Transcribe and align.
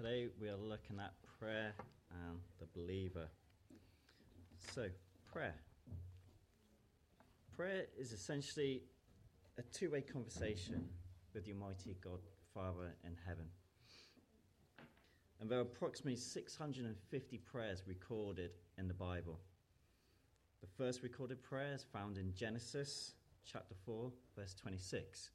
today 0.00 0.28
we 0.40 0.48
are 0.48 0.56
looking 0.56 0.98
at 0.98 1.12
prayer 1.38 1.74
and 2.26 2.38
the 2.58 2.66
believer. 2.74 3.26
So, 4.72 4.86
prayer. 5.30 5.54
Prayer 7.54 7.84
is 7.98 8.12
essentially 8.12 8.80
a 9.58 9.62
two 9.62 9.90
way 9.90 10.00
conversation 10.00 10.88
with 11.34 11.44
the 11.44 11.52
Almighty 11.52 11.96
God, 12.02 12.20
Father 12.54 12.94
in 13.04 13.14
heaven. 13.26 13.44
And 15.38 15.50
there 15.50 15.58
are 15.58 15.62
approximately 15.62 16.16
650 16.16 17.38
prayers 17.38 17.82
recorded 17.86 18.52
in 18.78 18.88
the 18.88 18.94
Bible. 18.94 19.38
The 20.62 20.82
first 20.82 21.02
recorded 21.02 21.42
prayer 21.42 21.74
is 21.74 21.84
found 21.84 22.16
in 22.16 22.32
Genesis 22.34 23.12
chapter 23.44 23.74
4, 23.84 24.10
verse 24.34 24.54
26, 24.54 25.30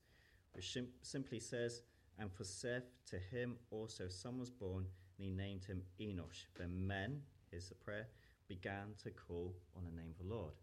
which 0.54 0.74
sim- 0.74 0.88
simply 1.04 1.40
says, 1.40 1.82
And 2.18 2.32
for 2.32 2.44
Seth, 2.44 2.90
to 3.10 3.18
him 3.18 3.58
also 3.72 4.08
son 4.08 4.40
was 4.40 4.50
born, 4.50 4.86
and 5.18 5.26
he 5.26 5.32
named 5.32 5.66
him 5.66 5.82
Enosh. 6.00 6.46
Then 6.58 6.88
men, 6.88 7.22
here's 7.52 7.70
the 7.70 7.76
prayer, 7.76 8.08
began 8.48 8.94
to 9.04 9.12
call 9.12 9.56
on 9.76 9.84
the 9.84 9.92
name 9.92 10.12
of 10.12 10.26
the 10.26 10.34
Lord. 10.34 10.54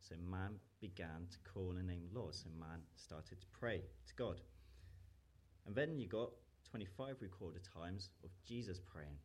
So 0.00 0.14
man 0.30 0.58
began 0.80 1.26
to 1.30 1.50
call 1.50 1.68
on 1.68 1.76
the 1.76 1.82
name 1.82 2.02
of 2.06 2.12
the 2.12 2.20
Lord. 2.20 2.34
So 2.34 2.48
man 2.58 2.80
started 2.96 3.40
to 3.40 3.46
pray 3.52 3.82
to 4.06 4.14
God. 4.14 4.40
And 5.66 5.74
then 5.74 5.98
you 5.98 6.08
got 6.08 6.30
25 6.70 7.16
recorded 7.20 7.62
times 7.62 8.10
of 8.24 8.30
Jesus 8.44 8.80
praying. 8.80 9.18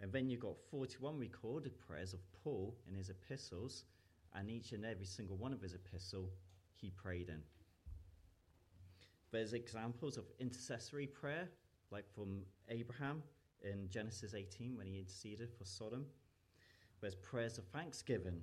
And 0.00 0.12
then 0.12 0.28
you 0.28 0.36
got 0.36 0.56
41 0.70 1.18
recorded 1.18 1.78
prayers 1.78 2.12
of 2.12 2.20
Paul 2.42 2.76
in 2.88 2.94
his 2.94 3.10
epistles, 3.10 3.84
and 4.34 4.50
each 4.50 4.72
and 4.72 4.84
every 4.84 5.06
single 5.06 5.36
one 5.36 5.52
of 5.52 5.62
his 5.62 5.74
epistle 5.74 6.30
he 6.74 6.90
prayed 6.90 7.28
in. 7.28 7.40
There's 9.34 9.52
examples 9.52 10.16
of 10.16 10.26
intercessory 10.38 11.08
prayer, 11.08 11.48
like 11.90 12.08
from 12.14 12.42
Abraham 12.68 13.20
in 13.64 13.88
Genesis 13.90 14.32
18 14.32 14.76
when 14.76 14.86
he 14.86 15.00
interceded 15.00 15.50
for 15.58 15.64
Sodom. 15.64 16.06
There's 17.00 17.16
prayers 17.16 17.58
of 17.58 17.64
thanksgiving 17.64 18.40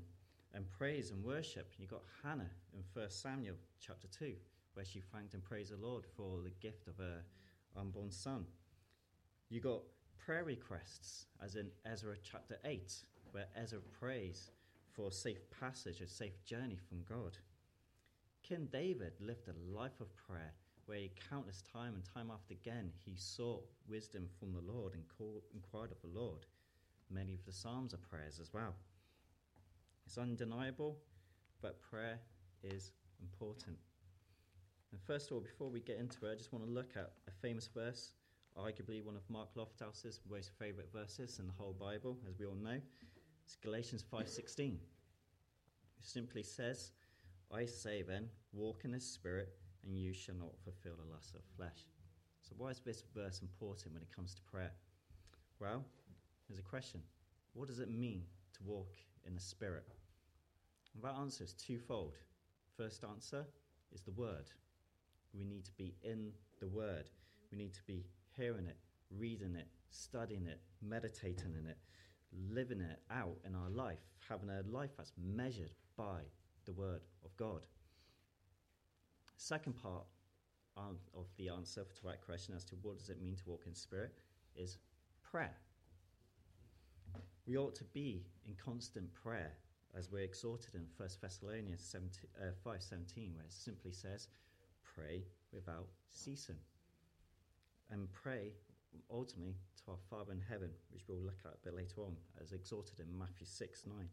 and 0.54 0.70
praise 0.70 1.12
and 1.12 1.24
worship. 1.24 1.72
you've 1.78 1.92
got 1.92 2.04
Hannah 2.22 2.50
in 2.74 2.84
1 2.92 3.10
Samuel 3.10 3.56
chapter 3.80 4.08
2, 4.10 4.34
where 4.74 4.84
she 4.84 5.00
thanked 5.00 5.34
and 5.34 5.42
praised 5.42 5.72
the 5.72 5.78
Lord 5.78 6.04
for 6.18 6.42
the 6.44 6.52
gift 6.60 6.90
of 6.90 6.98
her 6.98 7.22
unborn 7.78 8.12
son. 8.12 8.44
You've 9.48 9.64
got 9.64 9.84
prayer 10.18 10.44
requests, 10.44 11.28
as 11.42 11.56
in 11.56 11.68
Ezra 11.86 12.18
chapter 12.22 12.58
8, 12.66 12.94
where 13.32 13.48
Ezra 13.56 13.80
prays 13.98 14.52
for 14.90 15.08
a 15.08 15.14
safe 15.14 15.50
passage, 15.58 16.02
a 16.02 16.08
safe 16.10 16.44
journey 16.44 16.80
from 16.90 17.06
God. 17.08 17.38
King 18.44 18.68
David 18.70 19.14
lived 19.22 19.48
a 19.48 19.74
life 19.74 20.02
of 20.02 20.14
prayer 20.18 20.52
where 20.86 21.08
countless 21.30 21.64
time 21.72 21.94
and 21.94 22.04
time 22.04 22.32
after 22.34 22.54
again 22.54 22.92
he 23.06 23.16
sought 23.16 23.66
wisdom 23.88 24.28
from 24.40 24.54
the 24.54 24.62
Lord 24.62 24.94
and 24.94 25.04
called, 25.18 25.44
inquired 25.54 25.92
of 25.92 26.02
the 26.02 26.20
Lord. 26.20 26.46
Many 27.10 27.34
of 27.34 27.46
the 27.46 27.52
Psalms 27.52 27.94
are 27.94 27.98
prayers 27.98 28.40
as 28.40 28.54
well. 28.54 28.74
It's 30.06 30.18
undeniable, 30.18 30.98
but 31.62 31.82
prayer 31.82 32.20
is 32.64 32.92
important. 33.22 33.78
And 34.92 35.02
first 35.02 35.32
of 35.32 35.36
all, 35.36 35.42
before 35.42 35.70
we 35.70 35.80
get 35.80 35.98
into 35.98 36.26
it, 36.26 36.34
I 36.34 36.36
just 36.36 36.52
want 36.52 36.66
to 36.66 36.72
look 36.72 36.92
at 36.96 37.12
a 37.28 37.32
famous 37.32 37.68
verse 37.68 38.14
arguably 38.58 39.04
one 39.04 39.16
of 39.16 39.30
Mark 39.30 39.50
Lofthouse's 39.56 40.20
most 40.30 40.52
favourite 40.60 40.92
verses 40.92 41.40
in 41.40 41.48
the 41.48 41.54
whole 41.58 41.74
Bible, 41.74 42.18
as 42.28 42.38
we 42.38 42.46
all 42.46 42.56
know. 42.56 42.80
It's 43.46 43.56
Galatians 43.56 44.04
5.16. 44.12 44.74
It 44.74 44.78
simply 46.02 46.44
says, 46.44 46.92
I 47.54 47.66
say 47.66 48.02
then, 48.02 48.30
walk 48.54 48.82
in 48.84 48.92
the 48.92 49.00
Spirit, 49.00 49.50
and 49.86 49.98
you 49.98 50.14
shall 50.14 50.36
not 50.36 50.58
fulfill 50.64 50.94
the 50.96 51.14
lust 51.14 51.36
of 51.36 51.42
flesh. 51.58 51.88
So 52.42 52.56
why 52.58 52.70
is 52.70 52.80
this 52.80 53.04
verse 53.16 53.42
important 53.42 53.94
when 53.94 54.02
it 54.02 54.16
comes 54.16 54.34
to 54.36 54.42
prayer? 54.44 54.72
Well, 55.60 55.84
there's 56.48 56.60
a 56.60 56.64
question. 56.64 57.02
What 57.54 57.68
does 57.68 57.80
it 57.80 57.90
mean 57.90 58.24
to 58.54 58.60
walk 58.66 58.94
in 59.26 59.36
the 59.36 59.42
Spirit? 59.42 59.86
And 60.94 61.04
that 61.04 61.20
answer 61.20 61.44
is 61.44 61.54
twofold. 61.54 62.18
First 62.78 63.04
answer 63.04 63.46
is 63.94 64.02
the 64.02 64.12
Word. 64.12 64.50
We 65.34 65.44
need 65.44 65.66
to 65.66 65.72
be 65.78 65.94
in 66.04 66.32
the 66.60 66.68
Word. 66.68 67.10
We 67.52 67.58
need 67.58 67.74
to 67.74 67.84
be 67.88 68.06
hearing 68.38 68.66
it, 68.66 68.78
reading 69.18 69.56
it, 69.56 69.68
studying 69.90 70.48
it, 70.48 70.60
meditating 70.82 71.56
in 71.58 71.68
it, 71.68 71.78
living 72.50 72.82
it 72.82 73.00
out 73.12 73.38
in 73.46 73.56
our 73.56 73.70
life, 73.70 74.00
having 74.28 74.50
a 74.50 74.64
life 74.70 74.92
that's 74.98 75.14
measured 75.22 75.74
by 75.98 76.22
the 76.66 76.74
Word 76.74 77.02
of 77.24 77.36
God. 77.38 77.62
Second 79.42 79.74
part 79.74 80.06
of 80.78 81.26
the 81.36 81.50
answer 81.50 81.84
to 81.84 82.04
that 82.04 82.24
question 82.24 82.54
as 82.56 82.64
to 82.66 82.76
what 82.84 83.00
does 83.00 83.10
it 83.10 83.20
mean 83.20 83.36
to 83.36 83.50
walk 83.50 83.64
in 83.66 83.74
spirit 83.74 84.14
is 84.56 84.78
prayer. 85.24 85.58
We 87.48 87.58
ought 87.58 87.74
to 87.76 87.84
be 87.86 88.24
in 88.46 88.54
constant 88.64 89.12
prayer 89.16 89.54
as 89.98 90.12
we're 90.12 90.24
exhorted 90.24 90.76
in 90.76 90.86
1 90.96 91.10
Thessalonians 91.20 91.84
17, 91.84 92.22
uh, 92.40 92.52
5.17 92.64 93.34
where 93.34 93.44
it 93.44 93.52
simply 93.52 93.92
says, 93.92 94.28
pray 94.84 95.24
without 95.52 95.88
ceasing 96.12 96.60
and 97.90 98.14
pray 98.14 98.54
ultimately 99.10 99.56
to 99.84 99.92
our 99.92 99.98
Father 100.08 100.34
in 100.34 100.42
heaven, 100.48 100.70
which 100.92 101.08
we'll 101.08 101.18
look 101.18 101.40
at 101.46 101.56
a 101.56 101.66
bit 101.66 101.76
later 101.76 102.02
on, 102.02 102.16
as 102.40 102.52
exhorted 102.52 103.00
in 103.00 103.18
Matthew 103.18 103.48
6 103.48 103.86
9. 103.88 104.08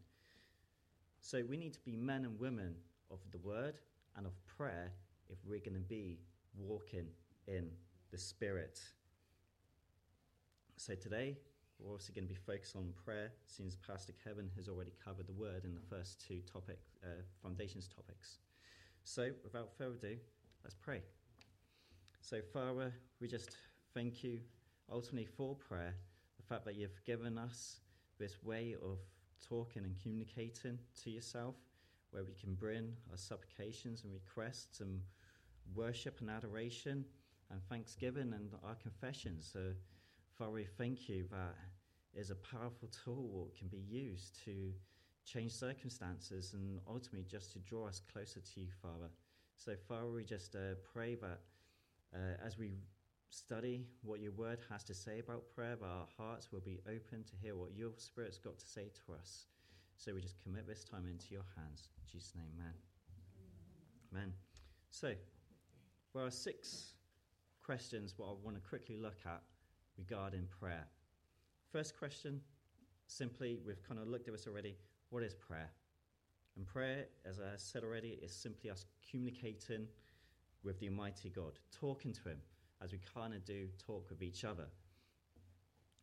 So 1.19 1.43
we 1.47 1.55
need 1.55 1.73
to 1.73 1.81
be 1.81 1.95
men 1.95 2.25
and 2.25 2.39
women 2.39 2.73
of 3.11 3.19
the 3.31 3.37
word 3.37 3.75
and 4.17 4.25
of 4.25 4.33
prayer 4.47 4.91
if 5.29 5.37
we're 5.45 5.59
going 5.59 5.73
to 5.73 5.87
be 5.87 6.19
walking 6.57 7.07
in 7.47 7.69
the 8.11 8.17
Spirit. 8.17 8.79
So 10.77 10.95
today, 10.95 11.37
we're 11.79 11.91
also 11.91 12.11
going 12.13 12.27
to 12.27 12.33
be 12.33 12.39
focused 12.39 12.75
on 12.75 12.93
prayer, 13.05 13.31
since 13.47 13.75
Pastor 13.75 14.13
Kevin 14.23 14.49
has 14.57 14.67
already 14.67 14.93
covered 15.03 15.27
the 15.27 15.33
word 15.33 15.63
in 15.63 15.73
the 15.73 15.81
first 15.81 16.23
two 16.25 16.41
topic, 16.51 16.79
uh, 17.03 17.21
foundations 17.41 17.87
topics. 17.87 18.39
So, 19.03 19.31
without 19.43 19.69
further 19.77 19.95
ado, 19.95 20.17
let's 20.63 20.75
pray. 20.75 21.01
So, 22.21 22.41
Father, 22.53 22.93
we 23.21 23.27
just 23.27 23.55
thank 23.93 24.23
you 24.23 24.39
ultimately 24.91 25.25
for 25.25 25.55
prayer, 25.55 25.95
the 26.37 26.43
fact 26.43 26.65
that 26.65 26.75
you've 26.75 27.03
given 27.05 27.37
us 27.37 27.79
this 28.19 28.43
way 28.43 28.75
of 28.83 28.99
talking 29.47 29.83
and 29.83 29.95
communicating 30.01 30.77
to 31.03 31.09
yourself, 31.09 31.55
where 32.11 32.23
we 32.23 32.33
can 32.33 32.55
bring 32.55 32.91
our 33.09 33.17
supplications 33.17 34.03
and 34.03 34.13
requests 34.13 34.81
and 34.81 34.99
worship 35.75 36.19
and 36.21 36.29
adoration 36.29 37.05
and 37.51 37.61
thanksgiving 37.69 38.33
and 38.33 38.51
our 38.63 38.75
confessions. 38.75 39.49
So, 39.51 39.73
Father, 40.37 40.51
we 40.51 40.65
thank 40.65 41.09
you 41.09 41.25
that 41.31 41.55
is 42.13 42.31
a 42.31 42.35
powerful 42.35 42.89
tool 43.03 43.47
that 43.47 43.57
can 43.57 43.67
be 43.67 43.83
used 43.89 44.43
to 44.45 44.73
change 45.25 45.51
circumstances 45.51 46.53
and 46.53 46.79
ultimately 46.87 47.25
just 47.29 47.53
to 47.53 47.59
draw 47.59 47.87
us 47.87 48.01
closer 48.11 48.39
to 48.39 48.59
you, 48.59 48.67
Father. 48.81 49.09
So, 49.57 49.75
Father, 49.87 50.11
we 50.11 50.23
just 50.23 50.55
uh, 50.55 50.75
pray 50.93 51.15
that 51.15 51.39
uh, 52.13 52.45
as 52.45 52.57
we 52.57 52.71
study 53.29 53.85
what 54.01 54.19
your 54.19 54.31
word 54.31 54.59
has 54.69 54.83
to 54.85 54.93
say 54.93 55.19
about 55.19 55.43
prayer, 55.53 55.75
that 55.75 55.85
our 55.85 56.07
hearts 56.17 56.51
will 56.51 56.61
be 56.61 56.79
open 56.87 57.23
to 57.23 57.35
hear 57.41 57.55
what 57.55 57.75
your 57.75 57.91
spirit's 57.97 58.37
got 58.37 58.57
to 58.57 58.67
say 58.67 58.89
to 59.05 59.13
us. 59.13 59.45
So 59.97 60.13
we 60.13 60.21
just 60.21 60.41
commit 60.41 60.65
this 60.65 60.83
time 60.83 61.05
into 61.09 61.33
your 61.33 61.43
hands. 61.55 61.89
In 61.97 62.11
Jesus' 62.11 62.33
name, 62.35 62.45
amen. 62.57 62.73
Amen. 64.13 64.33
So, 64.89 65.13
there 66.13 66.25
are 66.25 66.31
six 66.31 66.93
questions 67.63 68.15
what 68.17 68.27
I 68.27 68.33
want 68.43 68.55
to 68.55 68.67
quickly 68.67 68.97
look 68.97 69.19
at 69.25 69.41
regarding 69.97 70.47
prayer. 70.59 70.87
First 71.71 71.97
question, 71.97 72.41
simply, 73.07 73.59
we've 73.65 73.81
kind 73.87 73.99
of 73.99 74.07
looked 74.07 74.27
at 74.27 74.33
this 74.33 74.47
already. 74.47 74.75
What 75.11 75.23
is 75.23 75.35
prayer? 75.35 75.69
And 76.55 76.65
prayer, 76.65 77.05
as 77.27 77.39
I 77.39 77.57
said 77.57 77.83
already, 77.83 78.19
is 78.23 78.33
simply 78.33 78.69
us 78.69 78.85
communicating 79.09 79.87
with 80.63 80.79
the 80.79 80.89
Almighty 80.89 81.29
God, 81.29 81.59
talking 81.71 82.11
to 82.13 82.29
Him 82.29 82.37
as 82.83 82.91
we 82.91 82.99
kind 83.13 83.33
of 83.33 83.45
do 83.45 83.67
talk 83.85 84.09
with 84.09 84.23
each 84.23 84.43
other. 84.43 84.65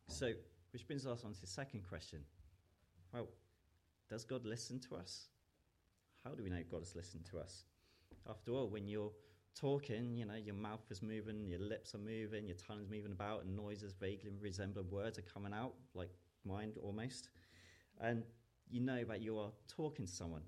So, 0.08 0.32
which 0.72 0.86
brings 0.86 1.06
us 1.06 1.24
on 1.24 1.32
to 1.32 1.40
the 1.40 1.46
second 1.46 1.82
question. 1.88 2.20
Well, 3.12 3.28
does 4.08 4.24
God 4.24 4.44
listen 4.44 4.78
to 4.88 4.96
us? 4.96 5.26
How 6.24 6.30
do 6.30 6.44
we 6.44 6.50
know 6.50 6.62
God 6.70 6.80
has 6.80 6.94
listened 6.94 7.24
to 7.30 7.38
us? 7.38 7.64
After 8.28 8.52
all, 8.52 8.68
when 8.68 8.86
you're 8.86 9.10
talking, 9.58 10.16
you 10.16 10.24
know, 10.26 10.34
your 10.34 10.54
mouth 10.54 10.84
is 10.90 11.02
moving, 11.02 11.46
your 11.48 11.60
lips 11.60 11.94
are 11.94 11.98
moving, 11.98 12.46
your 12.46 12.56
tongue's 12.56 12.88
moving 12.90 13.12
about, 13.12 13.44
and 13.44 13.56
noises 13.56 13.94
vaguely 13.98 14.30
resembling 14.40 14.90
words 14.90 15.18
are 15.18 15.22
coming 15.22 15.52
out, 15.52 15.72
like 15.94 16.10
mind 16.44 16.74
almost. 16.82 17.30
And 18.00 18.22
you 18.70 18.80
know 18.80 19.04
that 19.04 19.22
you 19.22 19.38
are 19.38 19.50
talking 19.68 20.06
to 20.06 20.12
someone. 20.12 20.42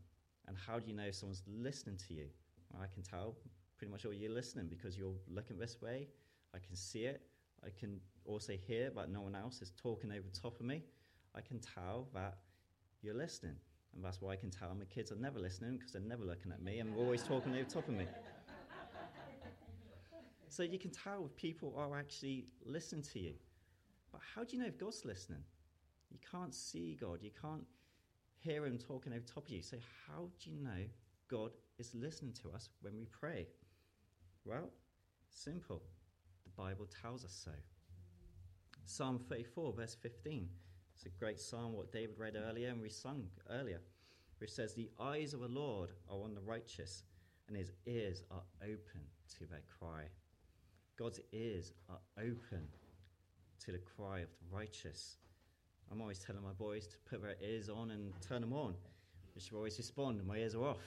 And 0.46 0.56
how 0.56 0.78
do 0.78 0.90
you 0.90 0.96
know 0.96 1.05
if 1.05 1.14
someone's 1.14 1.43
listening 1.46 1.96
to 2.08 2.14
you? 2.14 2.26
I 2.81 2.87
can 2.87 3.02
tell 3.02 3.34
pretty 3.78 3.90
much 3.90 4.05
all 4.05 4.12
you're 4.12 4.31
listening 4.31 4.66
because 4.66 4.99
you're 4.99 5.14
looking 5.28 5.58
this 5.58 5.81
way. 5.81 6.08
I 6.54 6.58
can 6.58 6.76
see 6.76 7.04
it. 7.04 7.22
I 7.64 7.69
can 7.78 8.00
also 8.25 8.54
hear 8.66 8.90
that 8.90 9.11
no 9.11 9.20
one 9.20 9.34
else 9.34 9.62
is 9.62 9.72
talking 9.81 10.11
over 10.11 10.28
top 10.32 10.61
of 10.61 10.66
me. 10.66 10.82
I 11.34 11.40
can 11.40 11.61
tell 11.61 12.08
that 12.14 12.38
you're 13.02 13.14
listening. 13.14 13.56
And 13.94 14.04
that's 14.04 14.20
why 14.20 14.32
I 14.32 14.37
can 14.37 14.50
tell 14.50 14.75
my 14.75 14.84
kids 14.84 15.12
are 15.12 15.16
never 15.16 15.38
listening 15.38 15.76
because 15.76 15.93
they're 15.93 16.02
never 16.02 16.25
looking 16.25 16.52
at 16.52 16.62
me 16.62 16.78
and 16.78 16.94
always 16.96 17.22
talking 17.22 17.54
over 17.54 17.64
top 17.64 17.88
of 17.88 17.94
me. 17.94 18.06
So 20.48 20.62
you 20.62 20.78
can 20.78 20.90
tell 20.90 21.26
if 21.26 21.36
people 21.36 21.74
are 21.76 21.98
actually 21.98 22.46
listening 22.64 23.02
to 23.02 23.18
you. 23.18 23.34
But 24.12 24.20
how 24.34 24.44
do 24.44 24.56
you 24.56 24.62
know 24.62 24.68
if 24.68 24.78
God's 24.78 25.04
listening? 25.04 25.42
You 26.10 26.18
can't 26.30 26.54
see 26.54 26.96
God. 27.00 27.18
You 27.22 27.30
can't 27.40 27.64
hear 28.38 28.64
Him 28.64 28.78
talking 28.78 29.12
over 29.12 29.22
top 29.22 29.46
of 29.46 29.50
you. 29.50 29.62
So 29.62 29.76
how 30.06 30.28
do 30.42 30.50
you 30.50 30.56
know 30.56 30.84
God 31.28 31.50
is 31.78 31.94
listening 31.94 32.32
to 32.42 32.50
us 32.50 32.70
when 32.80 32.96
we 32.96 33.04
pray? 33.06 33.46
Well, 34.44 34.70
simple. 35.28 35.82
The 36.44 36.62
Bible 36.62 36.86
tells 37.02 37.24
us 37.24 37.38
so. 37.44 37.52
Psalm 38.86 39.18
34, 39.18 39.74
verse 39.74 39.96
15. 40.00 40.48
It's 40.94 41.06
a 41.06 41.10
great 41.10 41.38
psalm, 41.38 41.74
what 41.74 41.92
David 41.92 42.18
read 42.18 42.36
earlier 42.36 42.70
and 42.70 42.80
we 42.80 42.88
sung 42.88 43.28
earlier, 43.50 43.80
which 44.38 44.50
says, 44.50 44.74
The 44.74 44.90
eyes 44.98 45.34
of 45.34 45.40
the 45.40 45.48
Lord 45.48 45.92
are 46.10 46.22
on 46.22 46.34
the 46.34 46.40
righteous, 46.40 47.04
and 47.46 47.56
his 47.56 47.70
ears 47.86 48.22
are 48.30 48.42
open 48.62 49.02
to 49.38 49.46
their 49.46 49.62
cry. 49.78 50.04
God's 50.98 51.20
ears 51.32 51.72
uh, 51.88 51.92
are 51.92 52.24
open 52.24 52.66
to 53.64 53.72
the 53.72 53.78
cry 53.78 54.18
of 54.18 54.28
the 54.30 54.56
righteous. 54.56 55.16
I'm 55.92 56.00
always 56.00 56.18
telling 56.18 56.42
my 56.42 56.52
boys 56.52 56.88
to 56.88 56.96
put 57.08 57.22
their 57.22 57.36
ears 57.40 57.68
on 57.68 57.92
and 57.92 58.12
turn 58.20 58.40
them 58.40 58.52
on, 58.52 58.74
which 59.36 59.52
will 59.52 59.58
always 59.58 59.78
respond, 59.78 60.26
my 60.26 60.38
ears 60.38 60.56
are 60.56 60.64
off. 60.64 60.78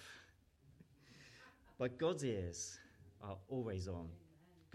but 1.78 1.98
God's 1.98 2.26
ears 2.26 2.78
are 3.24 3.38
always 3.48 3.88
on. 3.88 4.10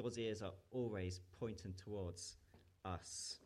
God's 0.00 0.18
ears 0.18 0.40
are 0.40 0.52
always 0.70 1.20
pointing 1.38 1.74
towards 1.74 2.36
us. 2.86 3.36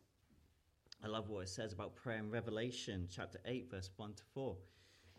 I 1.02 1.08
love 1.08 1.28
what 1.28 1.40
it 1.40 1.48
says 1.48 1.72
about 1.72 1.96
prayer 1.96 2.18
in 2.18 2.30
Revelation 2.30 3.08
chapter 3.10 3.40
8, 3.44 3.68
verse 3.68 3.90
1 3.96 4.14
to 4.14 4.22
4, 4.32 4.56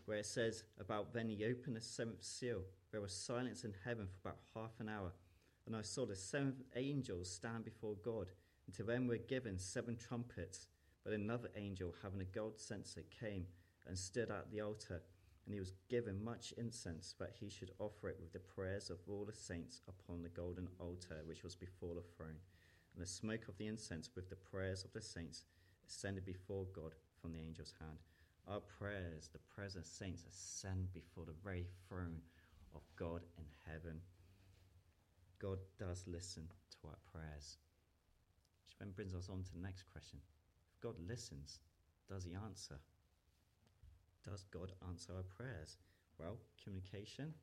where 0.06 0.18
it 0.18 0.26
says 0.26 0.64
about 0.80 1.12
then 1.12 1.28
he 1.28 1.44
opened 1.44 1.76
the 1.76 1.82
seventh 1.82 2.22
seal. 2.24 2.62
There 2.92 3.00
was 3.02 3.12
silence 3.12 3.64
in 3.64 3.74
heaven 3.84 4.06
for 4.06 4.28
about 4.28 4.38
half 4.54 4.80
an 4.80 4.88
hour. 4.88 5.12
And 5.66 5.76
I 5.76 5.82
saw 5.82 6.06
the 6.06 6.16
seven 6.16 6.54
angels 6.74 7.30
stand 7.30 7.64
before 7.64 7.96
God, 8.04 8.28
and 8.66 8.74
to 8.74 8.82
them 8.82 9.06
were 9.06 9.18
given 9.18 9.58
seven 9.58 9.96
trumpets. 9.96 10.66
But 11.04 11.12
another 11.12 11.50
angel, 11.56 11.94
having 12.02 12.20
a 12.20 12.24
gold 12.24 12.58
censer, 12.58 13.02
came 13.20 13.46
and 13.86 13.98
stood 13.98 14.30
at 14.30 14.50
the 14.50 14.60
altar, 14.60 15.02
and 15.44 15.54
he 15.54 15.60
was 15.60 15.72
given 15.88 16.22
much 16.22 16.54
incense 16.56 17.14
that 17.18 17.34
he 17.40 17.48
should 17.48 17.72
offer 17.78 18.08
it 18.08 18.18
with 18.20 18.32
the 18.32 18.38
prayers 18.38 18.90
of 18.90 18.98
all 19.08 19.24
the 19.24 19.32
saints 19.32 19.80
upon 19.88 20.22
the 20.22 20.28
golden 20.28 20.68
altar 20.78 21.22
which 21.26 21.42
was 21.42 21.56
before 21.56 21.94
the 21.94 22.02
throne. 22.16 22.38
And 22.94 23.02
the 23.02 23.08
smoke 23.08 23.48
of 23.48 23.56
the 23.58 23.66
incense 23.66 24.10
with 24.14 24.28
the 24.30 24.36
prayers 24.36 24.84
of 24.84 24.92
the 24.92 25.00
saints 25.00 25.44
ascended 25.88 26.24
before 26.24 26.66
God 26.74 26.94
from 27.20 27.32
the 27.32 27.40
angel's 27.40 27.74
hand. 27.80 27.98
Our 28.46 28.60
prayers, 28.60 29.30
the 29.32 29.38
prayers 29.54 29.76
of 29.76 29.86
saints, 29.86 30.24
ascend 30.28 30.92
before 30.92 31.24
the 31.24 31.34
very 31.44 31.66
throne 31.88 32.20
of 32.74 32.82
God 32.96 33.22
in 33.38 33.44
heaven. 33.66 34.00
God 35.42 35.58
does 35.78 36.04
listen 36.06 36.46
to 36.70 36.88
our 36.88 36.98
prayers. 37.10 37.58
Which 38.64 38.78
then 38.78 38.92
brings 38.94 39.14
us 39.14 39.28
on 39.28 39.42
to 39.42 39.52
the 39.52 39.60
next 39.60 39.84
question. 39.90 40.20
If 40.72 40.80
God 40.80 40.94
listens, 41.08 41.58
does 42.08 42.24
he 42.24 42.34
answer? 42.34 42.78
Does 44.24 44.44
God 44.52 44.72
answer 44.88 45.12
our 45.16 45.24
prayers? 45.24 45.78
Well, 46.18 46.38
communication, 46.62 47.34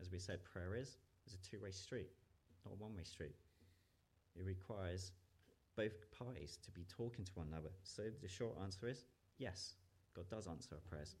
as 0.00 0.12
we 0.12 0.18
said, 0.18 0.44
prayer 0.44 0.74
is, 0.74 0.98
is 1.26 1.34
a 1.34 1.50
two 1.50 1.62
way 1.62 1.70
street, 1.70 2.10
not 2.66 2.74
a 2.74 2.82
one 2.82 2.94
way 2.94 3.04
street. 3.04 3.34
It 4.36 4.44
requires 4.44 5.12
both 5.74 5.94
parties 6.10 6.58
to 6.64 6.70
be 6.70 6.84
talking 6.84 7.24
to 7.24 7.32
one 7.34 7.46
another. 7.50 7.70
So 7.82 8.02
the 8.20 8.28
short 8.28 8.56
answer 8.62 8.88
is 8.88 9.04
yes, 9.38 9.74
God 10.14 10.28
does 10.28 10.46
answer 10.46 10.74
our 10.74 10.80
prayers. 10.90 11.16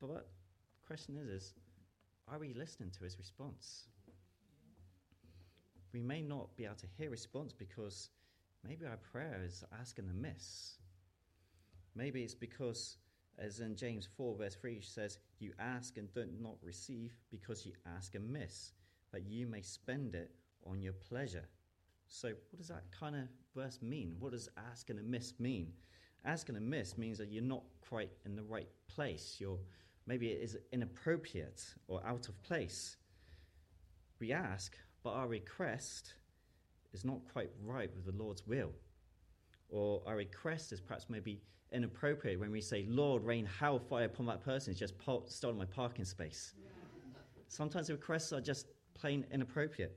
But 0.00 0.08
the 0.08 0.86
question 0.86 1.16
is, 1.16 1.28
is 1.28 1.54
are 2.28 2.38
we 2.38 2.52
listening 2.54 2.90
to 2.90 3.04
his 3.04 3.18
response? 3.18 3.84
We 5.92 6.00
may 6.00 6.22
not 6.22 6.56
be 6.56 6.64
able 6.64 6.76
to 6.76 6.86
hear 6.98 7.10
response 7.10 7.52
because 7.52 8.10
maybe 8.66 8.86
our 8.86 8.96
prayer 8.96 9.42
is 9.44 9.64
asking 9.78 10.08
amiss. 10.08 10.78
Maybe 11.94 12.22
it's 12.22 12.34
because, 12.34 12.96
as 13.38 13.60
in 13.60 13.76
James 13.76 14.08
4, 14.16 14.36
verse 14.36 14.54
3 14.54 14.74
he 14.76 14.80
says, 14.80 15.18
You 15.38 15.52
ask 15.58 15.96
and 15.98 16.12
do 16.14 16.26
not 16.40 16.56
receive 16.62 17.14
because 17.30 17.66
you 17.66 17.72
ask 17.96 18.14
amiss, 18.14 18.72
that 19.12 19.26
you 19.26 19.46
may 19.46 19.60
spend 19.60 20.14
it 20.14 20.30
on 20.66 20.80
your 20.80 20.94
pleasure. 20.94 21.44
So, 22.08 22.28
what 22.28 22.58
does 22.58 22.68
that 22.68 22.84
kind 22.90 23.16
of 23.16 23.22
verse 23.54 23.80
mean? 23.82 24.16
What 24.18 24.32
does 24.32 24.48
asking 24.70 24.98
amiss 24.98 25.34
mean? 25.38 25.72
Asking 26.24 26.56
amiss 26.56 26.96
means 26.96 27.18
that 27.18 27.30
you're 27.30 27.42
not 27.42 27.64
quite 27.80 28.10
in 28.24 28.36
the 28.36 28.42
right 28.42 28.68
place. 28.86 29.36
You're 29.38 29.58
maybe 30.06 30.28
it 30.28 30.42
is 30.42 30.56
inappropriate 30.72 31.62
or 31.88 32.04
out 32.06 32.28
of 32.28 32.40
place. 32.42 32.96
We 34.20 34.32
ask, 34.32 34.76
but 35.02 35.10
our 35.10 35.28
request 35.28 36.14
is 36.92 37.04
not 37.04 37.20
quite 37.32 37.50
right 37.64 37.90
with 37.94 38.04
the 38.04 38.22
Lord's 38.22 38.46
will. 38.46 38.72
Or 39.68 40.02
our 40.06 40.16
request 40.16 40.72
is 40.72 40.80
perhaps 40.80 41.06
maybe 41.08 41.40
inappropriate 41.72 42.38
when 42.38 42.50
we 42.50 42.60
say, 42.60 42.84
Lord, 42.88 43.24
rain 43.24 43.46
hellfire 43.46 44.04
upon 44.04 44.26
that 44.26 44.44
person 44.44 44.72
who's 44.72 44.78
just 44.78 44.94
stolen 45.26 45.56
my 45.56 45.64
parking 45.64 46.04
space. 46.04 46.52
Sometimes 47.48 47.86
the 47.86 47.94
requests 47.94 48.32
are 48.32 48.40
just 48.40 48.66
plain 48.94 49.24
inappropriate. 49.32 49.96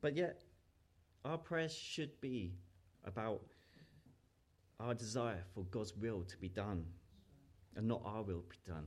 But 0.00 0.14
yet, 0.14 0.42
our 1.24 1.38
prayers 1.38 1.74
should 1.74 2.20
be 2.20 2.52
about 3.04 3.40
our 4.78 4.94
desire 4.94 5.42
for 5.54 5.64
God's 5.64 5.96
will 5.96 6.22
to 6.22 6.36
be 6.36 6.48
done 6.48 6.84
and 7.76 7.88
not 7.88 8.02
our 8.04 8.22
will 8.22 8.44
be 8.48 8.56
done. 8.66 8.86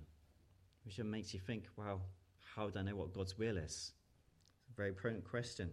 Which 0.85 0.99
makes 0.99 1.33
you 1.33 1.39
think, 1.39 1.65
well, 1.75 2.01
how 2.59 2.67
do 2.67 2.77
I 2.77 2.81
know 2.81 2.95
what 2.97 3.13
God's 3.13 3.38
will 3.38 3.56
is? 3.56 3.94
It's 4.59 4.73
a 4.73 4.75
very 4.75 4.89
important 4.89 5.23
question. 5.23 5.69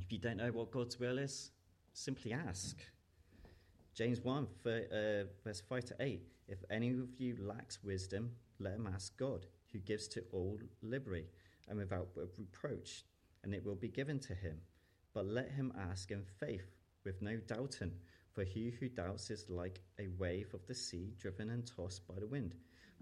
If 0.00 0.10
you 0.10 0.16
don't 0.18 0.38
know 0.38 0.50
what 0.50 0.70
God's 0.70 0.98
will 0.98 1.18
is, 1.18 1.50
simply 1.92 2.32
ask. 2.32 2.78
James 3.94 4.22
1, 4.22 4.46
uh, 4.64 4.70
verse 5.44 5.62
5 5.68 5.84
to 5.84 5.96
8. 6.00 6.22
If 6.48 6.64
any 6.70 6.88
of 6.88 7.10
you 7.18 7.36
lacks 7.38 7.84
wisdom, 7.84 8.30
let 8.60 8.72
him 8.72 8.88
ask 8.94 9.14
God, 9.18 9.44
who 9.70 9.78
gives 9.80 10.08
to 10.08 10.22
all 10.32 10.58
liberally 10.80 11.26
and 11.68 11.76
without 11.76 12.08
reproach, 12.38 13.04
and 13.44 13.54
it 13.54 13.62
will 13.62 13.74
be 13.74 13.88
given 13.88 14.20
to 14.20 14.34
him. 14.34 14.56
But 15.12 15.26
let 15.26 15.50
him 15.50 15.70
ask 15.90 16.10
in 16.12 16.24
faith, 16.24 16.78
with 17.04 17.20
no 17.20 17.36
doubting, 17.46 17.92
for 18.32 18.42
he 18.42 18.70
who 18.70 18.88
doubts 18.88 19.28
is 19.28 19.50
like 19.50 19.82
a 19.98 20.08
wave 20.18 20.54
of 20.54 20.66
the 20.66 20.74
sea 20.74 21.12
driven 21.18 21.50
and 21.50 21.66
tossed 21.66 22.08
by 22.08 22.14
the 22.18 22.26
wind. 22.26 22.54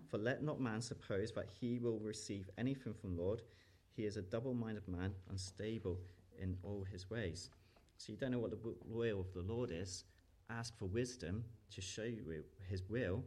For 0.08 0.18
let 0.18 0.42
not 0.42 0.60
man 0.60 0.80
suppose 0.80 1.32
that 1.32 1.48
he 1.60 1.78
will 1.78 1.98
receive 1.98 2.48
anything 2.56 2.94
from 2.94 3.16
Lord. 3.16 3.42
He 3.94 4.06
is 4.06 4.16
a 4.16 4.22
double 4.22 4.54
minded 4.54 4.88
man, 4.88 5.12
unstable 5.28 6.00
in 6.40 6.56
all 6.62 6.84
his 6.90 7.10
ways. 7.10 7.50
So 7.98 8.12
you 8.12 8.18
don't 8.18 8.30
know 8.30 8.38
what 8.38 8.52
the 8.52 8.74
will 8.86 9.20
of 9.20 9.32
the 9.34 9.42
Lord 9.42 9.70
is. 9.70 10.04
Ask 10.50 10.78
for 10.78 10.86
wisdom 10.86 11.44
to 11.74 11.80
show 11.82 12.04
you 12.04 12.42
his 12.70 12.88
will. 12.88 13.22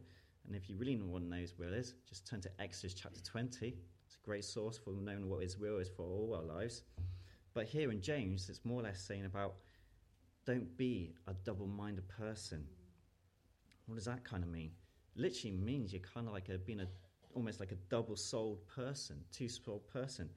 And 0.46 0.56
if 0.56 0.68
you 0.68 0.76
really 0.76 0.96
want 0.96 1.24
to 1.24 1.30
know 1.30 1.40
his 1.40 1.56
will 1.56 1.72
is, 1.72 1.94
just 2.08 2.26
turn 2.26 2.40
to 2.40 2.50
Exodus 2.60 2.94
chapter 2.94 3.20
20. 3.20 3.76
It's 4.06 4.16
a 4.16 4.26
great 4.26 4.44
source 4.44 4.76
for 4.76 4.90
knowing 4.90 5.28
what 5.28 5.42
his 5.42 5.58
will 5.58 5.78
is 5.78 5.88
for 5.88 6.02
all 6.02 6.34
our 6.34 6.42
lives. 6.42 6.82
But 7.54 7.66
here 7.66 7.92
in 7.92 8.00
James, 8.00 8.48
it's 8.48 8.64
more 8.64 8.80
or 8.80 8.84
less 8.84 9.00
saying 9.00 9.26
about 9.26 9.54
don't 10.44 10.76
be 10.76 11.14
a 11.28 11.34
double 11.44 11.66
minded 11.68 12.08
person. 12.08 12.66
What 13.86 13.96
does 13.96 14.06
that 14.06 14.24
kind 14.24 14.42
of 14.42 14.50
mean? 14.50 14.72
Literally 15.16 15.56
means 15.56 15.92
you're 15.92 16.02
kind 16.02 16.26
of 16.26 16.32
like 16.32 16.48
a, 16.48 16.58
being 16.58 16.80
a, 16.80 16.86
almost 17.34 17.60
like 17.60 17.72
a 17.72 17.76
double 17.90 18.16
souled 18.16 18.66
person, 18.66 19.16
two 19.32 19.48
souled 19.48 19.86
person, 19.88 20.28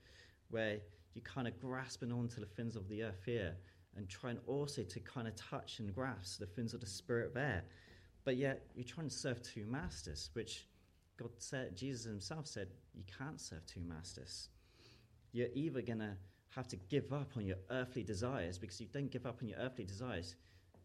where 0.50 0.78
you're 1.14 1.24
kind 1.24 1.48
of 1.48 1.60
grasping 1.60 2.12
onto 2.12 2.40
the 2.40 2.46
fins 2.46 2.76
of 2.76 2.88
the 2.90 3.04
earth 3.04 3.22
here 3.26 3.56
and 3.96 4.10
trying 4.10 4.38
also 4.48 4.84
to 4.84 5.00
kind 5.00 5.28
of 5.28 5.36
touch 5.36 5.80
and 5.80 5.94
grasp 5.94 6.40
the 6.40 6.48
fins 6.48 6.74
of 6.74 6.82
the 6.82 6.88
spirit 6.88 7.34
there. 7.34 7.64
But 8.26 8.38
yet 8.38 8.66
you're 8.76 8.84
trying 8.84 9.08
to 9.08 9.14
serve 9.14 9.42
two 9.42 9.66
masters, 9.66 10.30
which 10.34 10.68
God 11.18 11.30
said, 11.38 11.78
Jesus 11.78 12.06
himself 12.06 12.48
said, 12.48 12.68
you 12.94 13.04
can't 13.18 13.40
serve 13.40 13.66
two 13.66 13.82
masters. 13.82 14.50
You're 15.32 15.50
either 15.54 15.82
going 15.82 16.00
to 16.00 16.16
have 16.50 16.68
to 16.70 16.76
give 16.76 17.12
up 17.14 17.32
on 17.38 17.46
your 17.46 17.58
earthly 17.70 18.04
desires 18.04 18.58
because 18.58 18.80
you 18.80 18.88
don't 18.92 19.12
give 19.12 19.26
up 19.26 19.40
on 19.42 19.50
your 19.50 19.60
earthly 19.60 19.86
desires, 19.86 20.36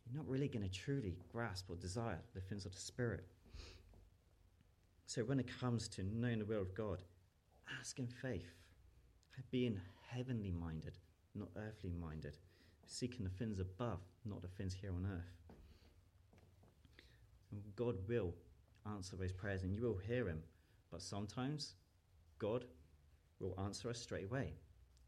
you're 0.05 0.17
not 0.17 0.29
really 0.29 0.49
going 0.49 0.69
to 0.69 0.71
truly 0.71 1.15
grasp 1.33 1.71
or 1.71 1.77
desire 1.77 2.19
the 2.35 2.41
things 2.41 2.67
of 2.67 2.75
the 2.75 2.81
Spirit. 2.81 3.25
So 5.11 5.23
when 5.23 5.41
it 5.41 5.51
comes 5.59 5.89
to 5.89 6.05
knowing 6.05 6.39
the 6.39 6.45
will 6.45 6.61
of 6.61 6.73
God, 6.73 7.03
ask 7.81 7.99
in 7.99 8.07
faith, 8.07 8.55
being 9.51 9.81
heavenly 10.09 10.53
minded, 10.53 10.99
not 11.35 11.49
earthly 11.57 11.91
minded, 11.91 12.37
seeking 12.87 13.25
the 13.25 13.31
things 13.31 13.59
above, 13.59 13.99
not 14.25 14.41
the 14.41 14.47
things 14.47 14.73
here 14.73 14.93
on 14.93 15.05
earth. 15.13 15.33
And 17.51 17.61
God 17.75 17.97
will 18.09 18.33
answer 18.87 19.17
those 19.17 19.33
prayers 19.33 19.65
and 19.65 19.75
you 19.75 19.83
will 19.83 19.97
hear 19.97 20.29
Him, 20.29 20.45
but 20.93 21.03
sometimes 21.03 21.75
God 22.39 22.67
will 23.41 23.59
answer 23.65 23.91
us 23.91 23.99
straight 23.99 24.27
away. 24.27 24.53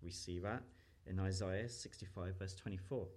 We 0.02 0.10
see 0.10 0.40
that 0.40 0.64
in 1.06 1.20
Isaiah 1.20 1.68
65, 1.68 2.40
verse 2.40 2.56
24. 2.56 3.02
It 3.04 3.08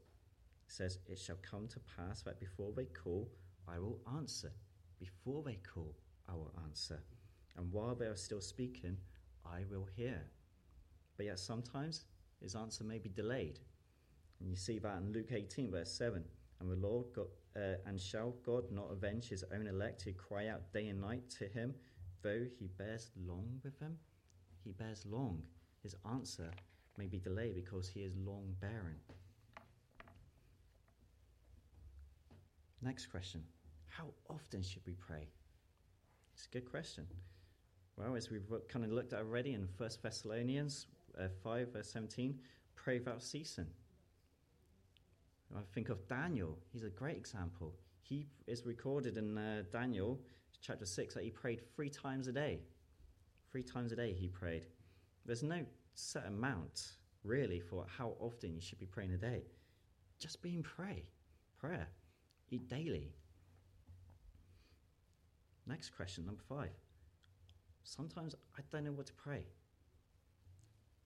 says, 0.71 0.99
It 1.07 1.17
shall 1.17 1.37
come 1.41 1.67
to 1.69 1.79
pass 1.97 2.21
that 2.21 2.39
before 2.39 2.73
they 2.77 2.85
call, 2.85 3.27
I 3.67 3.79
will 3.79 3.97
answer. 4.15 4.51
Before 4.99 5.41
they 5.41 5.57
call, 5.73 5.95
I 6.29 6.33
will 6.33 6.51
answer. 6.63 6.99
And 7.57 7.71
while 7.71 7.95
they 7.95 8.05
are 8.05 8.15
still 8.15 8.41
speaking, 8.41 8.97
I 9.45 9.63
will 9.69 9.87
hear. 9.95 10.21
but 11.17 11.25
yet 11.27 11.39
sometimes 11.39 12.05
his 12.41 12.55
answer 12.55 12.83
may 12.83 12.97
be 12.99 13.09
delayed. 13.09 13.59
And 14.39 14.49
you 14.49 14.55
see 14.55 14.79
that 14.79 14.97
in 14.97 15.13
Luke 15.13 15.31
18, 15.31 15.71
verse 15.71 15.91
7. 15.91 16.23
And 16.59 16.69
the 16.69 16.75
Lord 16.75 17.07
God, 17.13 17.27
uh, 17.55 17.75
and 17.85 17.99
shall 17.99 18.31
God 18.45 18.71
not 18.71 18.91
avenge 18.91 19.29
his 19.29 19.43
own 19.53 19.67
elect 19.67 20.01
who 20.01 20.13
cry 20.13 20.47
out 20.47 20.71
day 20.73 20.87
and 20.87 20.99
night 21.01 21.29
to 21.39 21.47
him, 21.47 21.73
though 22.21 22.45
he 22.59 22.67
bears 22.67 23.11
long 23.25 23.59
with 23.63 23.79
them? 23.79 23.97
He 24.63 24.71
bears 24.71 25.05
long. 25.05 25.41
His 25.83 25.95
answer 26.11 26.51
may 26.97 27.07
be 27.07 27.19
delayed 27.19 27.55
because 27.55 27.87
he 27.87 28.01
is 28.01 28.15
long 28.17 28.55
bearing. 28.59 28.99
Next 32.81 33.07
question 33.07 33.43
How 33.87 34.05
often 34.29 34.61
should 34.61 34.85
we 34.85 34.93
pray? 34.93 35.27
It's 36.35 36.47
a 36.47 36.49
good 36.49 36.69
question. 36.69 37.07
Well, 37.95 38.15
as 38.15 38.29
we've 38.29 38.43
kind 38.67 38.83
of 38.83 38.91
looked 38.91 39.13
at 39.13 39.19
already 39.19 39.53
in 39.53 39.69
1 39.77 39.89
Thessalonians 40.03 40.87
uh, 41.17 41.29
5, 41.41 41.71
verse 41.71 41.89
17, 41.89 42.37
pray 42.75 42.99
without 42.99 43.23
ceasing. 43.23 43.67
I 45.55 45.61
think 45.73 45.87
of 45.87 46.05
Daniel. 46.09 46.57
He's 46.73 46.83
a 46.83 46.89
great 46.89 47.15
example. 47.15 47.73
He 48.01 48.27
is 48.47 48.65
recorded 48.65 49.15
in 49.17 49.37
uh, 49.37 49.63
Daniel 49.71 50.19
chapter 50.61 50.85
6 50.85 51.13
that 51.13 51.23
he 51.23 51.29
prayed 51.29 51.61
three 51.73 51.89
times 51.89 52.27
a 52.27 52.33
day. 52.33 52.59
Three 53.49 53.63
times 53.63 53.93
a 53.93 53.95
day 53.95 54.11
he 54.11 54.27
prayed. 54.27 54.65
There's 55.25 55.43
no 55.43 55.61
set 55.93 56.25
amount, 56.25 56.97
really, 57.23 57.61
for 57.61 57.85
how 57.87 58.15
often 58.19 58.53
you 58.53 58.59
should 58.59 58.79
be 58.79 58.85
praying 58.85 59.13
a 59.13 59.17
day. 59.17 59.43
Just 60.19 60.41
being 60.41 60.63
pray. 60.63 61.05
Prayer. 61.57 61.87
Eat 62.51 62.67
daily. 62.67 63.13
Next 65.67 65.89
question, 65.91 66.25
number 66.25 66.43
five. 66.47 66.71
Sometimes 67.83 68.35
I 68.57 68.61
don't 68.71 68.83
know 68.85 68.91
what 68.91 69.07
to 69.07 69.13
pray. 69.13 69.45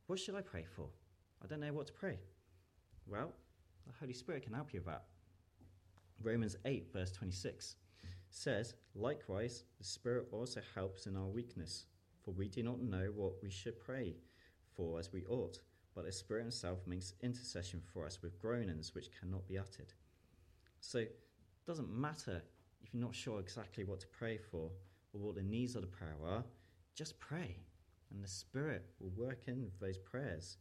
What 0.08 0.20
should 0.20 0.36
I 0.36 0.42
pray 0.42 0.66
for? 0.75 0.88
I 1.44 1.48
don't 1.48 1.60
know 1.60 1.74
what 1.74 1.88
to 1.88 1.94
pray. 1.94 2.18
Well, 3.06 3.34
the 3.88 3.94
Holy 4.00 4.13
Spirit 4.13 4.44
can 4.44 4.54
help 4.54 4.74
you 4.74 4.80
with 4.80 4.88
that. 4.88 5.04
Romans 6.22 6.58
8, 6.66 6.92
verse 6.92 7.12
26 7.12 7.75
says, 8.30 8.75
Likewise, 8.96 9.63
the 9.78 9.84
Spirit 9.84 10.28
also 10.32 10.62
helps 10.75 11.06
in 11.06 11.16
our 11.16 11.28
weakness, 11.28 11.86
for 12.24 12.32
we 12.32 12.48
do 12.48 12.63
not 12.63 12.82
know 12.82 13.12
what 13.16 13.42
we 13.42 13.50
should 13.50 13.80
pray 13.80 14.16
for 14.75 15.00
as 15.00 15.12
we 15.13 15.25
ought, 15.25 15.60
but 15.96 16.06
the 16.06 16.12
Spirit 16.12 16.42
Himself 16.42 16.80
makes 16.86 17.13
intercession 17.22 17.82
for 17.94 18.06
us 18.06 18.22
with 18.22 18.39
groanings 18.39 18.94
which 18.94 19.10
cannot 19.20 19.48
be 19.48 19.58
uttered. 19.58 19.94
So, 20.82 21.00
it 21.00 21.20
doesn't 21.66 21.89
matter 21.89 22.42
if 22.89 22.96
you're 22.96 23.05
not 23.05 23.13
sure 23.13 23.39
exactly 23.39 23.84
what 23.84 24.00
to 24.00 24.08
pray 24.08 24.38
for 24.38 24.72
or 25.13 25.22
what 25.22 25.36
the 25.36 25.43
needs 25.43 25.75
of 25.75 25.81
the 25.81 25.88
prayer 25.88 26.15
are, 26.25 26.43
just 26.96 27.19
pray, 27.19 27.55
and 28.12 28.24
the 28.24 28.27
Spirit 28.27 28.84
will 29.00 29.12
work 29.12 29.43
in 29.46 29.69
those 29.79 30.00
prayers. 30.00 30.58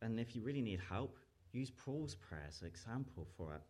And 0.00 0.20
if 0.20 0.36
you 0.36 0.42
really 0.42 0.62
need 0.62 0.80
help, 0.88 1.18
use 1.52 1.72
Paul's 1.72 2.14
prayer 2.14 2.44
as 2.46 2.60
an 2.60 2.68
example 2.68 3.26
for 3.36 3.52
it. 3.54 3.62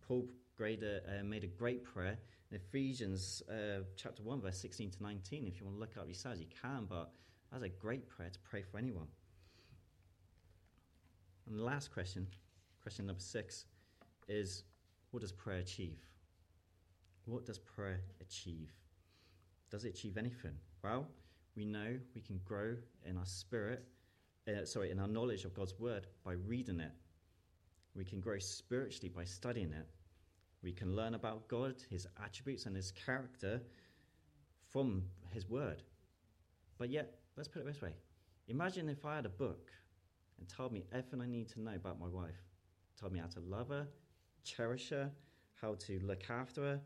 Paul 0.00 0.26
uh, 0.58 1.24
made 1.24 1.44
a 1.44 1.48
great 1.48 1.84
prayer 1.84 2.16
in 2.50 2.56
Ephesians 2.56 3.42
uh, 3.50 3.82
chapter 3.96 4.22
1, 4.22 4.40
verse 4.40 4.58
16 4.58 4.92
to 4.92 5.02
19. 5.02 5.46
If 5.46 5.60
you 5.60 5.66
want 5.66 5.76
to 5.76 5.80
look 5.80 5.98
up 5.98 6.06
says, 6.14 6.40
you 6.40 6.46
can, 6.62 6.86
but 6.88 7.10
that's 7.50 7.62
a 7.62 7.68
great 7.68 8.08
prayer 8.08 8.30
to 8.30 8.38
pray 8.40 8.62
for 8.62 8.78
anyone. 8.78 9.08
And 11.46 11.58
the 11.58 11.62
last 11.62 11.92
question, 11.92 12.26
question 12.82 13.06
number 13.06 13.20
six, 13.20 13.66
is 14.28 14.64
what 15.10 15.20
does 15.20 15.32
prayer 15.32 15.58
achieve? 15.58 15.98
What 17.26 17.46
does 17.46 17.58
prayer 17.58 18.00
achieve? 18.20 18.72
Does 19.70 19.84
it 19.84 19.90
achieve 19.90 20.16
anything? 20.16 20.56
Well, 20.82 21.06
we 21.56 21.64
know 21.64 21.98
we 22.14 22.20
can 22.20 22.40
grow 22.44 22.76
in 23.04 23.16
our 23.16 23.26
spirit, 23.26 23.84
uh, 24.48 24.64
sorry, 24.64 24.90
in 24.90 24.98
our 24.98 25.08
knowledge 25.08 25.44
of 25.44 25.54
God's 25.54 25.78
word 25.78 26.06
by 26.24 26.32
reading 26.32 26.80
it. 26.80 26.92
We 27.94 28.04
can 28.04 28.20
grow 28.20 28.38
spiritually 28.38 29.10
by 29.14 29.24
studying 29.24 29.72
it. 29.72 29.86
We 30.62 30.72
can 30.72 30.96
learn 30.96 31.14
about 31.14 31.48
God, 31.48 31.76
his 31.90 32.06
attributes, 32.22 32.66
and 32.66 32.74
his 32.74 32.92
character 32.92 33.60
from 34.70 35.04
his 35.32 35.48
word. 35.48 35.82
But 36.78 36.90
yet, 36.90 37.18
let's 37.36 37.48
put 37.48 37.62
it 37.62 37.66
this 37.66 37.82
way 37.82 37.94
Imagine 38.48 38.88
if 38.88 39.04
I 39.04 39.16
had 39.16 39.26
a 39.26 39.30
book 39.30 39.70
and 40.38 40.48
told 40.48 40.72
me 40.72 40.84
everything 40.92 41.20
I 41.20 41.26
need 41.26 41.48
to 41.50 41.60
know 41.60 41.74
about 41.74 42.00
my 42.00 42.08
wife, 42.08 42.42
told 42.98 43.12
me 43.12 43.20
how 43.20 43.26
to 43.26 43.40
love 43.40 43.68
her, 43.68 43.86
cherish 44.44 44.90
her, 44.90 45.10
how 45.60 45.74
to 45.74 46.00
look 46.02 46.28
after 46.28 46.62
her. 46.62 46.80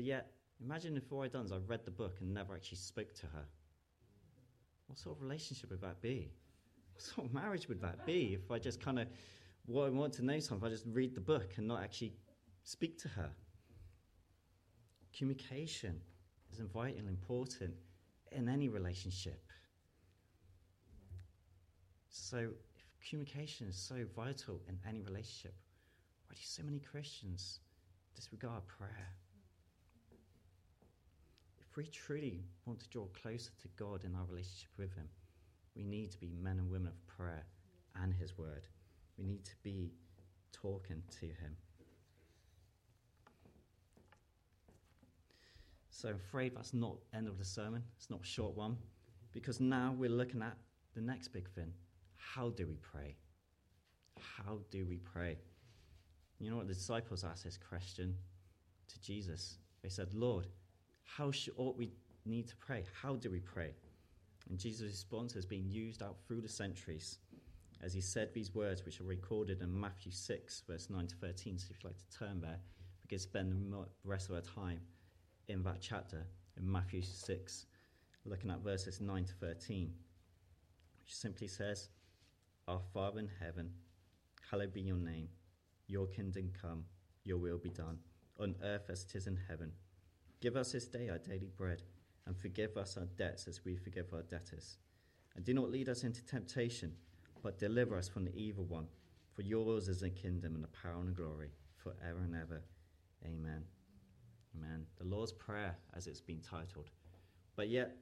But 0.00 0.06
yet, 0.06 0.30
imagine 0.64 0.96
if 0.96 1.12
all 1.12 1.20
I'd 1.20 1.32
done 1.32 1.44
is 1.44 1.52
I 1.52 1.58
read 1.58 1.84
the 1.84 1.90
book 1.90 2.16
and 2.20 2.32
never 2.32 2.54
actually 2.54 2.78
spoke 2.78 3.12
to 3.16 3.26
her. 3.26 3.44
What 4.86 4.98
sort 4.98 5.14
of 5.14 5.22
relationship 5.22 5.68
would 5.68 5.82
that 5.82 6.00
be? 6.00 6.32
What 6.94 7.02
sort 7.02 7.26
of 7.26 7.34
marriage 7.34 7.68
would 7.68 7.82
that 7.82 8.06
be 8.06 8.32
if 8.42 8.50
I 8.50 8.58
just 8.58 8.80
kind 8.80 8.98
of, 8.98 9.08
what 9.66 9.84
I 9.84 9.90
want 9.90 10.14
to 10.14 10.24
know 10.24 10.40
something, 10.40 10.66
I 10.66 10.70
just 10.70 10.86
read 10.86 11.14
the 11.14 11.20
book 11.20 11.52
and 11.58 11.68
not 11.68 11.82
actually 11.82 12.14
speak 12.62 12.96
to 13.02 13.08
her? 13.08 13.28
Communication 15.14 16.00
is 16.50 16.60
vital 16.60 16.98
and 16.98 17.06
important 17.06 17.74
in 18.32 18.48
any 18.48 18.70
relationship. 18.70 19.44
So, 22.08 22.38
if 22.38 23.10
communication 23.10 23.66
is 23.68 23.76
so 23.76 24.06
vital 24.16 24.62
in 24.66 24.78
any 24.88 25.02
relationship, 25.02 25.54
why 26.26 26.36
do 26.36 26.40
so 26.42 26.62
many 26.62 26.78
Christians 26.78 27.60
disregard 28.14 28.66
prayer? 28.66 29.19
We 31.80 31.86
truly 31.86 32.42
want 32.66 32.78
to 32.80 32.88
draw 32.90 33.06
closer 33.22 33.52
to 33.62 33.68
God 33.78 34.04
in 34.04 34.14
our 34.14 34.26
relationship 34.28 34.68
with 34.76 34.94
Him, 34.94 35.08
we 35.74 35.82
need 35.82 36.10
to 36.10 36.20
be 36.20 36.28
men 36.38 36.58
and 36.58 36.70
women 36.70 36.88
of 36.88 37.06
prayer 37.06 37.46
and 38.02 38.12
His 38.12 38.36
Word. 38.36 38.68
We 39.16 39.24
need 39.24 39.46
to 39.46 39.54
be 39.62 39.90
talking 40.52 41.02
to 41.20 41.24
Him. 41.24 41.56
So 45.88 46.10
I'm 46.10 46.16
afraid 46.16 46.54
that's 46.54 46.74
not 46.74 46.96
end 47.14 47.28
of 47.28 47.38
the 47.38 47.46
sermon. 47.46 47.82
It's 47.96 48.10
not 48.10 48.20
a 48.20 48.26
short 48.26 48.54
one, 48.54 48.76
because 49.32 49.58
now 49.58 49.94
we're 49.96 50.10
looking 50.10 50.42
at 50.42 50.58
the 50.94 51.00
next 51.00 51.28
big 51.28 51.48
thing. 51.48 51.72
How 52.14 52.50
do 52.50 52.66
we 52.66 52.76
pray? 52.82 53.16
How 54.18 54.58
do 54.70 54.84
we 54.84 54.98
pray? 54.98 55.38
You 56.40 56.50
know 56.50 56.58
what 56.58 56.68
the 56.68 56.74
disciples 56.74 57.24
asked 57.24 57.44
this 57.44 57.56
question 57.56 58.16
to 58.88 59.00
Jesus? 59.00 59.56
They 59.82 59.88
said, 59.88 60.12
Lord, 60.12 60.46
how 61.16 61.30
should, 61.30 61.54
ought 61.56 61.76
we 61.76 61.90
need 62.24 62.48
to 62.48 62.56
pray? 62.56 62.84
How 63.00 63.16
do 63.16 63.30
we 63.30 63.40
pray? 63.40 63.74
And 64.48 64.58
Jesus' 64.58 64.82
response 64.82 65.32
has 65.34 65.46
been 65.46 65.68
used 65.68 66.02
out 66.02 66.16
through 66.26 66.40
the 66.40 66.48
centuries 66.48 67.18
as 67.82 67.94
he 67.94 68.00
said 68.00 68.32
these 68.32 68.54
words, 68.54 68.84
which 68.84 69.00
are 69.00 69.04
recorded 69.04 69.62
in 69.62 69.80
Matthew 69.80 70.12
6, 70.12 70.62
verse 70.68 70.90
9 70.90 71.06
to 71.06 71.14
13. 71.16 71.58
So 71.58 71.68
if 71.70 71.78
you'd 71.78 71.88
like 71.88 71.96
to 71.96 72.18
turn 72.18 72.40
there, 72.40 72.58
we 73.02 73.08
could 73.08 73.20
spend 73.20 73.72
the 73.72 73.86
rest 74.04 74.28
of 74.28 74.34
our 74.34 74.42
time 74.42 74.80
in 75.48 75.62
that 75.62 75.80
chapter 75.80 76.26
in 76.58 76.70
Matthew 76.70 77.00
6, 77.02 77.66
looking 78.26 78.50
at 78.50 78.60
verses 78.60 79.00
9 79.00 79.24
to 79.24 79.32
13, 79.34 79.92
which 80.98 81.14
simply 81.14 81.48
says, 81.48 81.88
Our 82.68 82.80
Father 82.92 83.20
in 83.20 83.30
heaven, 83.40 83.70
hallowed 84.50 84.74
be 84.74 84.82
your 84.82 84.96
name. 84.96 85.28
Your 85.86 86.06
kingdom 86.06 86.50
come, 86.60 86.84
your 87.24 87.38
will 87.38 87.58
be 87.58 87.70
done, 87.70 87.98
on 88.38 88.54
earth 88.62 88.90
as 88.90 89.04
it 89.04 89.14
is 89.16 89.26
in 89.26 89.38
heaven. 89.48 89.72
Give 90.40 90.56
us 90.56 90.72
this 90.72 90.86
day 90.86 91.08
our 91.10 91.18
daily 91.18 91.50
bread, 91.54 91.82
and 92.26 92.36
forgive 92.36 92.76
us 92.76 92.96
our 92.96 93.06
debts 93.18 93.46
as 93.46 93.64
we 93.64 93.76
forgive 93.76 94.12
our 94.14 94.22
debtors. 94.22 94.78
And 95.36 95.44
do 95.44 95.52
not 95.52 95.70
lead 95.70 95.88
us 95.88 96.02
into 96.02 96.24
temptation, 96.24 96.92
but 97.42 97.58
deliver 97.58 97.96
us 97.96 98.08
from 98.08 98.24
the 98.24 98.34
evil 98.34 98.64
one. 98.64 98.86
For 99.34 99.42
yours 99.42 99.88
is 99.88 100.00
the 100.00 100.10
kingdom 100.10 100.54
and 100.54 100.64
the 100.64 100.68
power 100.68 100.98
and 100.98 101.08
the 101.08 101.12
glory, 101.12 101.50
forever 101.76 102.20
and 102.24 102.34
ever. 102.34 102.62
Amen. 103.24 103.64
Amen. 104.56 104.86
The 104.98 105.04
Lord's 105.04 105.32
Prayer, 105.32 105.76
as 105.94 106.06
it's 106.06 106.20
been 106.20 106.40
titled. 106.40 106.90
But 107.54 107.68
yet, 107.68 107.96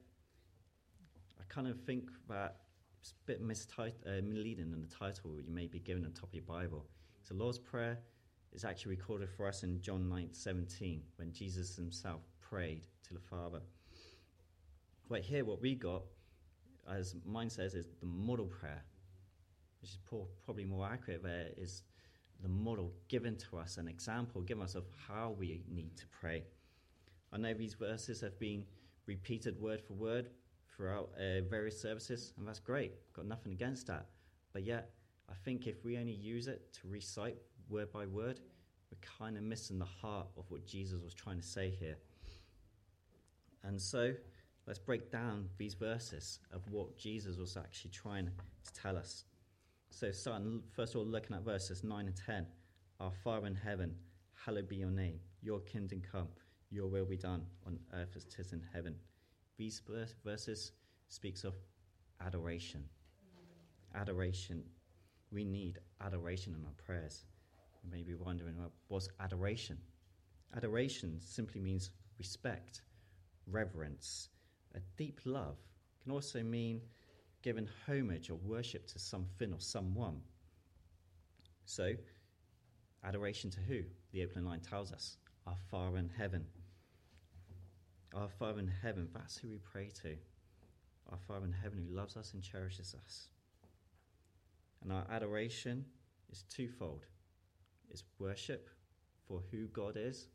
I 1.39 1.43
kind 1.53 1.67
of 1.67 1.79
think 1.81 2.09
that 2.29 2.57
it's 3.01 3.11
a 3.11 3.25
bit 3.25 3.41
uh, 3.41 3.45
misleading 4.21 4.71
in 4.73 4.81
the 4.81 4.87
title 4.87 5.39
you 5.41 5.51
may 5.51 5.67
be 5.67 5.79
given 5.79 6.05
on 6.05 6.11
top 6.11 6.29
of 6.29 6.33
your 6.33 6.43
Bible. 6.43 6.85
So, 7.23 7.35
Lord's 7.35 7.59
Prayer 7.59 7.99
is 8.53 8.65
actually 8.65 8.95
recorded 8.95 9.29
for 9.29 9.47
us 9.47 9.63
in 9.63 9.81
John 9.81 10.09
9 10.09 10.29
17 10.31 11.01
when 11.17 11.31
Jesus 11.31 11.75
himself 11.75 12.21
prayed 12.39 12.87
to 13.07 13.13
the 13.13 13.19
Father. 13.19 13.61
But 15.09 15.21
here, 15.21 15.43
what 15.43 15.61
we 15.61 15.75
got, 15.75 16.03
as 16.91 17.15
mine 17.25 17.49
says, 17.49 17.73
is 17.73 17.87
the 17.99 18.05
model 18.05 18.45
prayer, 18.45 18.83
which 19.81 19.91
is 19.91 19.97
probably 20.45 20.65
more 20.65 20.87
accurate 20.87 21.23
there, 21.23 21.47
is 21.57 21.83
the 22.41 22.49
model 22.49 22.93
given 23.07 23.35
to 23.35 23.57
us, 23.57 23.77
an 23.77 23.87
example 23.87 24.41
given 24.41 24.63
us 24.63 24.75
of 24.75 24.85
how 25.07 25.35
we 25.37 25.63
need 25.67 25.97
to 25.97 26.05
pray. 26.07 26.43
I 27.33 27.37
know 27.37 27.53
these 27.53 27.73
verses 27.73 28.21
have 28.21 28.39
been 28.39 28.63
repeated 29.05 29.59
word 29.59 29.81
for 29.81 29.93
word 29.93 30.29
throughout 30.75 31.09
uh, 31.17 31.41
various 31.49 31.79
services, 31.81 32.33
and 32.37 32.47
that's 32.47 32.59
great. 32.59 32.93
Got 33.13 33.25
nothing 33.25 33.51
against 33.51 33.87
that. 33.87 34.05
But 34.53 34.63
yet, 34.63 34.91
I 35.29 35.33
think 35.43 35.67
if 35.67 35.83
we 35.83 35.97
only 35.97 36.13
use 36.13 36.47
it 36.47 36.73
to 36.81 36.87
recite 36.87 37.37
word 37.69 37.91
by 37.91 38.05
word, 38.05 38.39
we're 38.91 39.07
kind 39.19 39.37
of 39.37 39.43
missing 39.43 39.79
the 39.79 39.85
heart 39.85 40.27
of 40.37 40.45
what 40.49 40.65
Jesus 40.65 41.01
was 41.03 41.13
trying 41.13 41.37
to 41.37 41.45
say 41.45 41.69
here. 41.69 41.97
And 43.63 43.79
so, 43.79 44.13
let's 44.65 44.79
break 44.79 45.11
down 45.11 45.49
these 45.57 45.73
verses 45.73 46.39
of 46.51 46.61
what 46.71 46.97
Jesus 46.97 47.37
was 47.37 47.57
actually 47.57 47.91
trying 47.91 48.25
to 48.25 48.73
tell 48.73 48.97
us. 48.97 49.25
So, 49.89 50.11
starting 50.11 50.61
first 50.75 50.95
of 50.95 51.01
all, 51.01 51.07
looking 51.07 51.35
at 51.35 51.43
verses 51.43 51.83
9 51.83 52.07
and 52.07 52.15
10 52.15 52.45
Our 52.99 53.11
Father 53.23 53.47
in 53.47 53.55
heaven, 53.55 53.95
hallowed 54.45 54.69
be 54.69 54.77
your 54.77 54.91
name, 54.91 55.19
your 55.41 55.59
kingdom 55.59 56.01
come, 56.11 56.27
your 56.71 56.87
will 56.87 57.05
be 57.05 57.17
done 57.17 57.45
on 57.65 57.79
earth 57.93 58.13
as 58.15 58.25
it 58.25 58.35
is 58.37 58.53
in 58.53 58.61
heaven. 58.73 58.95
These 59.57 59.81
verses 60.23 60.71
speaks 61.09 61.43
of 61.43 61.53
adoration. 62.25 62.85
Adoration. 63.95 64.63
We 65.31 65.43
need 65.43 65.79
adoration 66.01 66.55
in 66.57 66.63
our 66.63 66.73
prayers. 66.85 67.25
You 67.83 67.91
may 67.91 68.03
be 68.03 68.15
wondering, 68.15 68.55
what's 68.87 69.09
adoration? 69.19 69.77
Adoration 70.55 71.19
simply 71.21 71.61
means 71.61 71.91
respect, 72.17 72.81
reverence, 73.47 74.29
a 74.75 74.79
deep 74.97 75.19
love. 75.25 75.57
It 75.99 76.03
can 76.03 76.11
also 76.11 76.43
mean 76.43 76.81
giving 77.41 77.69
homage 77.87 78.29
or 78.29 78.35
worship 78.35 78.87
to 78.87 78.99
something 78.99 79.53
or 79.53 79.59
someone. 79.59 80.21
So, 81.65 81.93
adoration 83.03 83.49
to 83.51 83.59
who? 83.59 83.81
The 84.11 84.23
opening 84.23 84.45
line 84.45 84.61
tells 84.61 84.91
us 84.91 85.17
our 85.47 85.55
Father 85.69 85.97
in 85.97 86.09
heaven. 86.09 86.45
Our 88.13 88.29
Father 88.29 88.59
in 88.59 88.67
heaven, 88.67 89.07
that's 89.13 89.37
who 89.37 89.49
we 89.49 89.59
pray 89.59 89.89
to. 90.01 90.15
Our 91.11 91.19
Father 91.27 91.45
in 91.45 91.53
heaven 91.53 91.85
who 91.87 91.95
loves 91.95 92.17
us 92.17 92.33
and 92.33 92.43
cherishes 92.43 92.95
us. 93.05 93.27
And 94.81 94.91
our 94.91 95.05
adoration 95.09 95.85
is 96.31 96.43
twofold 96.49 97.05
it's 97.89 98.03
worship 98.19 98.69
for 99.27 99.41
who 99.51 99.67
God 99.67 99.97
is 99.97 100.27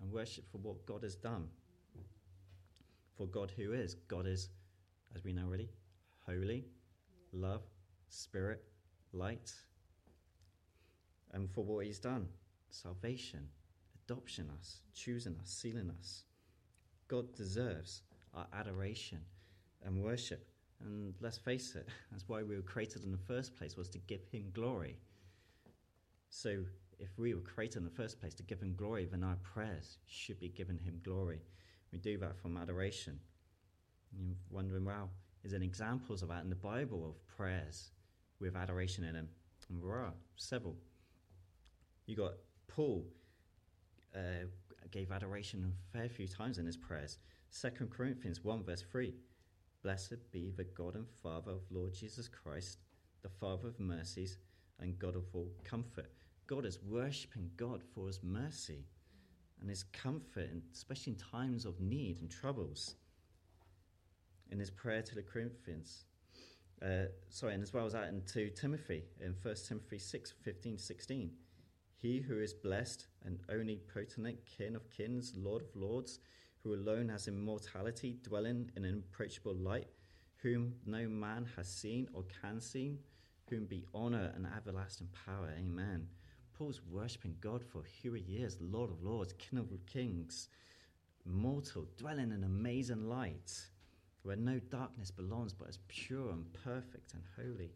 and 0.00 0.10
worship 0.10 0.50
for 0.50 0.58
what 0.58 0.84
God 0.86 1.02
has 1.02 1.14
done. 1.14 1.48
For 3.16 3.26
God 3.26 3.52
who 3.56 3.72
is. 3.72 3.94
God 4.08 4.26
is, 4.26 4.48
as 5.14 5.22
we 5.24 5.32
know 5.32 5.46
already, 5.46 5.68
holy, 6.26 6.64
love, 7.32 7.62
spirit, 8.08 8.64
light. 9.12 9.52
And 11.32 11.50
for 11.50 11.64
what 11.64 11.86
he's 11.86 11.98
done 11.98 12.28
salvation, 12.70 13.46
adoption 14.04 14.48
us, 14.58 14.78
choosing 14.94 15.36
us, 15.40 15.50
sealing 15.50 15.90
us. 15.98 16.24
God 17.08 17.34
deserves 17.34 18.02
our 18.34 18.46
adoration 18.54 19.20
and 19.84 20.02
worship. 20.02 20.48
And 20.82 21.14
let's 21.20 21.38
face 21.38 21.74
it, 21.74 21.86
that's 22.10 22.28
why 22.28 22.42
we 22.42 22.56
were 22.56 22.62
created 22.62 23.04
in 23.04 23.12
the 23.12 23.18
first 23.18 23.54
place, 23.56 23.76
was 23.76 23.88
to 23.90 23.98
give 23.98 24.20
him 24.30 24.50
glory. 24.54 24.96
So 26.30 26.64
if 27.02 27.18
we 27.18 27.34
were 27.34 27.40
created 27.40 27.78
in 27.78 27.84
the 27.84 27.90
first 27.90 28.20
place 28.20 28.32
to 28.34 28.44
give 28.44 28.60
him 28.60 28.74
glory, 28.76 29.06
then 29.10 29.24
our 29.24 29.36
prayers 29.42 29.98
should 30.06 30.38
be 30.38 30.48
giving 30.48 30.78
him 30.78 31.00
glory. 31.02 31.40
We 31.90 31.98
do 31.98 32.16
that 32.18 32.38
from 32.40 32.56
adoration. 32.56 33.18
And 34.12 34.28
you're 34.28 34.36
wondering, 34.50 34.84
wow, 34.84 35.08
is 35.42 35.50
there 35.50 35.62
examples 35.62 36.22
of 36.22 36.28
that 36.28 36.44
in 36.44 36.48
the 36.48 36.56
Bible 36.56 37.04
of 37.04 37.36
prayers 37.36 37.90
with 38.40 38.54
adoration 38.54 39.02
in 39.04 39.14
them? 39.14 39.28
And 39.68 39.82
there 39.82 39.90
are 39.90 40.12
several. 40.36 40.76
You 42.06 42.16
got 42.16 42.34
Paul 42.68 43.04
uh, 44.14 44.46
gave 44.90 45.10
adoration 45.10 45.72
a 45.72 45.98
fair 45.98 46.08
few 46.08 46.28
times 46.28 46.58
in 46.58 46.66
his 46.66 46.76
prayers. 46.76 47.18
Second 47.50 47.90
Corinthians 47.90 48.44
1 48.44 48.62
verse 48.62 48.84
3. 48.90 49.12
Blessed 49.82 50.30
be 50.30 50.52
the 50.56 50.64
God 50.64 50.94
and 50.94 51.08
Father 51.22 51.50
of 51.50 51.62
Lord 51.70 51.92
Jesus 51.92 52.28
Christ, 52.28 52.78
the 53.22 53.28
Father 53.28 53.66
of 53.66 53.80
mercies 53.80 54.38
and 54.78 54.96
God 54.98 55.16
of 55.16 55.24
all 55.32 55.50
comfort 55.64 56.06
God 56.52 56.66
is 56.66 56.78
worshipping 56.86 57.50
God 57.56 57.82
for 57.94 58.08
his 58.08 58.20
mercy 58.22 58.84
and 59.62 59.70
his 59.70 59.84
comfort, 59.84 60.50
especially 60.74 61.14
in 61.14 61.18
times 61.18 61.64
of 61.64 61.80
need 61.80 62.20
and 62.20 62.30
troubles. 62.30 62.96
In 64.50 64.58
his 64.58 64.70
prayer 64.70 65.00
to 65.00 65.14
the 65.14 65.22
Corinthians, 65.22 66.04
uh, 66.84 67.06
sorry, 67.30 67.54
and 67.54 67.62
as 67.62 67.72
well 67.72 67.86
as 67.86 67.94
that 67.94 68.08
into 68.08 68.50
Timothy 68.50 69.04
in 69.18 69.34
1 69.40 69.54
Timothy 69.66 69.98
6 69.98 70.34
15 70.42 70.76
16. 70.76 71.30
He 71.96 72.20
who 72.20 72.38
is 72.38 72.52
blessed 72.52 73.06
and 73.24 73.38
only 73.50 73.80
potent 73.94 74.36
king 74.44 74.76
of 74.76 74.90
kings, 74.90 75.32
Lord 75.34 75.62
of 75.62 75.74
lords, 75.74 76.18
who 76.62 76.74
alone 76.74 77.08
has 77.08 77.28
immortality, 77.28 78.18
dwelling 78.22 78.70
in 78.76 78.84
an 78.84 79.02
approachable 79.10 79.54
light, 79.54 79.88
whom 80.42 80.74
no 80.84 81.08
man 81.08 81.48
has 81.56 81.68
seen 81.68 82.08
or 82.12 82.24
can 82.42 82.60
see, 82.60 82.98
whom 83.48 83.64
be 83.64 83.86
honor 83.94 84.30
and 84.34 84.46
everlasting 84.54 85.08
power. 85.24 85.48
Amen. 85.58 86.08
Paul's 86.58 86.80
worshipping 86.90 87.36
God 87.40 87.62
for 87.64 87.82
who 88.02 88.12
he 88.12 88.36
is, 88.36 88.56
Lord 88.60 88.90
of 88.90 89.02
Lords, 89.02 89.34
King 89.34 89.58
of 89.58 89.68
Kings, 89.86 90.48
mortal, 91.24 91.86
dwelling 91.96 92.32
in 92.32 92.44
amazing 92.44 93.08
light, 93.08 93.52
where 94.22 94.36
no 94.36 94.58
darkness 94.58 95.10
belongs, 95.10 95.52
but 95.52 95.68
is 95.68 95.78
pure 95.88 96.30
and 96.30 96.46
perfect 96.64 97.14
and 97.14 97.22
holy. 97.36 97.72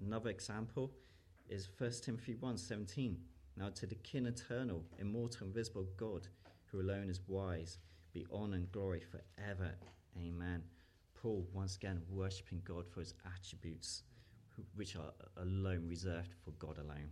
Another 0.00 0.30
example 0.30 0.90
is 1.48 1.68
1 1.78 2.02
Timothy 2.02 2.34
1:17. 2.34 3.16
Now 3.56 3.68
to 3.70 3.86
the 3.86 3.94
King 3.96 4.26
eternal, 4.26 4.84
immortal, 4.98 5.46
invisible 5.46 5.86
God, 5.96 6.28
who 6.66 6.80
alone 6.80 7.10
is 7.10 7.20
wise, 7.28 7.78
be 8.12 8.26
honor 8.32 8.56
and 8.56 8.72
glory 8.72 9.00
forever. 9.00 9.74
Amen. 10.16 10.62
Paul 11.14 11.46
once 11.52 11.76
again 11.76 12.02
worshipping 12.08 12.62
God 12.64 12.88
for 12.88 13.00
his 13.00 13.14
attributes 13.24 14.02
which 14.74 14.96
are 14.96 15.12
alone 15.36 15.86
reserved 15.88 16.34
for 16.44 16.52
God 16.52 16.78
alone. 16.78 17.10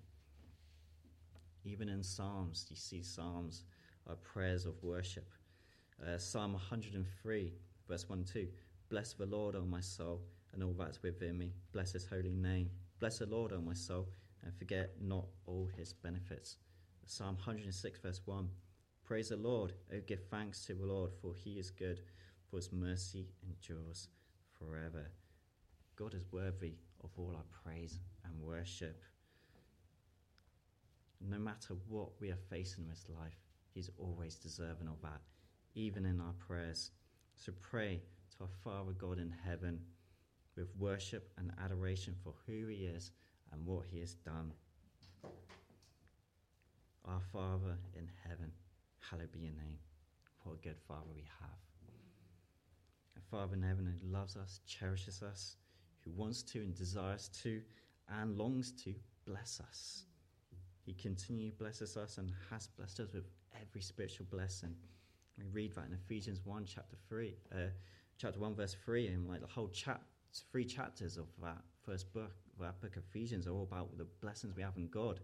Even 1.65 1.89
in 1.89 2.03
Psalms, 2.03 2.67
you 2.71 2.77
see 2.77 3.03
Psalms 3.03 3.65
are 4.09 4.17
prayers 4.17 4.65
of 4.65 4.83
worship. 4.83 5.31
Uh, 6.03 6.17
Psalm 6.17 6.53
103, 6.53 7.53
verse 7.89 8.09
1 8.09 8.25
2 8.25 8.49
Bless 8.89 9.13
the 9.13 9.27
Lord, 9.27 9.55
O 9.55 9.65
my 9.65 9.81
soul, 9.81 10.23
and 10.53 10.63
all 10.63 10.75
that's 10.77 11.03
within 11.03 11.39
me. 11.39 11.53
Bless 11.73 11.93
his 11.93 12.07
holy 12.07 12.33
name. 12.33 12.71
Bless 12.99 13.19
the 13.19 13.27
Lord, 13.27 13.53
O 13.53 13.61
my 13.61 13.75
soul, 13.75 14.09
and 14.43 14.55
forget 14.55 14.95
not 15.01 15.27
all 15.47 15.69
his 15.77 15.93
benefits. 15.93 16.57
Psalm 17.07 17.35
106, 17.37 17.99
verse 18.01 18.21
1 18.25 18.49
Praise 19.05 19.29
the 19.29 19.37
Lord, 19.37 19.73
O 19.93 20.01
give 20.07 20.25
thanks 20.31 20.65
to 20.67 20.75
the 20.75 20.87
Lord, 20.87 21.11
for 21.21 21.35
he 21.35 21.59
is 21.59 21.71
good, 21.71 22.01
for 22.49 22.57
his 22.57 22.73
mercy 22.73 23.29
endures 23.47 24.09
forever. 24.59 25.07
God 25.97 26.15
is 26.15 26.25
worthy 26.33 26.75
of 27.03 27.11
all 27.17 27.35
our 27.37 27.45
praise 27.65 27.99
and 28.25 28.33
worship. 28.41 29.03
No 31.21 31.39
matter 31.39 31.75
what 31.89 32.11
we 32.21 32.31
are 32.31 32.39
facing 32.49 32.85
in 32.85 32.91
this 32.91 33.07
life, 33.09 33.39
He's 33.73 33.91
always 33.99 34.35
deserving 34.35 34.89
of 34.89 35.01
that, 35.03 35.21
even 35.75 36.05
in 36.05 36.21
our 36.21 36.33
prayers. 36.33 36.91
So 37.37 37.53
pray 37.61 38.01
to 38.37 38.45
our 38.45 38.51
Father 38.65 38.93
God 38.93 39.19
in 39.19 39.33
heaven 39.45 39.81
with 40.57 40.69
worship 40.79 41.31
and 41.39 41.53
adoration 41.63 42.15
for 42.25 42.35
who 42.47 42.67
He 42.67 42.87
is 42.87 43.13
and 43.53 43.65
what 43.65 43.87
He 43.87 44.01
has 44.01 44.15
done. 44.15 44.53
Our 47.05 47.21
Father 47.33 47.77
in 47.97 48.09
heaven, 48.29 48.53
hallowed 48.99 49.33
be 49.33 49.41
your 49.41 49.53
name. 49.53 49.79
What 50.43 50.55
a 50.55 50.69
good 50.69 50.79
Father 50.87 51.11
we 51.15 51.25
have. 51.41 51.59
A 53.17 53.21
Father 53.31 53.55
in 53.55 53.63
heaven 53.63 53.87
who 53.87 54.13
loves 54.13 54.37
us, 54.37 54.61
cherishes 54.67 55.23
us, 55.23 55.57
who 56.11 56.21
wants 56.21 56.43
to 56.43 56.61
and 56.61 56.75
desires 56.75 57.31
to 57.43 57.61
and 58.09 58.37
longs 58.37 58.73
to 58.73 58.95
bless 59.27 59.61
us. 59.61 60.05
He 60.85 60.95
continually 60.95 61.53
blesses 61.57 61.97
us 61.97 62.19
and 62.19 62.33
has 62.51 62.67
blessed 62.67 63.01
us 63.01 63.13
with 63.15 63.25
every 63.61 63.81
spiritual 63.81 64.27
blessing. 64.31 64.75
We 65.39 65.45
read 65.53 65.75
that 65.75 65.87
in 65.87 65.93
Ephesians 65.93 66.41
1, 66.45 66.65
chapter 66.67 66.97
3, 67.09 67.35
uh, 67.53 67.57
chapter 68.19 68.41
1, 68.41 68.55
verse 68.55 68.77
3, 68.85 69.09
and 69.09 69.29
like 69.29 69.41
the 69.41 69.47
whole 69.47 69.69
chap- 69.69 70.05
three 70.51 70.65
chapters 70.65 71.17
of 71.17 71.27
that 71.43 71.59
first 71.85 72.13
book, 72.13 72.33
that 72.61 72.81
book 72.81 72.97
of 72.97 73.05
Ephesians, 73.11 73.47
are 73.47 73.53
all 73.53 73.63
about 73.63 73.97
the 73.97 74.07
blessings 74.21 74.55
we 74.57 74.63
have 74.63 74.77
in 74.77 74.89
God. 74.89 75.21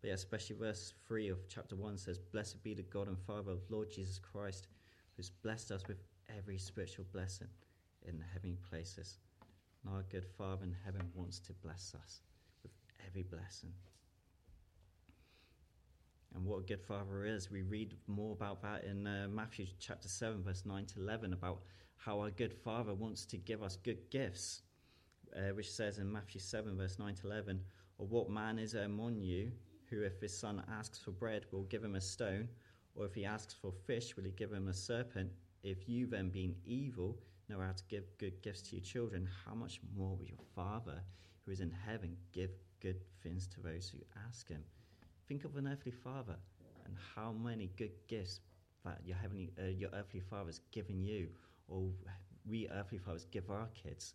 But 0.00 0.08
yeah, 0.08 0.14
especially 0.14 0.56
verse 0.56 0.92
3 1.08 1.28
of 1.30 1.38
chapter 1.48 1.74
1 1.74 1.96
says, 1.96 2.18
Blessed 2.18 2.62
be 2.62 2.74
the 2.74 2.82
God 2.82 3.08
and 3.08 3.18
Father 3.18 3.52
of 3.52 3.60
Lord 3.70 3.90
Jesus 3.90 4.18
Christ, 4.18 4.68
who's 5.16 5.30
blessed 5.30 5.70
us 5.70 5.88
with 5.88 5.98
every 6.36 6.58
spiritual 6.58 7.06
blessing 7.12 7.48
in 8.06 8.18
the 8.18 8.24
heavenly 8.32 8.58
places 8.68 9.18
our 9.88 10.04
good 10.10 10.26
Father 10.38 10.64
in 10.64 10.74
heaven 10.84 11.02
wants 11.14 11.38
to 11.40 11.52
bless 11.52 11.94
us 11.94 12.20
with 12.62 12.72
every 13.06 13.22
blessing. 13.22 13.72
And 16.34 16.44
what 16.44 16.58
a 16.58 16.62
good 16.62 16.82
Father 16.82 17.24
is, 17.24 17.50
we 17.50 17.62
read 17.62 17.94
more 18.06 18.32
about 18.32 18.60
that 18.62 18.84
in 18.84 19.06
uh, 19.06 19.26
Matthew 19.30 19.66
chapter 19.80 20.08
7, 20.08 20.42
verse 20.42 20.64
9 20.66 20.84
to 20.86 21.00
11, 21.00 21.32
about 21.32 21.60
how 21.96 22.20
our 22.20 22.30
good 22.30 22.52
Father 22.52 22.92
wants 22.92 23.24
to 23.26 23.38
give 23.38 23.62
us 23.62 23.76
good 23.76 24.10
gifts, 24.10 24.62
uh, 25.34 25.54
which 25.54 25.70
says 25.70 25.98
in 25.98 26.12
Matthew 26.12 26.40
7, 26.40 26.76
verse 26.76 26.98
9 26.98 27.14
to 27.14 27.26
11, 27.26 27.60
Or 27.98 28.06
what 28.06 28.28
man 28.28 28.58
is 28.58 28.74
among 28.74 29.22
you 29.22 29.50
who, 29.88 30.02
if 30.02 30.20
his 30.20 30.36
son 30.36 30.62
asks 30.70 30.98
for 30.98 31.12
bread, 31.12 31.46
will 31.52 31.64
give 31.64 31.82
him 31.82 31.94
a 31.94 32.00
stone? 32.00 32.48
Or 32.94 33.06
if 33.06 33.14
he 33.14 33.24
asks 33.24 33.54
for 33.54 33.72
fish, 33.86 34.16
will 34.16 34.24
he 34.24 34.30
give 34.30 34.52
him 34.52 34.68
a 34.68 34.74
serpent? 34.74 35.30
If 35.62 35.88
you 35.88 36.06
then, 36.06 36.28
being 36.28 36.54
evil, 36.64 37.18
know 37.48 37.60
how 37.60 37.72
to 37.72 37.84
give 37.88 38.04
good 38.18 38.42
gifts 38.42 38.62
to 38.62 38.76
your 38.76 38.84
children, 38.84 39.28
how 39.44 39.54
much 39.54 39.80
more 39.96 40.16
will 40.16 40.26
your 40.26 40.38
Father 40.54 41.00
who 41.44 41.52
is 41.52 41.60
in 41.60 41.70
heaven 41.70 42.16
give 42.32 42.50
good 42.80 43.00
things 43.22 43.46
to 43.48 43.60
those 43.60 43.88
who 43.88 43.98
ask 44.28 44.48
him? 44.48 44.62
Think 45.28 45.44
of 45.44 45.56
an 45.56 45.66
earthly 45.68 45.92
father 45.92 46.36
and 46.84 46.96
how 47.14 47.32
many 47.32 47.70
good 47.76 47.92
gifts 48.06 48.40
that 48.84 49.00
your 49.04 49.16
heavenly, 49.16 49.50
uh, 49.60 49.66
your 49.66 49.90
earthly 49.92 50.20
father's 50.20 50.60
given 50.70 51.00
you, 51.02 51.28
or 51.68 51.90
we 52.48 52.68
earthly 52.68 52.98
fathers 52.98 53.26
give 53.30 53.50
our 53.50 53.68
kids, 53.74 54.14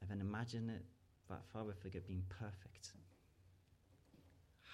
and 0.00 0.08
then 0.08 0.20
imagine 0.20 0.70
it, 0.70 0.84
that 1.28 1.44
father 1.52 1.72
figure 1.72 2.00
being 2.06 2.22
perfect. 2.28 2.92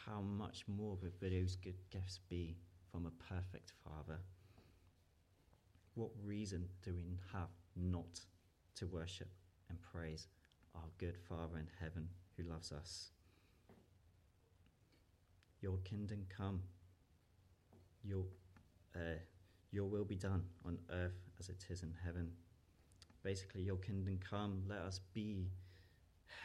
How 0.06 0.20
much 0.20 0.64
more 0.68 0.98
would 1.00 1.14
those 1.20 1.56
good 1.56 1.78
gifts 1.90 2.20
be 2.28 2.56
from 2.92 3.06
a 3.06 3.32
perfect 3.32 3.72
father? 3.82 4.18
What 5.94 6.10
reason 6.22 6.68
do 6.82 6.94
we 6.94 7.18
have 7.32 7.48
not 7.76 8.20
to 8.76 8.86
worship 8.86 9.28
and 9.68 9.78
praise 9.80 10.28
our 10.74 10.88
good 10.98 11.16
Father 11.28 11.58
in 11.58 11.68
heaven 11.80 12.08
who 12.36 12.42
loves 12.44 12.72
us? 12.72 13.10
Your 15.60 15.78
kingdom 15.78 16.26
come, 16.28 16.60
your, 18.02 18.24
uh, 18.94 19.18
your 19.70 19.86
will 19.86 20.04
be 20.04 20.16
done 20.16 20.44
on 20.64 20.78
earth 20.92 21.22
as 21.38 21.48
it 21.48 21.64
is 21.70 21.82
in 21.82 21.94
heaven. 22.04 22.30
Basically, 23.22 23.62
your 23.62 23.76
kingdom 23.76 24.18
come, 24.28 24.62
let 24.68 24.80
us 24.80 25.00
be 25.14 25.48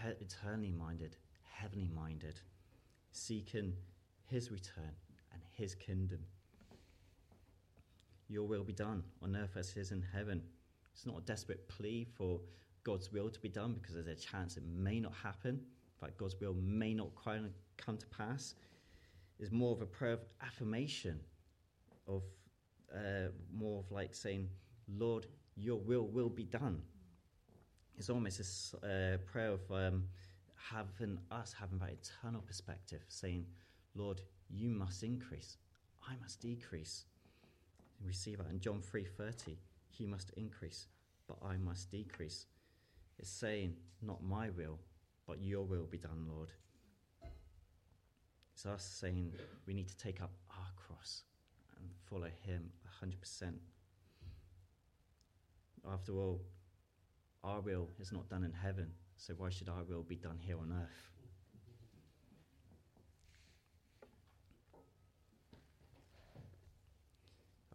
he- 0.01 0.23
eternally 0.23 0.71
minded, 0.71 1.17
heavenly 1.51 1.89
minded, 1.89 2.39
seeking 3.11 3.73
his 4.25 4.51
return 4.51 4.95
and 5.33 5.41
his 5.51 5.75
kingdom. 5.75 6.19
Your 8.29 8.47
will 8.47 8.63
be 8.63 8.73
done 8.73 9.03
on 9.21 9.35
earth 9.35 9.57
as 9.57 9.71
it 9.71 9.77
is 9.79 9.91
in 9.91 10.03
heaven. 10.13 10.43
It's 10.99 11.05
not 11.05 11.19
a 11.19 11.21
desperate 11.21 11.65
plea 11.69 12.05
for 12.17 12.41
God's 12.83 13.09
will 13.09 13.29
to 13.29 13.39
be 13.39 13.47
done 13.47 13.71
because 13.71 13.95
there's 13.95 14.05
a 14.05 14.15
chance 14.15 14.57
it 14.57 14.63
may 14.67 14.99
not 14.99 15.13
happen, 15.13 15.61
but 16.01 16.17
God's 16.17 16.35
will 16.41 16.55
may 16.61 16.93
not 16.93 17.15
quite 17.15 17.39
come 17.77 17.95
to 17.95 18.05
pass. 18.07 18.55
It's 19.39 19.49
more 19.49 19.71
of 19.71 19.81
a 19.81 19.85
prayer 19.85 20.11
of 20.11 20.19
affirmation, 20.41 21.21
of 22.05 22.23
uh, 22.93 23.29
more 23.49 23.79
of 23.79 23.89
like 23.93 24.13
saying, 24.13 24.49
Lord, 24.89 25.27
your 25.55 25.77
will 25.79 26.05
will 26.05 26.27
be 26.27 26.43
done. 26.43 26.81
It's 27.97 28.09
almost 28.09 28.73
a 28.83 29.13
uh, 29.13 29.17
prayer 29.19 29.51
of 29.51 29.71
um, 29.71 30.03
having 30.57 31.17
us 31.31 31.55
having 31.57 31.79
that 31.79 31.91
eternal 31.91 32.41
perspective, 32.41 33.03
saying, 33.07 33.45
Lord, 33.95 34.19
you 34.49 34.69
must 34.69 35.03
increase, 35.03 35.55
I 36.05 36.15
must 36.21 36.41
decrease. 36.41 37.05
We 38.05 38.11
see 38.11 38.35
that 38.35 38.47
in 38.51 38.59
John 38.59 38.81
3:30. 38.81 39.55
He 39.99 40.07
must 40.07 40.31
increase, 40.37 40.87
but 41.27 41.37
I 41.45 41.57
must 41.57 41.91
decrease. 41.91 42.45
It's 43.19 43.29
saying, 43.29 43.75
not 44.01 44.23
my 44.23 44.49
will, 44.49 44.79
but 45.27 45.43
your 45.43 45.65
will 45.65 45.87
be 45.91 45.97
done, 45.97 46.25
Lord. 46.25 46.53
It's 48.53 48.65
us 48.65 48.85
saying 48.85 49.33
we 49.67 49.73
need 49.73 49.89
to 49.89 49.97
take 49.97 50.21
up 50.21 50.31
our 50.51 50.71
cross 50.77 51.23
and 51.77 51.89
follow 52.09 52.29
him 52.45 52.71
100%. 53.03 53.51
After 55.91 56.13
all, 56.13 56.39
our 57.43 57.59
will 57.59 57.89
is 57.99 58.13
not 58.13 58.29
done 58.29 58.45
in 58.45 58.53
heaven, 58.53 58.87
so 59.17 59.33
why 59.33 59.49
should 59.49 59.67
our 59.67 59.83
will 59.83 60.03
be 60.03 60.15
done 60.15 60.39
here 60.39 60.57
on 60.57 60.71
earth? 60.71 61.09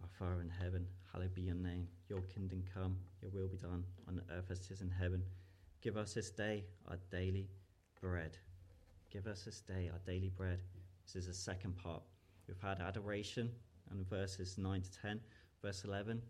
Our 0.01 0.09
Father 0.19 0.41
in 0.41 0.49
heaven, 0.49 0.87
hallowed 1.13 1.35
be 1.35 1.43
your 1.43 1.55
name. 1.55 1.89
Your 2.09 2.21
kingdom 2.23 2.63
come, 2.73 2.97
your 3.23 3.31
will 3.31 3.49
be 3.49 3.57
done 3.57 3.85
on 4.07 4.21
earth 4.31 4.51
as 4.51 4.61
it 4.61 4.71
is 4.71 4.81
in 4.83 4.91
heaven. 4.91 5.23
Give 5.81 5.97
us 5.97 6.15
this 6.15 6.31
day 6.31 6.65
our 6.89 6.99
daily 7.11 7.49
bread. 8.01 8.37
Give 9.11 9.27
us 9.27 9.45
this 9.45 9.61
day 9.61 9.91
our 9.93 10.01
daily 10.07 10.31
bread. 10.31 10.61
This 11.07 11.17
is 11.17 11.27
the 11.29 11.35
second 11.35 11.77
part. 11.77 12.03
We've 12.47 12.61
had 12.61 12.81
adoration 12.81 13.51
and 13.91 14.09
verses 14.09 14.59
9 14.59 14.83
to 14.83 15.01
10. 15.01 15.21
Verse 15.63 15.85
11, 15.85 16.21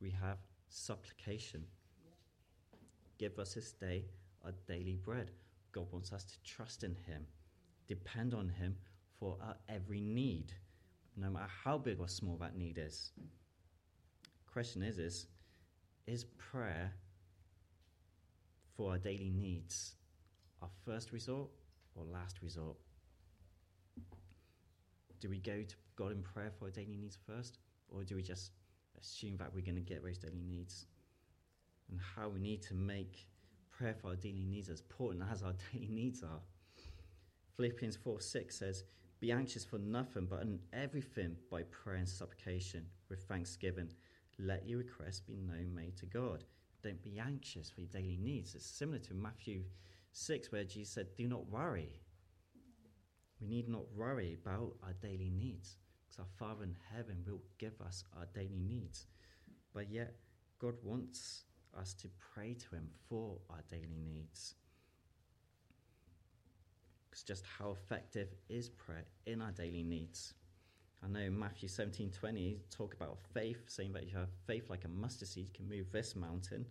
we 0.00 0.10
have 0.10 0.38
supplication. 0.68 1.64
Give 3.18 3.38
us 3.38 3.54
this 3.54 3.72
day 3.72 4.04
our 4.44 4.52
daily 4.68 4.96
bread. 4.96 5.30
God 5.72 5.86
wants 5.90 6.12
us 6.12 6.24
to 6.24 6.42
trust 6.44 6.84
in 6.84 6.94
Him, 7.06 7.26
depend 7.88 8.34
on 8.34 8.48
Him 8.48 8.76
for 9.18 9.36
our 9.42 9.56
every 9.68 10.00
need 10.00 10.52
no 11.16 11.30
matter 11.30 11.50
how 11.64 11.78
big 11.78 12.00
or 12.00 12.08
small 12.08 12.36
that 12.36 12.56
need 12.56 12.78
is. 12.78 13.12
Question 14.54 14.84
is, 14.84 14.98
is, 15.00 15.26
is 16.06 16.26
prayer 16.38 16.92
for 18.76 18.92
our 18.92 18.98
daily 18.98 19.28
needs 19.28 19.96
our 20.62 20.68
first 20.84 21.10
resort 21.10 21.48
or 21.96 22.04
last 22.04 22.36
resort? 22.40 22.76
Do 25.20 25.28
we 25.28 25.38
go 25.38 25.62
to 25.62 25.74
God 25.96 26.12
in 26.12 26.22
prayer 26.22 26.52
for 26.56 26.66
our 26.66 26.70
daily 26.70 26.96
needs 26.96 27.18
first, 27.26 27.58
or 27.88 28.04
do 28.04 28.14
we 28.14 28.22
just 28.22 28.52
assume 29.00 29.36
that 29.38 29.52
we're 29.52 29.64
going 29.64 29.74
to 29.74 29.80
get 29.80 30.04
those 30.04 30.18
daily 30.18 30.44
needs? 30.48 30.86
And 31.90 31.98
how 32.14 32.28
we 32.28 32.38
need 32.38 32.62
to 32.62 32.74
make 32.74 33.26
prayer 33.76 33.96
for 34.00 34.10
our 34.10 34.14
daily 34.14 34.44
needs 34.48 34.68
as 34.68 34.82
important 34.82 35.24
as 35.32 35.42
our 35.42 35.54
daily 35.72 35.88
needs 35.90 36.22
are. 36.22 36.40
Philippians 37.56 37.96
4 37.96 38.20
6 38.20 38.56
says, 38.56 38.84
be 39.18 39.32
anxious 39.32 39.64
for 39.64 39.78
nothing, 39.78 40.26
but 40.26 40.42
in 40.42 40.60
everything 40.72 41.34
by 41.50 41.62
prayer 41.62 41.96
and 41.96 42.08
supplication 42.08 42.86
with 43.08 43.22
thanksgiving. 43.22 43.88
Let 44.38 44.66
your 44.66 44.78
requests 44.78 45.20
be 45.20 45.36
known 45.36 45.74
made 45.74 45.96
to 45.98 46.06
God. 46.06 46.44
Don't 46.82 47.02
be 47.02 47.18
anxious 47.18 47.70
for 47.70 47.80
your 47.80 47.90
daily 47.90 48.18
needs. 48.20 48.54
It's 48.54 48.66
similar 48.66 48.98
to 48.98 49.14
Matthew 49.14 49.62
6, 50.12 50.52
where 50.52 50.64
Jesus 50.64 50.92
said, 50.92 51.06
Do 51.16 51.28
not 51.28 51.48
worry. 51.48 52.00
We 53.40 53.46
need 53.46 53.68
not 53.68 53.92
worry 53.94 54.36
about 54.40 54.74
our 54.82 54.92
daily 55.02 55.30
needs 55.30 55.76
because 56.04 56.18
our 56.20 56.38
Father 56.38 56.64
in 56.64 56.76
heaven 56.94 57.24
will 57.26 57.42
give 57.58 57.80
us 57.80 58.04
our 58.16 58.26
daily 58.34 58.60
needs. 58.60 59.06
But 59.72 59.90
yet, 59.90 60.14
God 60.58 60.74
wants 60.82 61.44
us 61.78 61.94
to 61.94 62.08
pray 62.34 62.54
to 62.54 62.76
Him 62.76 62.88
for 63.08 63.38
our 63.50 63.62
daily 63.70 64.02
needs. 64.04 64.54
Because 67.08 67.22
just 67.22 67.44
how 67.58 67.70
effective 67.70 68.28
is 68.48 68.68
prayer 68.68 69.04
in 69.26 69.40
our 69.40 69.52
daily 69.52 69.82
needs? 69.82 70.34
I 71.04 71.08
know 71.08 71.30
Matthew 71.30 71.68
17 71.68 72.10
20 72.10 72.58
talk 72.70 72.94
about 72.94 73.18
faith, 73.34 73.64
saying 73.66 73.92
that 73.92 74.08
you 74.08 74.16
have 74.16 74.30
faith 74.46 74.70
like 74.70 74.84
a 74.84 74.88
mustard 74.88 75.28
seed, 75.28 75.52
can 75.52 75.68
move 75.68 75.90
this 75.92 76.16
mountain 76.16 76.64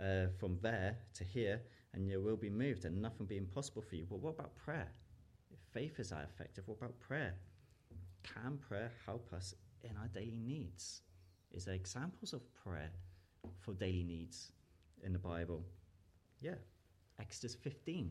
uh, 0.00 0.26
from 0.38 0.58
there 0.60 0.98
to 1.14 1.24
here, 1.24 1.62
and 1.94 2.06
you 2.06 2.20
will 2.20 2.36
be 2.36 2.50
moved, 2.50 2.84
and 2.84 3.00
nothing 3.00 3.20
will 3.20 3.26
be 3.26 3.36
impossible 3.38 3.82
for 3.82 3.96
you. 3.96 4.06
But 4.08 4.20
what 4.20 4.34
about 4.34 4.54
prayer? 4.56 4.88
If 5.50 5.58
faith 5.72 5.98
is 5.98 6.10
that 6.10 6.28
effective, 6.28 6.64
what 6.66 6.78
about 6.78 6.98
prayer? 7.00 7.34
Can 8.22 8.58
prayer 8.58 8.90
help 9.06 9.32
us 9.32 9.54
in 9.82 9.96
our 9.96 10.08
daily 10.08 10.40
needs? 10.44 11.02
Is 11.52 11.64
there 11.64 11.74
examples 11.74 12.32
of 12.32 12.42
prayer 12.54 12.90
for 13.60 13.72
daily 13.72 14.04
needs 14.04 14.52
in 15.02 15.12
the 15.12 15.18
Bible? 15.18 15.64
Yeah. 16.40 16.56
Exodus 17.18 17.54
15 17.54 18.10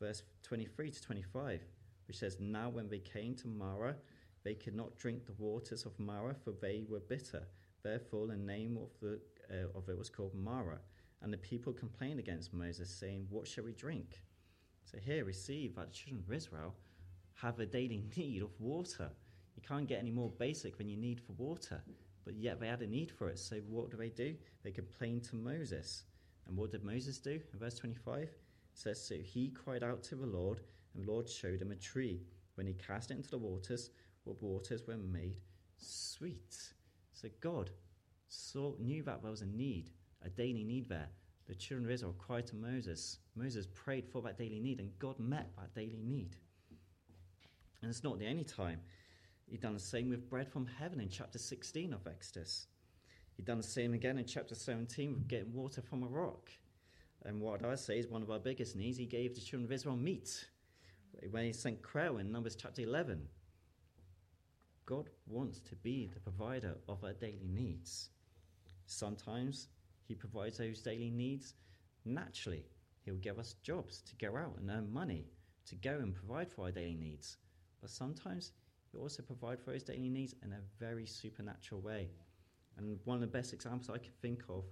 verse 0.00 0.22
23 0.42 0.90
to 0.90 1.02
25, 1.02 1.60
which 2.08 2.16
says, 2.16 2.38
Now 2.40 2.70
when 2.70 2.88
they 2.88 2.98
came 2.98 3.34
to 3.36 3.48
Marah, 3.48 3.94
they 4.44 4.54
could 4.54 4.74
not 4.74 4.96
drink 4.98 5.26
the 5.26 5.32
waters 5.32 5.84
of 5.84 5.98
Marah, 5.98 6.34
for 6.34 6.52
they 6.52 6.84
were 6.88 7.00
bitter. 7.00 7.42
Therefore, 7.82 8.26
the 8.26 8.36
name 8.36 8.78
of, 8.80 8.88
the, 9.00 9.20
uh, 9.50 9.78
of 9.78 9.88
it 9.88 9.98
was 9.98 10.10
called 10.10 10.34
Marah. 10.34 10.80
And 11.22 11.32
the 11.32 11.38
people 11.38 11.72
complained 11.72 12.18
against 12.18 12.54
Moses, 12.54 12.90
saying, 12.90 13.26
What 13.28 13.46
shall 13.46 13.64
we 13.64 13.72
drink? 13.72 14.20
So 14.84 14.98
here 14.98 15.24
we 15.24 15.32
see 15.32 15.68
that 15.76 15.88
the 15.88 15.92
children 15.92 16.24
of 16.26 16.34
Israel 16.34 16.74
have 17.34 17.58
a 17.60 17.66
daily 17.66 18.02
need 18.16 18.42
of 18.42 18.50
water. 18.58 19.10
You 19.56 19.62
can't 19.66 19.86
get 19.88 19.98
any 19.98 20.10
more 20.10 20.30
basic 20.30 20.78
than 20.78 20.88
you 20.88 20.96
need 20.96 21.20
for 21.20 21.32
water, 21.32 21.82
but 22.24 22.34
yet 22.34 22.60
they 22.60 22.68
had 22.68 22.82
a 22.82 22.86
need 22.86 23.10
for 23.10 23.28
it. 23.28 23.38
So 23.38 23.56
what 23.68 23.90
do 23.90 23.96
they 23.96 24.08
do? 24.08 24.34
They 24.62 24.70
complain 24.70 25.20
to 25.22 25.36
Moses. 25.36 26.04
And 26.46 26.56
what 26.56 26.70
did 26.70 26.84
Moses 26.84 27.18
do 27.18 27.40
in 27.52 27.58
verse 27.58 27.74
25? 27.74 28.22
it 28.22 28.30
says, 28.72 29.04
So 29.04 29.16
he 29.16 29.50
cried 29.50 29.82
out 29.82 30.02
to 30.04 30.16
the 30.16 30.26
Lord, 30.26 30.60
and 30.94 31.04
the 31.04 31.10
Lord 31.10 31.28
showed 31.28 31.60
him 31.60 31.72
a 31.72 31.76
tree. 31.76 32.22
When 32.54 32.66
he 32.66 32.74
cast 32.74 33.10
it 33.10 33.16
into 33.16 33.30
the 33.30 33.38
waters, 33.38 33.90
what 34.24 34.42
waters 34.42 34.86
were 34.86 34.96
made 34.96 35.36
sweet. 35.76 36.54
So 37.12 37.28
God 37.40 37.70
saw, 38.28 38.74
knew 38.78 39.02
that 39.02 39.22
there 39.22 39.30
was 39.30 39.42
a 39.42 39.46
need, 39.46 39.90
a 40.24 40.28
daily 40.28 40.64
need 40.64 40.88
there. 40.88 41.08
The 41.48 41.54
children 41.54 41.86
of 41.86 41.92
Israel 41.92 42.14
cried 42.18 42.46
to 42.48 42.56
Moses. 42.56 43.18
Moses 43.34 43.66
prayed 43.74 44.06
for 44.06 44.22
that 44.22 44.38
daily 44.38 44.60
need, 44.60 44.78
and 44.78 44.96
God 44.98 45.18
met 45.18 45.50
that 45.56 45.74
daily 45.74 46.02
need. 46.02 46.36
And 47.82 47.90
it's 47.90 48.04
not 48.04 48.18
the 48.18 48.28
only 48.28 48.44
time. 48.44 48.80
He'd 49.48 49.60
done 49.60 49.74
the 49.74 49.80
same 49.80 50.08
with 50.08 50.28
bread 50.30 50.48
from 50.48 50.66
heaven 50.66 51.00
in 51.00 51.08
chapter 51.08 51.38
16 51.38 51.92
of 51.92 52.06
Exodus. 52.06 52.68
He'd 53.36 53.46
done 53.46 53.56
the 53.56 53.64
same 53.64 53.94
again 53.94 54.18
in 54.18 54.26
chapter 54.26 54.54
17 54.54 55.12
with 55.12 55.26
getting 55.26 55.52
water 55.52 55.82
from 55.82 56.04
a 56.04 56.06
rock. 56.06 56.50
And 57.24 57.40
what 57.40 57.64
I 57.64 57.74
say 57.74 57.98
is 57.98 58.06
one 58.06 58.22
of 58.22 58.30
our 58.30 58.38
biggest 58.38 58.76
needs, 58.76 58.98
he 58.98 59.06
gave 59.06 59.34
the 59.34 59.40
children 59.40 59.64
of 59.64 59.72
Israel 59.72 59.96
meat 59.96 60.46
when 61.30 61.44
he 61.44 61.52
sent 61.52 61.82
quail 61.82 62.18
in 62.18 62.30
Numbers 62.30 62.54
chapter 62.54 62.82
11. 62.82 63.26
God 64.90 65.08
wants 65.26 65.60
to 65.60 65.76
be 65.76 66.10
the 66.12 66.20
provider 66.20 66.76
of 66.88 67.04
our 67.04 67.12
daily 67.12 67.48
needs. 67.48 68.10
Sometimes 68.86 69.68
he 70.08 70.14
provides 70.14 70.58
those 70.58 70.82
daily 70.82 71.10
needs 71.10 71.54
naturally. 72.04 72.66
He'll 73.04 73.14
give 73.14 73.38
us 73.38 73.54
jobs 73.62 74.02
to 74.02 74.16
go 74.16 74.36
out 74.36 74.56
and 74.58 74.68
earn 74.68 74.92
money 74.92 75.26
to 75.66 75.76
go 75.76 75.92
and 75.92 76.14
provide 76.14 76.50
for 76.50 76.64
our 76.64 76.72
daily 76.72 76.96
needs. 76.96 77.36
But 77.80 77.90
sometimes 77.90 78.52
He'll 78.90 79.02
also 79.02 79.22
provides 79.22 79.62
for 79.62 79.72
his 79.72 79.82
daily 79.82 80.08
needs 80.08 80.34
in 80.44 80.52
a 80.52 80.60
very 80.78 81.06
supernatural 81.06 81.80
way. 81.80 82.08
And 82.76 82.98
one 83.04 83.16
of 83.16 83.20
the 83.20 83.26
best 83.26 83.52
examples 83.52 83.90
I 83.90 83.98
can 83.98 84.12
think 84.20 84.42
of 84.48 84.64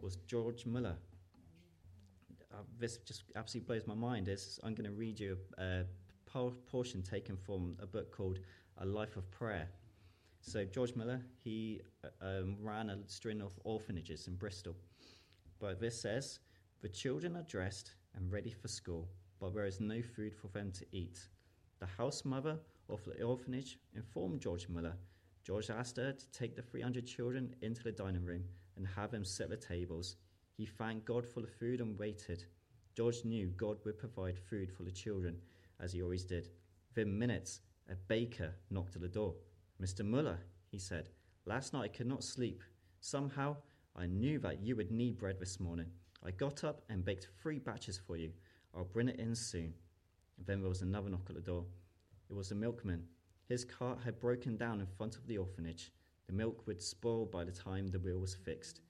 was 0.00 0.16
George 0.26 0.66
Muller. 0.66 0.96
Uh, 2.52 2.62
this 2.78 2.96
just 2.98 3.24
absolutely 3.36 3.66
blows 3.66 3.86
my 3.86 3.94
mind. 3.94 4.28
Is 4.28 4.58
I'm 4.64 4.74
going 4.74 4.90
to 4.90 4.96
read 4.96 5.20
you 5.20 5.36
a, 5.58 5.84
a 6.34 6.50
portion 6.70 7.02
taken 7.02 7.36
from 7.36 7.76
a 7.80 7.86
book 7.86 8.10
called 8.16 8.40
A 8.82 8.86
Life 8.86 9.18
of 9.18 9.30
Prayer. 9.30 9.68
So 10.40 10.64
George 10.64 10.96
Muller, 10.96 11.20
he 11.44 11.82
uh, 12.02 12.08
um, 12.24 12.56
ran 12.62 12.88
a 12.88 12.96
string 13.08 13.42
of 13.42 13.52
orphanages 13.64 14.26
in 14.26 14.36
Bristol. 14.36 14.74
But 15.58 15.80
this 15.80 16.00
says, 16.00 16.38
the 16.80 16.88
children 16.88 17.36
are 17.36 17.42
dressed 17.42 17.92
and 18.16 18.32
ready 18.32 18.50
for 18.50 18.68
school, 18.68 19.06
but 19.38 19.52
there 19.52 19.66
is 19.66 19.80
no 19.80 20.00
food 20.00 20.32
for 20.34 20.48
them 20.48 20.72
to 20.72 20.86
eat. 20.92 21.18
The 21.78 21.86
house 21.86 22.24
mother 22.24 22.58
of 22.88 23.04
the 23.04 23.22
orphanage 23.22 23.78
informed 23.94 24.40
George 24.40 24.66
Muller. 24.70 24.96
George 25.44 25.68
asked 25.68 25.98
her 25.98 26.12
to 26.12 26.30
take 26.32 26.56
the 26.56 26.62
300 26.62 27.06
children 27.06 27.54
into 27.60 27.82
the 27.82 27.92
dining 27.92 28.24
room 28.24 28.44
and 28.78 28.86
have 28.86 29.10
them 29.10 29.26
set 29.26 29.50
the 29.50 29.58
tables. 29.58 30.16
He 30.56 30.64
thanked 30.64 31.04
God 31.04 31.26
for 31.26 31.42
the 31.42 31.46
food 31.46 31.82
and 31.82 31.98
waited. 31.98 32.46
George 32.96 33.26
knew 33.26 33.48
God 33.58 33.76
would 33.84 33.98
provide 33.98 34.38
food 34.38 34.72
for 34.72 34.84
the 34.84 34.90
children, 34.90 35.36
as 35.80 35.92
he 35.92 36.02
always 36.02 36.24
did. 36.24 36.48
Within 36.88 37.18
minutes, 37.18 37.60
a 37.90 37.96
baker 38.08 38.54
knocked 38.70 38.94
at 38.94 39.02
the 39.02 39.08
door. 39.08 39.34
Mr. 39.82 40.04
Muller, 40.04 40.38
he 40.70 40.78
said, 40.78 41.10
last 41.44 41.72
night 41.72 41.84
I 41.84 41.88
could 41.88 42.06
not 42.06 42.22
sleep. 42.22 42.62
Somehow 43.00 43.56
I 43.96 44.06
knew 44.06 44.38
that 44.38 44.62
you 44.62 44.76
would 44.76 44.92
need 44.92 45.18
bread 45.18 45.40
this 45.40 45.58
morning. 45.58 45.86
I 46.24 46.30
got 46.30 46.64
up 46.64 46.82
and 46.88 47.04
baked 47.04 47.28
three 47.42 47.58
batches 47.58 47.98
for 47.98 48.16
you. 48.16 48.30
I'll 48.74 48.84
bring 48.84 49.08
it 49.08 49.18
in 49.18 49.34
soon. 49.34 49.74
Then 50.46 50.60
there 50.60 50.68
was 50.68 50.82
another 50.82 51.10
knock 51.10 51.26
at 51.28 51.34
the 51.34 51.40
door. 51.40 51.64
It 52.28 52.36
was 52.36 52.50
the 52.50 52.54
milkman. 52.54 53.04
His 53.48 53.64
cart 53.64 53.98
had 54.04 54.20
broken 54.20 54.56
down 54.56 54.80
in 54.80 54.86
front 54.86 55.16
of 55.16 55.26
the 55.26 55.38
orphanage. 55.38 55.92
The 56.28 56.32
milk 56.34 56.66
would 56.66 56.80
spoil 56.80 57.26
by 57.26 57.42
the 57.42 57.50
time 57.50 57.88
the 57.88 57.98
wheel 57.98 58.18
was 58.18 58.34
fixed. 58.34 58.82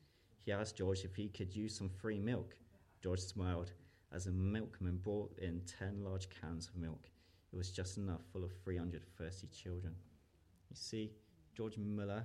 He 0.44 0.52
asked 0.52 0.76
George 0.76 1.04
if 1.04 1.16
he 1.16 1.28
could 1.28 1.54
use 1.56 1.74
some 1.74 1.88
free 1.88 2.18
milk. 2.18 2.54
George 3.02 3.20
smiled 3.20 3.72
as 4.12 4.24
the 4.24 4.32
milkman 4.32 4.98
brought 4.98 5.38
in 5.38 5.62
ten 5.62 6.04
large 6.04 6.28
cans 6.28 6.68
of 6.68 6.76
milk. 6.76 7.09
It 7.52 7.56
was 7.56 7.70
just 7.70 7.96
enough 7.96 8.20
full 8.32 8.44
of 8.44 8.52
330 8.64 9.46
children. 9.48 9.94
You 10.70 10.76
see, 10.76 11.12
George 11.56 11.76
Muller, 11.76 12.24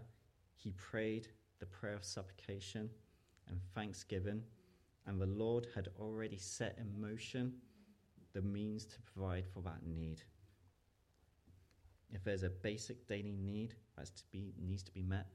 he 0.56 0.72
prayed 0.72 1.28
the 1.60 1.66
prayer 1.66 1.96
of 1.96 2.04
supplication 2.04 2.90
and 3.50 3.60
thanksgiving, 3.74 4.44
and 5.08 5.20
the 5.20 5.26
Lord 5.26 5.68
had 5.74 5.90
already 6.00 6.38
set 6.38 6.78
in 6.80 7.02
motion 7.02 7.54
the 8.34 8.42
means 8.42 8.86
to 8.86 9.02
provide 9.02 9.46
for 9.48 9.62
that 9.62 9.86
need. 9.86 10.22
If 12.12 12.24
there's 12.24 12.44
a 12.44 12.50
basic 12.50 13.08
daily 13.08 13.36
need 13.38 13.76
that 13.98 14.16
to 14.16 14.24
be, 14.32 14.54
needs 14.62 14.84
to 14.84 14.92
be 14.92 15.02
met, 15.02 15.28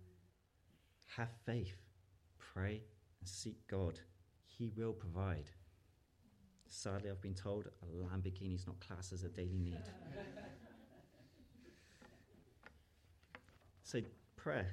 have 1.17 1.31
faith, 1.45 1.77
pray, 2.39 2.83
and 3.21 3.29
seek 3.29 3.57
God. 3.69 3.99
He 4.47 4.71
will 4.77 4.93
provide. 4.93 5.51
Sadly, 6.73 7.11
I've 7.11 7.21
been 7.21 7.35
told 7.35 7.67
a 7.67 7.87
Lamborghini 7.87 8.55
is 8.55 8.65
not 8.65 8.79
classed 8.79 9.13
as 9.13 9.25
a 9.25 9.29
daily 9.29 9.59
need. 9.59 9.83
so, 13.83 14.01
prayer 14.37 14.69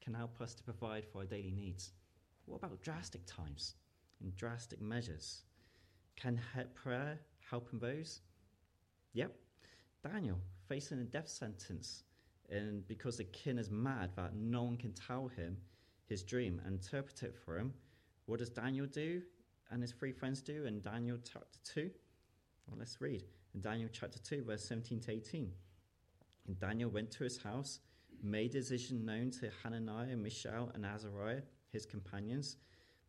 can 0.00 0.14
help 0.14 0.40
us 0.40 0.54
to 0.54 0.62
provide 0.62 1.04
for 1.04 1.18
our 1.18 1.24
daily 1.26 1.52
needs. 1.52 1.92
What 2.46 2.56
about 2.56 2.82
drastic 2.82 3.20
times 3.26 3.74
and 4.22 4.34
drastic 4.34 4.80
measures? 4.80 5.42
Can 6.16 6.40
prayer 6.74 7.20
help 7.50 7.68
in 7.74 7.78
those? 7.78 8.22
Yep. 9.12 9.36
Daniel, 10.02 10.38
facing 10.68 11.00
a 11.00 11.04
death 11.04 11.28
sentence, 11.28 12.04
and 12.48 12.88
because 12.88 13.18
the 13.18 13.24
king 13.24 13.58
is 13.58 13.70
mad 13.70 14.10
that 14.16 14.34
no 14.34 14.62
one 14.62 14.78
can 14.78 14.94
tell 14.94 15.28
him 15.28 15.58
his 16.08 16.22
dream 16.22 16.62
and 16.64 16.80
interpret 16.80 17.22
it 17.22 17.36
for 17.36 17.58
him, 17.58 17.74
what 18.24 18.38
does 18.38 18.48
Daniel 18.48 18.86
do 18.86 19.22
and 19.72 19.80
his 19.82 19.92
three 19.92 20.12
friends 20.12 20.42
do 20.42 20.66
in 20.66 20.80
Daniel 20.82 21.18
chapter 21.24 21.58
2? 21.64 21.90
Well, 22.66 22.76
let's 22.78 23.00
read. 23.00 23.24
In 23.54 23.62
Daniel 23.62 23.88
chapter 23.90 24.18
2, 24.18 24.44
verse 24.44 24.64
17 24.64 25.00
to 25.00 25.12
18. 25.12 25.50
And 26.46 26.60
Daniel 26.60 26.90
went 26.90 27.10
to 27.12 27.24
his 27.24 27.38
house, 27.38 27.80
made 28.22 28.52
his 28.52 28.68
vision 28.68 29.04
known 29.04 29.30
to 29.32 29.50
Hananiah, 29.62 30.16
Mishael, 30.16 30.70
and 30.74 30.84
Azariah, 30.84 31.42
his 31.70 31.86
companions, 31.86 32.56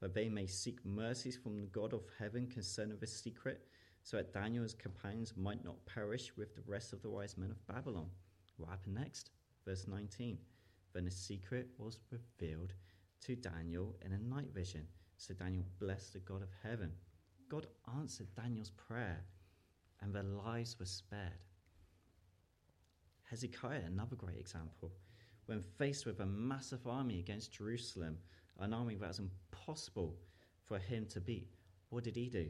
that 0.01 0.13
they 0.13 0.29
may 0.29 0.47
seek 0.47 0.83
mercies 0.85 1.37
from 1.37 1.59
the 1.59 1.67
God 1.67 1.93
of 1.93 2.03
heaven 2.17 2.47
concerning 2.47 2.97
this 2.97 3.21
secret, 3.21 3.67
so 4.03 4.17
that 4.17 4.33
Daniel's 4.33 4.73
companions 4.73 5.33
might 5.35 5.63
not 5.63 5.85
perish 5.85 6.31
with 6.37 6.55
the 6.55 6.63
rest 6.65 6.93
of 6.93 7.01
the 7.01 7.09
wise 7.09 7.37
men 7.37 7.51
of 7.51 7.67
Babylon. 7.67 8.07
What 8.57 8.69
happened 8.69 8.95
next? 8.95 9.31
Verse 9.65 9.85
19. 9.87 10.37
Then 10.93 11.05
the 11.05 11.11
secret 11.11 11.69
was 11.77 11.99
revealed 12.11 12.73
to 13.21 13.35
Daniel 13.35 13.95
in 14.05 14.13
a 14.13 14.19
night 14.19 14.53
vision. 14.53 14.85
So 15.25 15.33
Daniel 15.33 15.63
blessed 15.79 16.11
the 16.11 16.19
God 16.19 16.41
of 16.41 16.49
heaven. 16.63 16.91
God 17.47 17.67
answered 17.97 18.27
Daniel's 18.35 18.71
prayer, 18.71 19.23
and 20.01 20.13
their 20.13 20.23
lives 20.23 20.77
were 20.77 20.85
spared. 20.85 21.45
Hezekiah, 23.29 23.83
another 23.87 24.17
great 24.17 24.37
example. 24.37 24.91
When 25.45 25.61
faced 25.61 26.05
with 26.05 26.19
a 26.19 26.25
massive 26.25 26.85
army 26.85 27.19
against 27.19 27.53
Jerusalem, 27.53 28.17
an 28.59 28.73
army 28.73 28.95
that 28.95 29.07
was 29.07 29.21
impossible 29.21 30.17
for 30.61 30.77
him 30.77 31.05
to 31.11 31.21
beat, 31.21 31.55
what 31.87 32.03
did 32.03 32.17
he 32.17 32.27
do? 32.27 32.47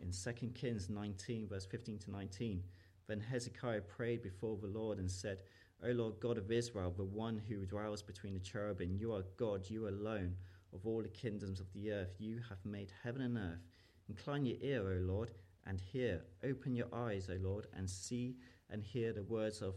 In 0.00 0.10
2 0.10 0.48
Kings 0.56 0.90
19, 0.90 1.46
verse 1.46 1.66
15 1.66 2.00
to 2.00 2.10
19, 2.10 2.64
then 3.06 3.20
Hezekiah 3.20 3.82
prayed 3.82 4.24
before 4.24 4.56
the 4.56 4.66
Lord 4.66 4.98
and 4.98 5.08
said, 5.08 5.42
O 5.84 5.90
Lord 5.92 6.18
God 6.18 6.36
of 6.36 6.50
Israel, 6.50 6.92
the 6.96 7.04
one 7.04 7.40
who 7.48 7.64
dwells 7.64 8.02
between 8.02 8.34
the 8.34 8.40
cherubim, 8.40 8.96
you 8.96 9.12
are 9.12 9.22
God, 9.36 9.70
you 9.70 9.88
alone, 9.88 10.34
of 10.72 10.86
all 10.86 11.02
the 11.02 11.08
kingdoms 11.08 11.60
of 11.60 11.72
the 11.72 11.92
earth. 11.92 12.14
You 12.18 12.40
have 12.48 12.64
made 12.64 12.92
heaven 13.02 13.22
and 13.22 13.36
earth. 13.36 13.66
Incline 14.08 14.44
your 14.44 14.58
ear, 14.60 14.92
O 14.92 15.12
Lord, 15.12 15.30
and 15.66 15.80
hear. 15.80 16.22
Open 16.44 16.74
your 16.74 16.88
eyes, 16.92 17.28
O 17.30 17.36
Lord, 17.40 17.66
and 17.76 17.88
see 17.88 18.36
and 18.70 18.82
hear 18.82 19.12
the 19.12 19.22
words 19.22 19.62
of 19.62 19.74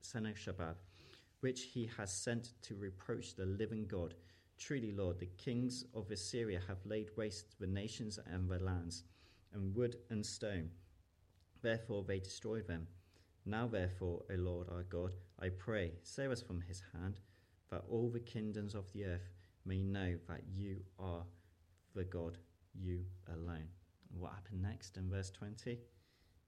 Sennacherib, 0.00 0.76
which 1.40 1.64
he 1.64 1.88
has 1.96 2.12
sent 2.12 2.52
to 2.62 2.74
reproach 2.74 3.34
the 3.34 3.46
living 3.46 3.86
God. 3.86 4.14
Truly, 4.58 4.92
Lord, 4.92 5.18
the 5.18 5.30
kings 5.38 5.84
of 5.94 6.10
Assyria 6.10 6.60
have 6.68 6.84
laid 6.84 7.10
waste 7.16 7.58
the 7.58 7.66
nations 7.66 8.18
and 8.26 8.48
the 8.48 8.58
lands, 8.58 9.04
and 9.52 9.74
wood 9.74 9.96
and 10.10 10.24
stone. 10.24 10.70
Therefore 11.62 12.04
they 12.04 12.18
destroy 12.18 12.60
them. 12.60 12.86
Now, 13.46 13.66
therefore, 13.66 14.22
O 14.30 14.34
Lord 14.34 14.68
our 14.70 14.82
God, 14.84 15.12
I 15.38 15.48
pray, 15.48 15.92
save 16.02 16.30
us 16.30 16.42
from 16.42 16.60
his 16.60 16.82
hand, 16.92 17.20
that 17.70 17.84
all 17.88 18.10
the 18.10 18.20
kingdoms 18.20 18.74
of 18.74 18.92
the 18.92 19.04
earth 19.04 19.28
may 19.64 19.82
know 19.82 20.16
that 20.28 20.42
you 20.54 20.76
are 20.98 21.24
the 21.94 22.04
God, 22.04 22.38
you 22.74 23.04
alone. 23.28 23.68
what 24.12 24.32
happened 24.32 24.62
next 24.62 24.96
in 24.96 25.08
verse 25.08 25.30
20? 25.30 25.78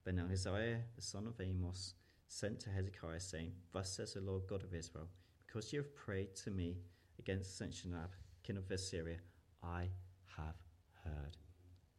Then 0.05 0.27
Isaiah, 0.31 0.81
the 0.95 1.01
son 1.01 1.27
of 1.27 1.39
Amos, 1.39 1.93
sent 2.27 2.59
to 2.61 2.69
Hezekiah, 2.69 3.19
saying, 3.19 3.51
Thus 3.71 3.95
says 3.95 4.13
the 4.13 4.21
Lord 4.21 4.43
God 4.47 4.63
of 4.63 4.73
Israel, 4.73 5.07
because 5.45 5.71
you 5.71 5.79
have 5.79 5.95
prayed 5.95 6.35
to 6.43 6.51
me 6.51 6.77
against 7.19 7.57
Sennacherib, 7.57 8.09
king 8.43 8.57
of 8.57 8.69
Assyria, 8.69 9.17
I 9.63 9.87
have 10.37 10.55
heard. 11.03 11.37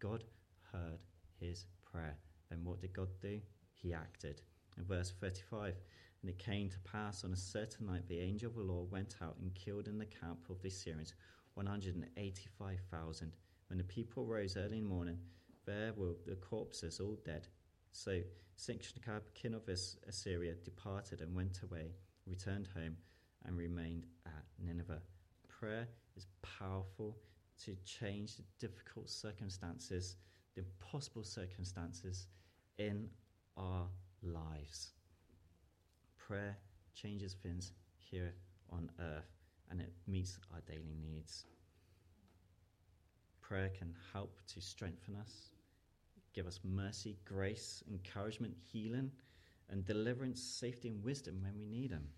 God 0.01 0.25
heard 0.73 1.03
his 1.41 1.67
prayer. 1.91 2.17
Then 2.51 2.61
what 2.65 2.81
did 2.81 2.93
God 2.93 3.09
do? 3.23 3.41
He 3.73 3.95
acted. 3.95 4.43
In 4.77 4.85
verse 4.85 5.13
35, 5.21 5.75
and 6.25 6.31
it 6.31 6.39
came 6.39 6.71
to 6.71 6.79
pass 6.91 7.23
on 7.23 7.35
a 7.35 7.37
certain 7.37 7.85
night 7.85 8.09
the 8.09 8.19
angel 8.19 8.49
of 8.49 8.57
the 8.57 8.63
Lord 8.63 8.91
went 8.91 9.17
out 9.21 9.37
and 9.43 9.55
killed 9.55 9.89
in 9.89 9.99
the 9.99 10.07
camp 10.07 10.49
of 10.49 10.63
the 10.63 10.69
Assyrians 10.69 11.13
185,000. 11.53 13.33
When 13.69 13.77
the 13.77 13.85
people 13.85 14.25
rose 14.25 14.57
early 14.57 14.79
in 14.79 14.85
the 14.85 14.89
morning, 14.89 15.19
there 15.67 15.93
were 15.95 16.15
the 16.27 16.37
corpses 16.37 16.99
all 16.99 17.19
dead. 17.27 17.49
So 17.93 18.23
Sennacherib, 18.57 19.35
king 19.35 19.53
of 19.53 19.69
Assyria, 19.69 20.55
departed 20.65 21.21
and 21.21 21.37
went 21.37 21.61
away, 21.63 21.91
returned 22.27 22.71
home, 22.75 22.97
and 23.45 23.59
remained 23.59 24.07
at 24.25 24.45
Nineveh. 24.59 25.03
Prayer 25.47 25.87
is 26.17 26.27
powerful 26.41 27.19
to 27.65 27.77
change 27.85 28.37
the 28.37 28.45
difficult 28.59 29.11
circumstances, 29.11 30.17
the 30.55 30.63
impossible 30.63 31.25
circumstances 31.25 32.29
in 32.79 33.11
our 33.59 33.89
lives. 34.23 34.93
Prayer 36.27 36.57
changes 36.95 37.35
things 37.35 37.73
here 37.99 38.33
on 38.71 38.91
earth 38.99 39.31
and 39.71 39.81
it 39.81 39.93
meets 40.07 40.39
our 40.53 40.61
daily 40.61 40.97
needs. 41.03 41.45
Prayer 43.43 43.71
can 43.77 43.95
help 44.13 44.39
to 44.47 44.61
strengthen 44.61 45.17
us, 45.17 45.51
give 46.33 46.47
us 46.47 46.61
mercy, 46.65 47.19
grace, 47.27 47.83
encouragement, 47.91 48.55
healing, 48.73 49.11
and 49.69 49.85
deliverance, 49.85 50.41
safety, 50.41 50.89
and 50.89 51.05
wisdom 51.05 51.43
when 51.43 51.59
we 51.59 51.67
need 51.67 51.91
them. 51.91 52.09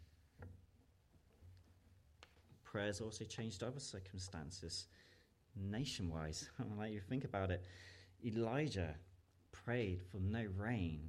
Prayer 2.62 2.86
has 2.86 3.00
also 3.00 3.24
changed 3.24 3.64
other 3.64 3.80
circumstances 3.80 4.86
nationwide. 5.56 6.36
When 6.76 6.92
you 6.92 7.00
think 7.00 7.24
about 7.24 7.50
it, 7.50 7.64
Elijah 8.24 8.94
prayed 9.50 10.02
for 10.12 10.18
no 10.18 10.46
rain 10.56 11.08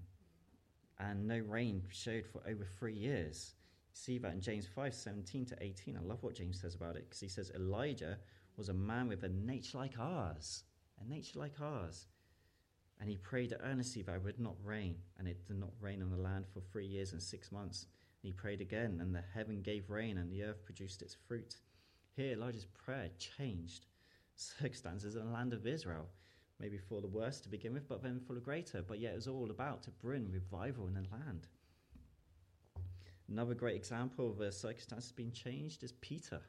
and 1.00 1.28
no 1.28 1.40
rain 1.40 1.84
showed 1.90 2.26
for 2.26 2.42
over 2.48 2.66
three 2.66 2.94
years. 2.94 3.54
See 3.94 4.18
that 4.20 4.34
in 4.34 4.42
James 4.42 4.68
5 4.68 4.94
17 4.94 5.46
to 5.48 5.58
18. 5.60 5.98
I 5.98 6.02
love 6.02 6.22
what 6.22 6.36
James 6.36 6.60
says 6.62 6.76
about 6.76 6.96
it 6.96 7.06
because 7.06 7.20
he 7.20 7.28
says 7.28 7.52
Elijah 7.56 8.18
was 8.56 8.70
a 8.70 8.74
man 8.74 9.08
with 9.08 9.24
a 9.24 9.30
nature 9.30 9.78
like 9.78 10.00
ours, 10.00 10.64
a 11.00 11.10
nature 11.10 11.40
like 11.40 11.60
ours. 11.62 12.08
And 13.00 13.10
he 13.10 13.18
prayed 13.18 13.56
earnestly 13.64 14.02
that 14.04 14.16
it 14.16 14.24
would 14.24 14.40
not 14.40 14.56
rain, 14.64 14.96
and 15.18 15.28
it 15.28 15.46
did 15.46 15.60
not 15.60 15.70
rain 15.80 16.02
on 16.02 16.10
the 16.10 16.18
land 16.18 16.46
for 16.52 16.62
three 16.62 16.88
years 16.88 17.12
and 17.12 17.22
six 17.22 17.52
months. 17.52 17.86
And 18.24 18.30
he 18.30 18.34
prayed 18.34 18.60
again, 18.60 18.98
and 19.02 19.14
the 19.14 19.24
heaven 19.36 19.62
gave 19.62 19.92
rain, 19.92 20.18
and 20.18 20.32
the 20.32 20.44
earth 20.44 20.66
produced 20.66 21.04
its 21.04 21.16
fruit. 21.28 21.58
Here, 22.16 22.34
Elijah's 22.34 22.66
prayer 22.66 23.10
changed 23.20 23.86
circumstances 24.36 25.16
in 25.16 25.26
the 25.26 25.32
land 25.32 25.54
of 25.54 25.68
Israel, 25.68 26.10
maybe 26.60 26.78
for 26.78 27.02
the 27.02 27.08
worse 27.08 27.40
to 27.42 27.50
begin 27.50 27.74
with, 27.74 27.88
but 27.88 28.02
then 28.02 28.20
for 28.20 28.34
the 28.34 28.40
greater. 28.40 28.82
But 28.82 29.00
yet, 29.00 29.14
it 29.14 29.16
was 29.16 29.28
all 29.28 29.50
about 29.52 29.84
to 29.84 29.92
bring 29.92 30.32
revival 30.32 30.88
in 30.88 30.94
the 30.96 31.06
land. 31.12 31.48
Another 33.30 33.54
great 33.54 33.76
example 33.76 34.30
of 34.30 34.40
a 34.40 34.52
circumstance 34.52 35.12
being 35.12 35.32
changed 35.32 35.84
is 35.84 35.92
Peter. 35.94 36.40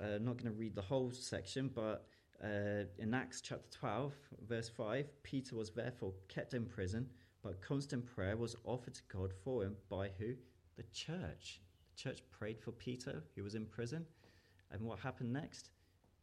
Uh, 0.00 0.16
I'm 0.16 0.24
not 0.24 0.38
going 0.38 0.52
to 0.52 0.58
read 0.58 0.74
the 0.74 0.82
whole 0.82 1.12
section, 1.12 1.70
but 1.74 2.06
uh, 2.42 2.84
in 2.98 3.14
Acts 3.14 3.40
chapter 3.40 3.68
12, 3.78 4.12
verse 4.48 4.68
5, 4.68 5.22
Peter 5.22 5.54
was 5.54 5.70
therefore 5.70 6.12
kept 6.28 6.54
in 6.54 6.64
prison, 6.64 7.08
but 7.42 7.60
constant 7.60 8.06
prayer 8.06 8.36
was 8.36 8.56
offered 8.64 8.94
to 8.94 9.02
God 9.12 9.32
for 9.44 9.62
him 9.62 9.76
by 9.88 10.10
who? 10.18 10.34
The 10.76 10.84
church. 10.92 11.60
The 11.94 12.02
church 12.02 12.22
prayed 12.30 12.58
for 12.58 12.72
Peter, 12.72 13.22
who 13.36 13.44
was 13.44 13.54
in 13.54 13.66
prison. 13.66 14.06
And 14.72 14.82
what 14.82 14.98
happened 14.98 15.32
next? 15.32 15.70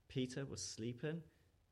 Peter 0.09 0.45
was 0.45 0.61
sleeping. 0.61 1.21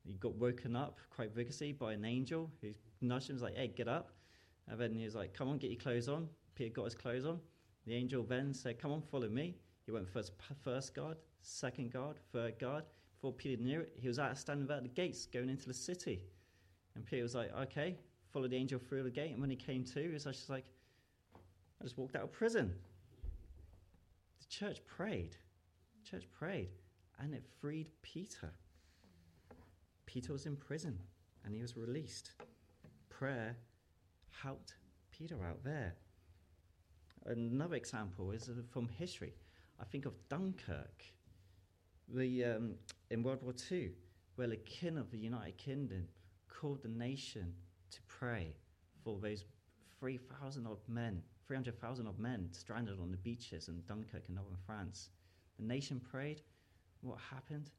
He 0.09 0.15
got 0.15 0.33
woken 0.35 0.75
up 0.75 0.97
quite 1.11 1.35
vigorously 1.35 1.71
by 1.71 1.93
an 1.93 2.03
angel 2.03 2.49
who 2.61 2.69
nudged 2.99 3.29
him, 3.29 3.35
was 3.35 3.43
like, 3.43 3.55
hey, 3.55 3.67
get 3.67 3.87
up. 3.87 4.09
And 4.67 4.79
then 4.79 4.95
he 4.95 5.05
was 5.05 5.13
like, 5.13 5.35
come 5.35 5.47
on, 5.47 5.59
get 5.59 5.69
your 5.69 5.79
clothes 5.79 6.09
on. 6.09 6.27
Peter 6.55 6.71
got 6.73 6.85
his 6.85 6.95
clothes 6.95 7.25
on. 7.25 7.39
The 7.85 7.93
angel 7.93 8.23
then 8.23 8.51
said, 8.51 8.79
come 8.79 8.91
on, 8.91 9.03
follow 9.03 9.29
me. 9.29 9.55
He 9.85 9.91
went 9.91 10.09
first, 10.09 10.31
first 10.63 10.95
guard, 10.95 11.17
second 11.41 11.91
guard, 11.93 12.17
third 12.33 12.57
guard. 12.57 12.85
Before 13.13 13.33
Peter 13.33 13.61
knew 13.61 13.81
it, 13.81 13.93
he 13.99 14.07
was 14.07 14.17
out 14.17 14.35
standing 14.35 14.69
at 14.75 14.81
the 14.81 14.89
gates 14.89 15.27
going 15.27 15.49
into 15.49 15.67
the 15.67 15.73
city. 15.75 16.23
And 16.95 17.05
Peter 17.05 17.21
was 17.21 17.35
like, 17.35 17.55
okay, 17.55 17.95
follow 18.33 18.47
the 18.47 18.55
angel 18.55 18.79
through 18.79 19.03
the 19.03 19.11
gate. 19.11 19.31
And 19.31 19.41
when 19.41 19.51
he 19.51 19.55
came 19.55 19.83
to, 19.83 20.01
he 20.01 20.07
was 20.09 20.23
just 20.23 20.49
like, 20.49 20.65
I 21.35 21.83
just 21.83 21.99
walked 21.99 22.15
out 22.15 22.23
of 22.23 22.31
prison. 22.31 22.73
The 24.39 24.47
church 24.47 24.79
prayed. 24.87 25.35
The 26.03 26.09
church 26.09 26.27
prayed. 26.31 26.69
And 27.19 27.35
it 27.35 27.43
freed 27.61 27.87
Peter. 28.01 28.51
Peter 30.09 30.33
was 30.33 30.47
in 30.47 30.55
prison 30.55 30.97
and 31.45 31.53
he 31.53 31.61
was 31.61 31.77
released. 31.77 32.31
Prayer 33.09 33.55
helped 34.41 34.73
Peter 35.11 35.35
out 35.47 35.63
there. 35.63 35.93
Another 37.27 37.75
example 37.75 38.31
is 38.31 38.49
from 38.71 38.87
history. 38.87 39.35
I 39.79 39.83
think 39.83 40.07
of 40.07 40.13
Dunkirk 40.27 41.03
the, 42.11 42.43
um, 42.43 42.73
in 43.11 43.21
World 43.21 43.43
War 43.43 43.53
II, 43.71 43.91
where 44.35 44.47
the 44.47 44.55
king 44.55 44.97
of 44.97 45.11
the 45.11 45.17
United 45.19 45.57
Kingdom 45.59 46.07
called 46.47 46.81
the 46.81 46.89
nation 46.89 47.53
to 47.91 47.99
pray 48.07 48.55
for 49.03 49.19
those 49.19 49.45
3,000 49.99 50.65
odd 50.65 50.79
men, 50.87 51.21
300,000 51.45 52.07
odd 52.07 52.17
men 52.17 52.49
stranded 52.51 52.99
on 52.99 53.11
the 53.11 53.17
beaches 53.17 53.67
in 53.67 53.83
Dunkirk 53.87 54.23
in 54.27 54.33
northern 54.33 54.57
France. 54.65 55.09
The 55.59 55.65
nation 55.65 55.99
prayed. 55.99 56.41
What 57.01 57.19
happened? 57.29 57.69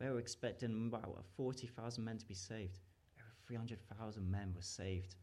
They 0.00 0.08
were 0.08 0.18
expecting 0.18 0.86
about 0.88 1.22
40,000 1.36 2.02
men 2.02 2.16
to 2.16 2.26
be 2.26 2.34
saved. 2.34 2.78
Over 3.18 3.28
300,000 3.46 4.30
men 4.30 4.52
were 4.56 4.62
saved. 4.62 5.14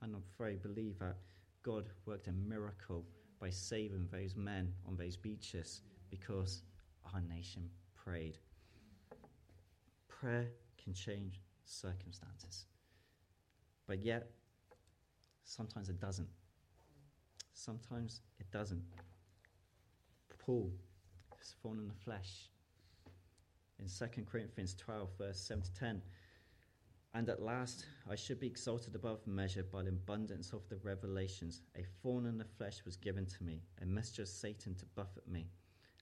And 0.00 0.14
I'm 0.14 0.22
afraid 0.32 0.62
believe 0.62 1.00
that 1.00 1.16
God 1.64 1.90
worked 2.06 2.28
a 2.28 2.32
miracle 2.32 3.04
by 3.40 3.50
saving 3.50 4.08
those 4.12 4.36
men 4.36 4.72
on 4.86 4.96
those 4.96 5.16
beaches 5.16 5.80
because 6.08 6.62
our 7.12 7.20
nation 7.20 7.68
prayed. 7.96 8.38
Prayer 10.06 10.46
can 10.82 10.94
change 10.94 11.40
circumstances. 11.64 12.66
But 13.88 14.04
yet, 14.04 14.30
sometimes 15.42 15.88
it 15.88 16.00
doesn't. 16.00 16.28
Sometimes 17.54 18.20
it 18.38 18.48
doesn't. 18.52 18.84
Paul 20.38 20.72
is 21.40 21.56
thorn 21.60 21.78
in 21.78 21.88
the 21.88 21.94
flesh. 22.04 22.51
In 23.82 23.88
2 23.88 24.22
Corinthians 24.30 24.74
12, 24.74 25.08
verse 25.18 25.40
7 25.40 25.64
to 25.64 25.74
10, 25.74 26.02
and 27.14 27.28
at 27.28 27.42
last 27.42 27.84
I 28.08 28.14
should 28.14 28.38
be 28.38 28.46
exalted 28.46 28.94
above 28.94 29.26
measure 29.26 29.64
by 29.64 29.82
the 29.82 29.88
abundance 29.88 30.52
of 30.52 30.68
the 30.68 30.76
revelations. 30.84 31.62
A 31.76 31.84
thorn 32.00 32.26
in 32.26 32.38
the 32.38 32.44
flesh 32.44 32.84
was 32.84 32.96
given 32.96 33.26
to 33.26 33.42
me, 33.42 33.60
a 33.82 33.84
messenger 33.84 34.22
of 34.22 34.28
Satan 34.28 34.76
to 34.76 34.86
buffet 34.94 35.26
me 35.26 35.48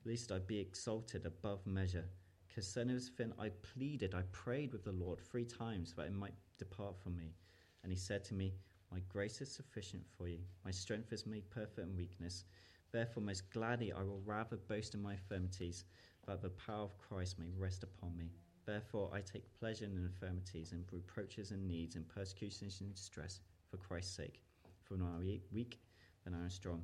lest 0.04 0.32
I 0.32 0.38
be 0.38 0.58
exalted 0.58 1.26
above 1.26 1.66
measure. 1.66 2.04
Concerning 2.52 2.94
this 2.94 3.08
thing, 3.08 3.32
I 3.38 3.50
pleaded, 3.74 4.14
I 4.14 4.22
prayed 4.32 4.72
with 4.72 4.84
the 4.84 4.92
Lord 4.92 5.20
three 5.20 5.44
times 5.44 5.92
that 5.94 6.06
it 6.06 6.12
might 6.12 6.34
depart 6.58 6.98
from 6.98 7.16
me. 7.16 7.34
And 7.82 7.92
he 7.92 7.98
said 7.98 8.24
to 8.24 8.34
me, 8.34 8.54
My 8.92 9.00
grace 9.08 9.40
is 9.40 9.52
sufficient 9.52 10.04
for 10.16 10.26
you. 10.26 10.38
My 10.64 10.70
strength 10.70 11.12
is 11.12 11.26
made 11.26 11.48
perfect 11.50 11.78
in 11.78 11.96
weakness. 11.96 12.44
Therefore, 12.92 13.22
most 13.22 13.50
gladly 13.50 13.92
I 13.92 14.02
will 14.02 14.22
rather 14.24 14.56
boast 14.56 14.94
in 14.94 15.02
my 15.02 15.12
infirmities, 15.12 15.84
that 16.26 16.42
the 16.42 16.50
power 16.50 16.82
of 16.84 16.98
Christ 16.98 17.38
may 17.38 17.50
rest 17.58 17.82
upon 17.82 18.16
me. 18.16 18.30
Therefore, 18.66 19.10
I 19.12 19.20
take 19.20 19.58
pleasure 19.58 19.86
in 19.86 19.96
infirmities 19.96 20.72
and 20.72 20.84
reproaches 20.92 21.50
and 21.50 21.66
needs 21.66 21.96
and 21.96 22.08
persecutions 22.08 22.80
and 22.80 22.94
distress 22.94 23.40
for 23.70 23.78
Christ's 23.78 24.16
sake. 24.16 24.40
For 24.82 24.94
when 24.94 25.06
I 25.06 25.14
am 25.16 25.40
weak, 25.52 25.80
then 26.24 26.34
I 26.34 26.42
am 26.42 26.50
strong. 26.50 26.82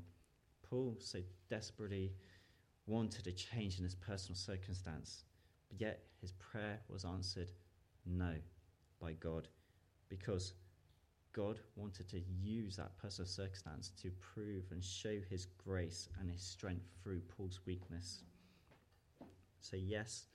Paul 0.63 0.97
so 0.99 1.21
desperately 1.49 2.13
wanted 2.87 3.27
a 3.27 3.33
change 3.33 3.79
in 3.79 3.85
his 3.85 3.95
personal 3.95 4.37
circumstance, 4.37 5.25
but 5.69 5.81
yet 5.81 6.05
his 6.21 6.33
prayer 6.33 6.81
was 6.89 7.05
answered 7.05 7.53
no 8.05 8.35
by 9.01 9.13
God 9.13 9.49
because 10.09 10.55
God 11.33 11.61
wanted 11.75 12.09
to 12.09 12.21
use 12.43 12.77
that 12.77 12.97
personal 12.97 13.29
circumstance 13.29 13.93
to 14.01 14.11
prove 14.21 14.65
and 14.71 14.83
show 14.83 15.19
his 15.29 15.47
grace 15.47 16.09
and 16.19 16.31
his 16.31 16.43
strength 16.43 16.87
through 17.03 17.21
Paul's 17.21 17.61
weakness. 17.67 18.23
So, 19.69 19.77
yes, 19.77 20.27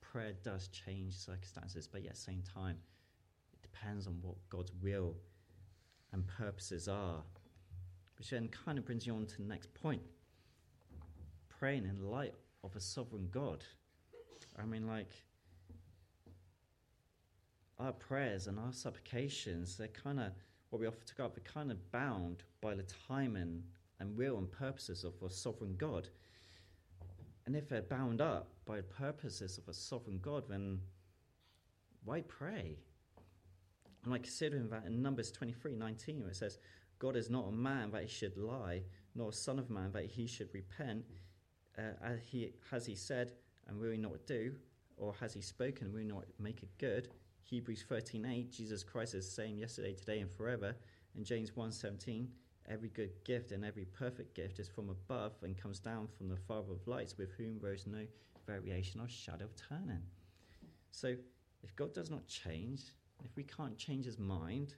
prayer 0.00 0.32
does 0.42 0.68
change 0.68 1.14
circumstances, 1.14 1.86
but 1.86 2.02
yet 2.02 2.10
at 2.10 2.16
the 2.16 2.22
same 2.22 2.42
time, 2.42 2.76
it 3.52 3.62
depends 3.62 4.06
on 4.06 4.18
what 4.22 4.36
God's 4.50 4.72
will 4.82 5.14
and 6.12 6.26
purposes 6.26 6.88
are. 6.88 7.22
Which 8.18 8.30
then 8.30 8.48
kind 8.48 8.78
of 8.78 8.84
brings 8.84 9.06
you 9.06 9.14
on 9.14 9.26
to 9.26 9.36
the 9.36 9.48
next 9.48 9.72
point 9.74 10.02
praying 11.48 11.84
in 11.84 12.10
light 12.10 12.34
of 12.64 12.74
a 12.76 12.80
sovereign 12.80 13.28
God. 13.30 13.64
I 14.60 14.64
mean, 14.64 14.86
like, 14.86 15.10
our 17.78 17.92
prayers 17.92 18.46
and 18.46 18.58
our 18.58 18.72
supplications, 18.72 19.76
they're 19.76 19.88
kind 19.88 20.18
of, 20.18 20.32
what 20.70 20.80
we 20.80 20.86
offer 20.86 21.04
to 21.04 21.14
God, 21.14 21.32
they're 21.34 21.52
kind 21.52 21.70
of 21.70 21.92
bound 21.92 22.42
by 22.60 22.74
the 22.74 22.84
timing 23.06 23.62
and 24.00 24.16
will 24.16 24.38
and 24.38 24.50
purposes 24.50 25.04
of 25.04 25.14
a 25.24 25.30
sovereign 25.30 25.74
God. 25.78 26.08
And 27.48 27.56
if 27.56 27.66
they're 27.66 27.80
bound 27.80 28.20
up 28.20 28.50
by 28.66 28.76
the 28.76 28.82
purposes 28.82 29.56
of 29.56 29.66
a 29.68 29.72
sovereign 29.72 30.18
God, 30.20 30.44
then 30.50 30.80
why 32.04 32.20
pray? 32.20 32.76
And 34.02 34.12
like 34.12 34.24
considering 34.24 34.68
that 34.68 34.84
in 34.84 35.00
Numbers 35.00 35.32
23 35.32 35.74
19, 35.74 36.20
where 36.20 36.28
it 36.28 36.36
says, 36.36 36.58
God 36.98 37.16
is 37.16 37.30
not 37.30 37.48
a 37.48 37.50
man 37.50 37.90
that 37.92 38.02
he 38.02 38.08
should 38.08 38.36
lie, 38.36 38.82
nor 39.14 39.30
a 39.30 39.32
son 39.32 39.58
of 39.58 39.70
man 39.70 39.92
that 39.92 40.04
he 40.04 40.26
should 40.26 40.52
repent 40.52 41.06
uh, 41.78 42.10
he, 42.30 42.52
has 42.70 42.84
he 42.84 42.94
said, 42.94 43.32
and 43.66 43.80
will 43.80 43.92
he 43.92 43.96
not 43.96 44.26
do? 44.26 44.54
Or 44.98 45.14
has 45.18 45.32
he 45.32 45.40
spoken, 45.40 45.90
will 45.90 46.00
he 46.00 46.04
not 46.04 46.24
make 46.38 46.62
it 46.62 46.76
good? 46.76 47.08
Hebrews 47.44 47.82
13.8, 47.90 48.54
Jesus 48.54 48.82
Christ 48.82 49.14
is 49.14 49.24
the 49.24 49.32
same 49.32 49.56
yesterday, 49.56 49.94
today, 49.94 50.20
and 50.20 50.30
forever. 50.30 50.76
And 51.16 51.24
James 51.24 51.52
1.17, 51.52 52.26
every 52.68 52.88
good 52.88 53.10
gift 53.24 53.52
and 53.52 53.64
every 53.64 53.84
perfect 53.84 54.34
gift 54.34 54.58
is 54.58 54.68
from 54.68 54.90
above 54.90 55.32
and 55.42 55.56
comes 55.56 55.78
down 55.78 56.08
from 56.16 56.28
the 56.28 56.36
Father 56.36 56.72
of 56.72 56.86
lights, 56.86 57.16
with 57.16 57.32
whom 57.32 57.58
there 57.60 57.72
is 57.72 57.86
no 57.86 58.04
variation 58.46 59.00
or 59.00 59.08
shadow 59.08 59.44
of 59.44 59.56
turning. 59.56 60.02
So, 60.90 61.14
if 61.62 61.74
God 61.76 61.92
does 61.92 62.10
not 62.10 62.26
change, 62.28 62.82
if 63.24 63.36
we 63.36 63.42
can't 63.42 63.76
change 63.76 64.04
his 64.04 64.18
mind, 64.18 64.74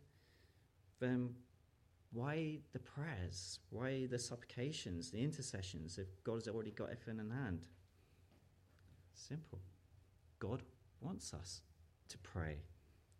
then 0.98 1.30
why 2.12 2.58
the 2.72 2.78
prayers? 2.78 3.60
Why 3.70 4.06
the 4.10 4.18
supplications, 4.18 5.10
the 5.10 5.22
intercessions, 5.22 5.98
if 5.98 6.08
God 6.24 6.36
has 6.36 6.48
already 6.48 6.72
got 6.72 6.90
everything 6.90 7.20
in 7.20 7.30
hand? 7.30 7.66
Simple. 9.14 9.60
God 10.38 10.62
wants 11.00 11.32
us 11.34 11.60
to 12.08 12.18
pray. 12.18 12.58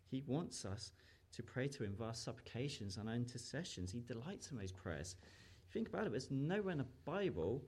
He 0.09 0.23
wants 0.27 0.65
us 0.65 0.91
to 1.33 1.43
pray 1.43 1.67
to 1.69 1.83
Him 1.83 1.95
via 1.97 2.13
supplications 2.13 2.97
and 2.97 3.09
intercessions. 3.09 3.91
He 3.91 4.01
delights 4.01 4.51
in 4.51 4.57
those 4.57 4.71
prayers. 4.71 5.15
Think 5.71 5.89
about 5.89 6.05
it, 6.05 6.11
there's 6.11 6.31
nowhere 6.31 6.71
in 6.71 6.79
the 6.79 6.85
Bible 7.05 7.63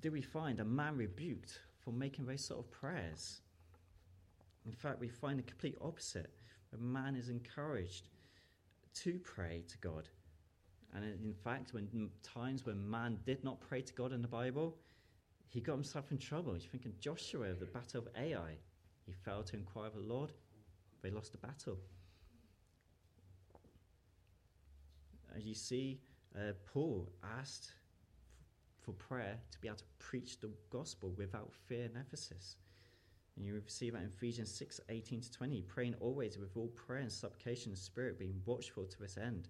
do 0.00 0.10
we 0.12 0.20
find 0.22 0.60
a 0.60 0.64
man 0.64 0.96
rebuked 0.96 1.60
for 1.78 1.92
making 1.92 2.26
those 2.26 2.44
sort 2.44 2.60
of 2.60 2.70
prayers. 2.70 3.40
In 4.66 4.72
fact, 4.72 5.00
we 5.00 5.08
find 5.08 5.38
the 5.38 5.42
complete 5.42 5.76
opposite. 5.80 6.30
A 6.74 6.76
man 6.76 7.16
is 7.16 7.28
encouraged 7.30 8.08
to 8.94 9.18
pray 9.20 9.64
to 9.68 9.78
God 9.78 10.08
And 10.94 11.04
in 11.04 11.34
fact, 11.34 11.74
when 11.74 12.10
times 12.22 12.64
when 12.64 12.88
man 12.88 13.18
did 13.26 13.42
not 13.42 13.60
pray 13.60 13.80
to 13.82 13.94
God 13.94 14.12
in 14.12 14.22
the 14.22 14.28
Bible, 14.28 14.76
he 15.48 15.60
got 15.60 15.74
himself 15.74 16.10
in 16.12 16.18
trouble. 16.18 16.52
You're 16.52 16.70
thinking 16.70 16.94
Joshua, 17.00 17.52
the 17.54 17.66
battle 17.66 18.02
of 18.02 18.08
Ai. 18.16 18.56
He 19.06 19.12
failed 19.12 19.46
to 19.46 19.56
inquire 19.56 19.88
of 19.88 19.94
the 19.94 20.00
Lord. 20.00 20.32
They 21.02 21.10
lost 21.10 21.32
the 21.32 21.38
battle. 21.38 21.78
As 25.36 25.44
you 25.44 25.54
see, 25.54 26.00
uh, 26.36 26.52
Paul 26.72 27.10
asked 27.38 27.72
for 28.80 28.92
prayer 28.92 29.38
to 29.50 29.58
be 29.60 29.68
able 29.68 29.78
to 29.78 29.84
preach 29.98 30.40
the 30.40 30.50
gospel 30.70 31.14
without 31.16 31.52
fear 31.66 31.86
and 31.86 31.96
emphasis. 31.96 32.56
And 33.36 33.44
you 33.44 33.60
see 33.66 33.90
that 33.90 34.02
in 34.02 34.08
Ephesians 34.08 34.52
6 34.54 34.80
18 34.88 35.20
to 35.22 35.32
20, 35.32 35.62
praying 35.62 35.94
always 36.00 36.38
with 36.38 36.56
all 36.56 36.68
prayer 36.68 37.00
and 37.00 37.10
supplication 37.10 37.70
in 37.70 37.74
the 37.74 37.80
Spirit, 37.80 38.18
being 38.18 38.40
watchful 38.44 38.84
to 38.84 39.00
this 39.00 39.16
end, 39.16 39.48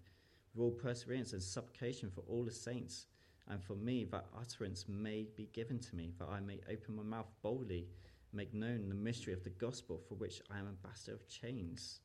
with 0.54 0.62
all 0.62 0.70
perseverance 0.70 1.32
and 1.32 1.42
supplication 1.42 2.10
for 2.10 2.22
all 2.22 2.44
the 2.44 2.50
saints, 2.50 3.06
and 3.48 3.62
for 3.62 3.74
me, 3.74 4.04
that 4.04 4.26
utterance 4.38 4.86
may 4.88 5.26
be 5.36 5.50
given 5.52 5.78
to 5.78 5.96
me, 5.96 6.12
that 6.18 6.28
I 6.28 6.40
may 6.40 6.60
open 6.70 6.96
my 6.96 7.02
mouth 7.02 7.30
boldly, 7.42 7.88
make 8.32 8.54
known 8.54 8.88
the 8.88 8.94
mystery 8.94 9.34
of 9.34 9.44
the 9.44 9.50
gospel 9.50 10.00
for 10.08 10.14
which 10.14 10.40
I 10.50 10.58
am 10.58 10.66
ambassador 10.66 11.14
of 11.14 11.28
chains. 11.28 12.00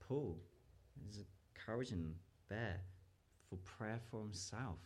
Paul 0.00 0.38
is 1.08 1.24
encouraging 1.56 2.14
there 2.48 2.82
for 3.48 3.56
prayer 3.56 4.00
for 4.10 4.20
himself. 4.20 4.78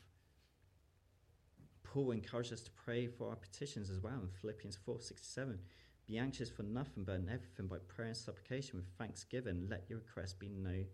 Paul 1.83 2.13
encouraged 2.13 2.53
us 2.53 2.63
to 2.63 2.71
pray 2.71 3.07
for 3.07 3.29
our 3.29 3.37
petitions 3.37 3.91
as 3.91 4.01
well 4.01 4.21
in 4.21 4.29
Philippians 4.29 4.77
4:67. 4.77 5.59
Be 6.07 6.19
anxious 6.19 6.51
for 6.51 6.63
nothing, 6.63 7.05
but 7.05 7.17
in 7.17 7.29
everything 7.29 7.69
by 7.69 7.79
prayer 7.79 8.09
and 8.09 8.17
supplication 8.17 8.77
with 8.79 8.89
thanksgiving, 8.99 9.69
let 9.69 9.89
your 9.89 9.99
requests 9.99 10.35
be 10.35 10.49
know, 10.49 10.85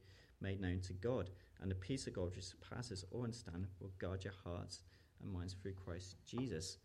made 0.41 0.61
known 0.61 0.81
to 0.83 0.93
God, 0.93 1.31
and 1.61 1.71
the 1.71 1.75
peace 1.75 2.07
of 2.07 2.13
God, 2.13 2.35
which 2.35 2.45
surpasses 2.45 3.05
all 3.11 3.25
understanding, 3.25 3.69
will 3.81 3.93
guard 3.99 4.25
your 4.25 4.35
hearts 4.45 4.83
and 5.21 5.33
minds 5.33 5.55
through 5.55 5.75
Christ 5.75 6.17
Jesus. 6.25 6.79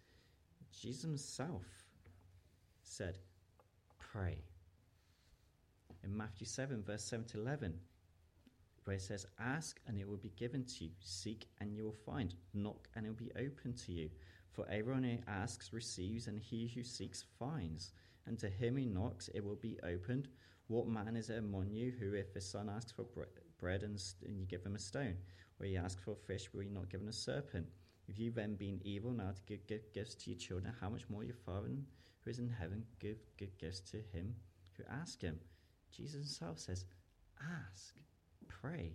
Jesus 0.71 1.03
himself 1.03 1.85
said, 2.81 3.19
"Pray." 3.97 4.43
In 6.03 6.15
Matthew 6.15 6.45
7, 6.45 6.83
verse 6.83 7.03
7 7.03 7.25
to 7.27 7.39
11, 7.39 7.79
where 8.83 8.95
it 8.95 9.01
says, 9.01 9.25
Ask 9.39 9.79
and 9.87 9.97
it 9.97 10.07
will 10.07 10.17
be 10.17 10.33
given 10.35 10.63
to 10.65 10.85
you, 10.85 10.91
seek 10.99 11.47
and 11.59 11.73
you 11.73 11.83
will 11.83 11.95
find, 12.05 12.35
knock 12.53 12.87
and 12.95 13.05
it 13.05 13.09
will 13.09 13.15
be 13.15 13.31
opened 13.35 13.77
to 13.85 13.91
you. 13.91 14.09
For 14.51 14.69
everyone 14.69 15.03
who 15.03 15.17
asks 15.27 15.73
receives, 15.73 16.27
and 16.27 16.39
he 16.39 16.67
who 16.67 16.83
seeks 16.83 17.25
finds. 17.39 17.91
And 18.27 18.37
to 18.39 18.49
him 18.49 18.77
who 18.77 18.85
knocks, 18.85 19.27
it 19.29 19.43
will 19.43 19.55
be 19.55 19.79
opened. 19.83 20.27
What 20.67 20.87
man 20.87 21.15
is 21.15 21.27
there 21.27 21.39
among 21.39 21.71
you 21.71 21.91
who, 21.99 22.13
if 22.13 22.33
his 22.33 22.49
son 22.49 22.69
asks 22.69 22.91
for 22.91 23.03
bre- 23.03 23.23
bread 23.57 23.83
and, 23.83 23.99
st- 23.99 24.29
and 24.29 24.39
you 24.39 24.45
give 24.45 24.63
him 24.63 24.75
a 24.75 24.79
stone, 24.79 25.17
or 25.59 25.65
he 25.65 25.75
asks 25.75 26.01
for 26.01 26.11
a 26.11 26.15
fish, 26.15 26.53
will 26.53 26.63
you 26.63 26.69
not 26.69 26.89
give 26.89 27.01
him 27.01 27.07
a 27.07 27.13
serpent? 27.13 27.67
If 28.07 28.19
you 28.19 28.31
then, 28.31 28.55
being 28.55 28.79
evil, 28.83 29.11
now 29.11 29.31
to 29.31 29.41
give, 29.47 29.65
give 29.65 29.91
gifts 29.93 30.15
to 30.15 30.29
your 30.29 30.39
children, 30.39 30.73
how 30.79 30.89
much 30.89 31.09
more 31.09 31.23
your 31.23 31.35
Father 31.45 31.69
who 32.23 32.29
is 32.29 32.39
in 32.39 32.49
heaven 32.49 32.83
give 32.99 33.17
good 33.37 33.57
gifts 33.57 33.79
to 33.91 33.97
him 34.13 34.35
who 34.77 34.83
asks 34.89 35.21
him? 35.21 35.39
Jesus 35.91 36.13
himself 36.13 36.59
says, 36.59 36.85
Ask 37.39 37.95
pray. 38.47 38.93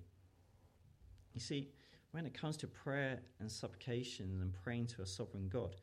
You 1.34 1.40
see, 1.40 1.68
when 2.12 2.26
it 2.26 2.34
comes 2.34 2.57
to 2.59 2.66
prayer 2.66 3.20
and 3.40 3.51
supplication 3.51 4.38
and 4.40 4.53
praying 4.53 4.86
to 4.88 5.03
a 5.03 5.07
sovereign 5.07 5.49
God, 5.49 5.76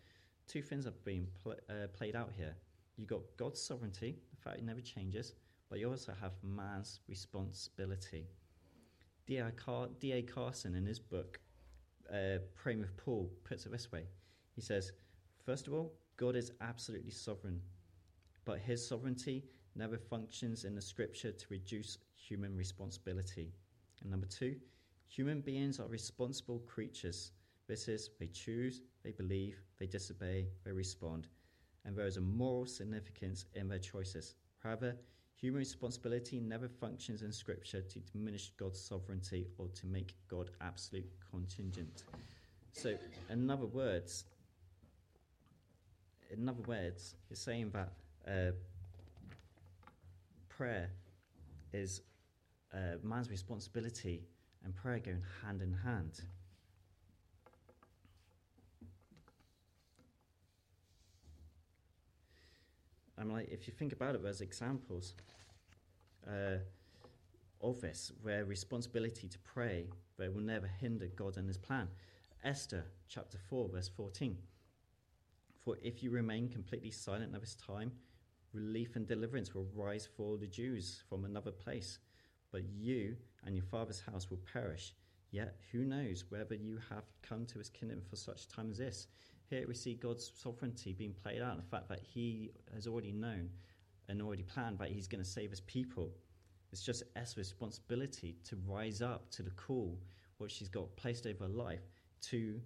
two 0.47 0.61
things 0.61 0.87
are 0.87 0.93
being 1.03 1.27
pl- 1.43 1.55
uh, 1.69 1.87
played 1.93 2.15
out 2.15 2.31
here. 2.35 2.55
You've 2.97 3.09
got 3.09 3.21
God's 3.37 3.61
sovereignty, 3.61 4.17
the 4.31 4.41
fact 4.41 4.57
it 4.57 4.65
never 4.65 4.81
changes, 4.81 5.33
but 5.69 5.79
you 5.79 5.89
also 5.89 6.13
have 6.19 6.31
man's 6.41 6.99
responsibility. 7.07 8.27
D.A. 9.27 9.51
Car- 9.51 9.89
Carson, 10.27 10.75
in 10.75 10.85
his 10.85 10.99
book, 10.99 11.39
uh, 12.13 12.37
Praying 12.55 12.79
with 12.79 12.95
Paul, 12.97 13.31
puts 13.43 13.65
it 13.65 13.71
this 13.71 13.91
way 13.91 14.03
He 14.55 14.61
says, 14.61 14.91
First 15.45 15.67
of 15.67 15.73
all, 15.73 15.93
God 16.17 16.35
is 16.35 16.51
absolutely 16.61 17.11
sovereign, 17.11 17.61
but 18.45 18.59
his 18.59 18.87
sovereignty 18.87 19.43
never 19.75 19.97
functions 19.97 20.63
in 20.63 20.75
the 20.75 20.81
scripture 20.81 21.31
to 21.31 21.45
reduce 21.49 21.97
human 22.27 22.55
responsibility. 22.55 23.53
And 24.01 24.11
number 24.11 24.25
two, 24.25 24.55
human 25.07 25.41
beings 25.41 25.79
are 25.79 25.87
responsible 25.87 26.59
creatures. 26.65 27.31
This 27.67 27.87
is, 27.87 28.09
they 28.19 28.27
choose, 28.27 28.81
they 29.03 29.11
believe, 29.11 29.57
they 29.79 29.87
disobey, 29.87 30.47
they 30.63 30.71
respond. 30.71 31.27
And 31.85 31.95
there 31.95 32.07
is 32.07 32.17
a 32.17 32.21
moral 32.21 32.65
significance 32.65 33.45
in 33.53 33.67
their 33.67 33.79
choices. 33.79 34.35
However, 34.63 34.95
human 35.35 35.59
responsibility 35.59 36.39
never 36.39 36.67
functions 36.67 37.21
in 37.21 37.31
Scripture 37.31 37.81
to 37.81 37.99
diminish 37.99 38.51
God's 38.57 38.79
sovereignty 38.79 39.47
or 39.57 39.67
to 39.69 39.85
make 39.85 40.15
God 40.27 40.49
absolute 40.61 41.09
contingent. 41.31 42.03
So, 42.73 42.95
in 43.29 43.49
other 43.49 43.67
words, 43.67 44.25
in 46.31 46.49
other 46.49 46.63
words, 46.67 47.15
it's 47.29 47.41
saying 47.41 47.71
that 47.71 47.91
uh, 48.27 48.51
prayer 50.49 50.89
is 51.73 52.01
uh, 52.75 52.97
man's 53.01 53.29
responsibility 53.29 54.23
and 54.63 54.75
prayer 54.75 54.99
going 54.99 55.23
hand 55.43 55.61
in 55.61 55.71
hand. 55.71 56.19
I'm 63.17 63.31
like, 63.31 63.47
if 63.49 63.65
you 63.65 63.73
think 63.73 63.93
about 63.93 64.13
it, 64.15 64.21
there's 64.21 64.41
examples 64.41 65.13
uh, 66.27 66.57
of 67.61 67.79
this 67.79 68.11
where 68.21 68.43
responsibility 68.43 69.27
to 69.29 69.39
pray 69.39 69.87
they 70.17 70.27
will 70.27 70.41
never 70.41 70.67
hinder 70.67 71.07
God 71.15 71.37
and 71.37 71.47
His 71.47 71.57
plan. 71.57 71.87
Esther 72.43 72.83
chapter 73.07 73.37
four, 73.49 73.69
verse 73.69 73.87
fourteen. 73.87 74.37
For 75.63 75.77
if 75.81 76.03
you 76.03 76.11
remain 76.11 76.49
completely 76.49 76.91
silent 76.91 77.33
at 77.33 77.41
this 77.41 77.55
time, 77.55 77.91
relief 78.53 78.95
and 78.95 79.07
deliverance 79.07 79.55
will 79.55 79.67
rise 79.73 80.07
for 80.15 80.37
the 80.37 80.45
Jews 80.47 81.01
from 81.09 81.25
another 81.25 81.51
place 81.51 81.99
but 82.55 82.63
you 82.69 83.17
and 83.43 83.53
your 83.53 83.65
father's 83.65 83.99
house 83.99 84.29
will 84.29 84.39
perish. 84.53 84.93
Yet 85.29 85.57
who 85.73 85.83
knows 85.83 86.23
whether 86.29 86.55
you 86.55 86.79
have 86.89 87.03
come 87.21 87.45
to 87.47 87.57
his 87.57 87.67
kingdom 87.67 88.01
for 88.09 88.15
such 88.15 88.47
time 88.47 88.71
as 88.71 88.77
this? 88.77 89.07
Here 89.49 89.65
we 89.67 89.73
see 89.73 89.95
God's 89.95 90.31
sovereignty 90.33 90.93
being 90.93 91.13
played 91.21 91.41
out, 91.41 91.57
the 91.57 91.69
fact 91.69 91.89
that 91.89 91.99
he 91.99 92.51
has 92.73 92.87
already 92.87 93.11
known 93.11 93.49
and 94.07 94.21
already 94.21 94.43
planned 94.43 94.79
that 94.79 94.87
he's 94.87 95.05
going 95.05 95.21
to 95.21 95.29
save 95.29 95.49
his 95.49 95.59
people. 95.59 96.13
It's 96.71 96.81
just 96.81 97.03
Esther's 97.17 97.49
responsibility 97.49 98.37
to 98.45 98.55
rise 98.65 99.01
up 99.01 99.29
to 99.31 99.43
the 99.43 99.51
call 99.51 99.99
which 100.37 100.53
she's 100.53 100.69
got 100.69 100.95
placed 100.95 101.27
over 101.27 101.43
her 101.43 101.49
life 101.49 101.89
to 102.29 102.61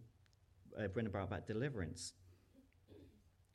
uh, 0.80 0.86
bring 0.90 1.08
about 1.08 1.32
that 1.32 1.48
deliverance. 1.48 2.14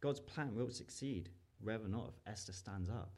God's 0.00 0.18
plan 0.18 0.56
will 0.56 0.70
succeed, 0.70 1.28
whether 1.60 1.84
or 1.84 1.88
not 1.88 2.08
if 2.08 2.32
Esther 2.32 2.52
stands 2.52 2.90
up. 2.90 3.12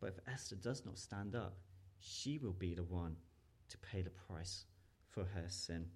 But 0.00 0.14
if 0.16 0.32
Esther 0.32 0.56
does 0.56 0.86
not 0.86 0.96
stand 0.98 1.34
up, 1.36 1.58
she 2.00 2.38
will 2.38 2.52
be 2.52 2.74
the 2.74 2.82
one 2.84 3.16
to 3.68 3.78
pay 3.78 4.02
the 4.02 4.10
price 4.10 4.64
for 5.08 5.24
her 5.24 5.44
sin. 5.48 5.86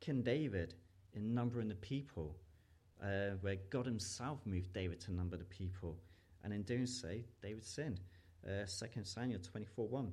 King 0.00 0.22
David, 0.22 0.74
in 1.14 1.34
numbering 1.34 1.68
the 1.68 1.74
people, 1.74 2.36
uh, 3.02 3.36
where 3.40 3.56
God 3.70 3.86
Himself 3.86 4.40
moved 4.44 4.72
David 4.72 5.00
to 5.02 5.12
number 5.12 5.36
the 5.36 5.44
people, 5.44 5.96
and 6.44 6.52
in 6.52 6.62
doing 6.62 6.86
so, 6.86 7.14
David 7.42 7.64
sinned. 7.64 8.00
Uh, 8.46 8.64
2 8.66 9.02
Samuel 9.02 9.40
24 9.40 9.88
1. 9.88 10.12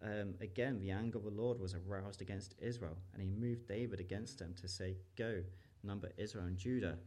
Um, 0.00 0.34
again, 0.40 0.78
the 0.78 0.90
anger 0.90 1.18
of 1.18 1.24
the 1.24 1.30
Lord 1.30 1.60
was 1.60 1.74
aroused 1.74 2.22
against 2.22 2.54
Israel, 2.60 2.96
and 3.12 3.22
he 3.22 3.28
moved 3.28 3.66
David 3.66 4.00
against 4.00 4.38
them 4.38 4.54
to 4.60 4.68
say, 4.68 4.96
Go, 5.16 5.42
number 5.82 6.10
Israel 6.16 6.46
and 6.46 6.56
Judah. 6.56 6.98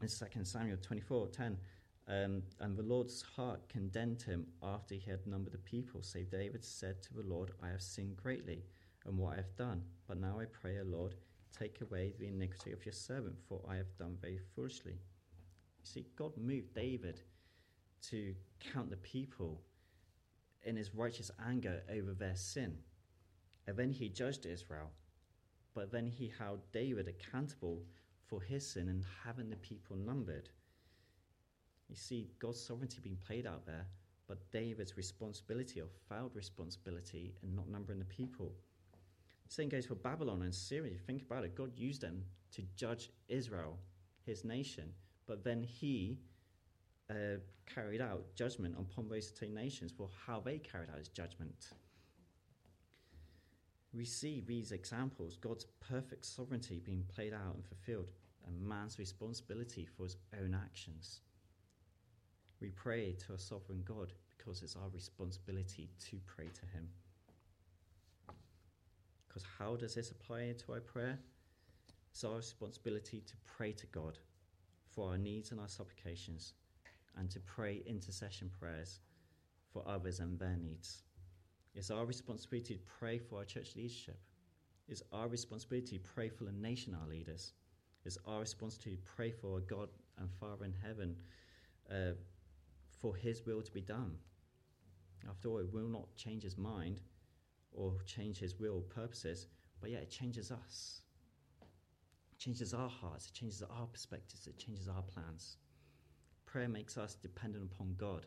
In 0.00 0.08
2 0.08 0.44
Samuel 0.44 0.78
24 0.80 1.28
10, 1.28 1.56
um, 2.08 2.42
and 2.60 2.76
the 2.76 2.82
Lord's 2.82 3.22
heart 3.22 3.68
condemned 3.68 4.22
him 4.22 4.46
after 4.62 4.94
he 4.94 5.10
had 5.10 5.26
numbered 5.26 5.52
the 5.52 5.58
people. 5.58 6.02
So 6.02 6.20
David 6.20 6.64
said 6.64 7.02
to 7.02 7.14
the 7.14 7.22
Lord, 7.22 7.52
I 7.62 7.68
have 7.68 7.82
sinned 7.82 8.16
greatly, 8.16 8.64
and 9.06 9.18
what 9.18 9.34
I 9.34 9.36
have 9.36 9.56
done. 9.56 9.82
But 10.06 10.18
now 10.18 10.38
I 10.40 10.46
pray, 10.46 10.78
O 10.78 10.84
Lord, 10.84 11.14
take 11.56 11.80
away 11.80 12.14
the 12.18 12.28
iniquity 12.28 12.72
of 12.72 12.84
your 12.84 12.92
servant, 12.92 13.36
for 13.48 13.60
I 13.68 13.76
have 13.76 13.96
done 13.98 14.16
very 14.20 14.38
foolishly. 14.54 14.92
You 14.92 15.84
see, 15.84 16.06
God 16.16 16.32
moved 16.36 16.74
David 16.74 17.20
to 18.10 18.34
count 18.72 18.90
the 18.90 18.96
people 18.96 19.60
in 20.64 20.76
his 20.76 20.94
righteous 20.94 21.30
anger 21.46 21.82
over 21.90 22.12
their 22.12 22.36
sin. 22.36 22.78
And 23.66 23.76
then 23.76 23.92
he 23.92 24.08
judged 24.08 24.46
Israel. 24.46 24.90
But 25.74 25.92
then 25.92 26.06
he 26.06 26.32
held 26.38 26.60
David 26.72 27.06
accountable 27.06 27.82
for 28.26 28.40
his 28.40 28.66
sin 28.66 28.88
and 28.88 29.04
having 29.24 29.50
the 29.50 29.56
people 29.56 29.96
numbered. 29.96 30.48
You 31.88 31.96
see 31.96 32.28
God's 32.38 32.60
sovereignty 32.60 32.98
being 33.02 33.18
played 33.26 33.46
out 33.46 33.66
there, 33.66 33.86
but 34.26 34.50
David's 34.50 34.96
responsibility 34.96 35.80
or 35.80 35.88
failed 36.08 36.34
responsibility 36.34 37.34
in 37.42 37.54
not 37.54 37.68
numbering 37.68 37.98
the 37.98 38.04
people. 38.04 38.52
Same 39.48 39.70
goes 39.70 39.86
for 39.86 39.94
Babylon 39.94 40.42
and 40.42 40.50
Assyria. 40.52 40.98
Think 41.06 41.22
about 41.22 41.44
it. 41.44 41.54
God 41.54 41.72
used 41.74 42.02
them 42.02 42.24
to 42.52 42.62
judge 42.76 43.10
Israel, 43.28 43.78
his 44.26 44.44
nation, 44.44 44.92
but 45.26 45.42
then 45.42 45.62
he 45.62 46.18
uh, 47.10 47.38
carried 47.66 48.02
out 48.02 48.34
judgment 48.34 48.74
upon 48.78 49.08
those 49.08 49.30
two 49.30 49.48
nations 49.48 49.90
for 49.96 50.10
how 50.26 50.40
they 50.40 50.58
carried 50.58 50.90
out 50.90 50.98
his 50.98 51.08
judgment. 51.08 51.68
we 53.94 54.04
see 54.04 54.42
these 54.46 54.72
examples 54.72 55.36
God's 55.36 55.66
perfect 55.80 56.24
sovereignty 56.24 56.80
being 56.84 57.04
played 57.08 57.32
out 57.32 57.54
and 57.54 57.64
fulfilled, 57.64 58.10
and 58.46 58.60
man's 58.60 58.98
responsibility 58.98 59.86
for 59.86 60.04
his 60.04 60.16
own 60.40 60.54
actions. 60.54 61.20
We 62.60 62.70
pray 62.70 63.14
to 63.26 63.34
a 63.34 63.38
sovereign 63.38 63.82
God 63.84 64.12
because 64.36 64.62
it's 64.62 64.76
our 64.76 64.88
responsibility 64.92 65.88
to 66.10 66.16
pray 66.26 66.46
to 66.46 66.66
Him. 66.76 66.88
Because 69.28 69.44
how 69.58 69.76
does 69.76 69.94
this 69.94 70.10
apply 70.10 70.54
to 70.66 70.72
our 70.72 70.80
prayer? 70.80 71.18
It's 72.10 72.24
our 72.24 72.36
responsibility 72.36 73.22
to 73.26 73.34
pray 73.44 73.72
to 73.72 73.86
God 73.86 74.18
for 74.90 75.10
our 75.10 75.18
needs 75.18 75.52
and 75.52 75.60
our 75.60 75.68
supplications, 75.68 76.54
and 77.16 77.30
to 77.30 77.38
pray 77.40 77.82
intercession 77.86 78.50
prayers 78.58 78.98
for 79.72 79.84
others 79.86 80.18
and 80.18 80.38
their 80.38 80.56
needs. 80.56 81.02
It's 81.74 81.90
our 81.90 82.04
responsibility 82.04 82.74
to 82.74 82.80
pray 82.98 83.18
for 83.18 83.38
our 83.38 83.44
church 83.44 83.76
leadership. 83.76 84.18
It's 84.88 85.02
our 85.12 85.28
responsibility 85.28 85.98
to 85.98 86.04
pray 86.14 86.28
for 86.28 86.44
the 86.44 86.52
nation, 86.52 86.96
our 87.00 87.08
leaders. 87.08 87.52
It's 88.04 88.18
our 88.26 88.40
responsibility 88.40 88.96
to 88.96 89.14
pray 89.14 89.30
for 89.30 89.54
our 89.54 89.60
God 89.60 89.88
and 90.18 90.28
Father 90.40 90.64
in 90.64 90.74
heaven 90.82 91.14
uh, 91.90 92.14
for 93.00 93.14
His 93.14 93.44
will 93.46 93.62
to 93.62 93.72
be 93.72 93.80
done. 93.80 94.16
After 95.28 95.48
all, 95.48 95.58
it 95.58 95.72
will 95.72 95.88
not 95.88 96.14
change 96.16 96.42
His 96.42 96.58
mind 96.58 97.00
or 97.72 97.94
change 98.06 98.38
His 98.38 98.58
will 98.58 98.80
purposes, 98.80 99.46
but 99.80 99.90
yet 99.90 100.02
it 100.02 100.10
changes 100.10 100.50
us. 100.50 101.02
It 102.32 102.38
changes 102.38 102.74
our 102.74 102.88
hearts, 102.88 103.26
it 103.26 103.34
changes 103.34 103.62
our 103.62 103.86
perspectives, 103.86 104.46
it 104.46 104.58
changes 104.58 104.88
our 104.88 105.02
plans. 105.02 105.56
Prayer 106.46 106.68
makes 106.68 106.96
us 106.96 107.14
dependent 107.14 107.70
upon 107.72 107.94
God. 107.98 108.26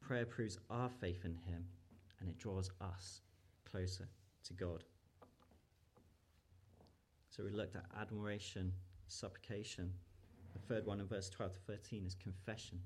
Prayer 0.00 0.26
proves 0.26 0.58
our 0.70 0.88
faith 0.88 1.24
in 1.24 1.34
Him 1.34 1.64
and 2.18 2.28
it 2.28 2.38
draws 2.38 2.70
us 2.80 3.20
closer 3.70 4.08
to 4.44 4.52
God. 4.54 4.84
So 7.28 7.44
we 7.44 7.52
looked 7.52 7.76
at 7.76 7.84
admiration, 7.98 8.72
supplication. 9.06 9.92
The 10.52 10.58
third 10.58 10.86
one 10.86 11.00
in 11.00 11.06
verse 11.06 11.30
12 11.30 11.54
to 11.54 11.60
13 11.60 12.04
is 12.04 12.14
confession. 12.14 12.80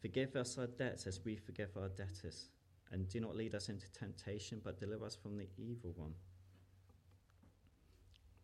Forgive 0.00 0.36
us 0.36 0.56
our 0.58 0.66
debts 0.66 1.06
as 1.06 1.24
we 1.24 1.36
forgive 1.36 1.76
our 1.76 1.88
debtors, 1.88 2.50
and 2.92 3.08
do 3.08 3.20
not 3.20 3.36
lead 3.36 3.54
us 3.54 3.68
into 3.68 3.90
temptation, 3.92 4.60
but 4.62 4.78
deliver 4.78 5.04
us 5.04 5.16
from 5.16 5.36
the 5.36 5.48
evil 5.56 5.92
one. 5.96 6.14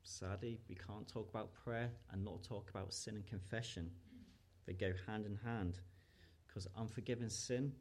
Sadly, 0.02 0.58
we 0.68 0.74
can't 0.74 1.08
talk 1.08 1.30
about 1.30 1.54
prayer 1.54 1.90
and 2.10 2.24
not 2.24 2.42
talk 2.42 2.68
about 2.70 2.92
sin 2.92 3.14
and 3.14 3.26
confession. 3.26 3.90
They 4.66 4.72
go 4.72 4.92
hand 5.06 5.26
in 5.26 5.38
hand, 5.44 5.78
because 6.46 6.66
unforgiven 6.76 7.30
sin 7.30 7.72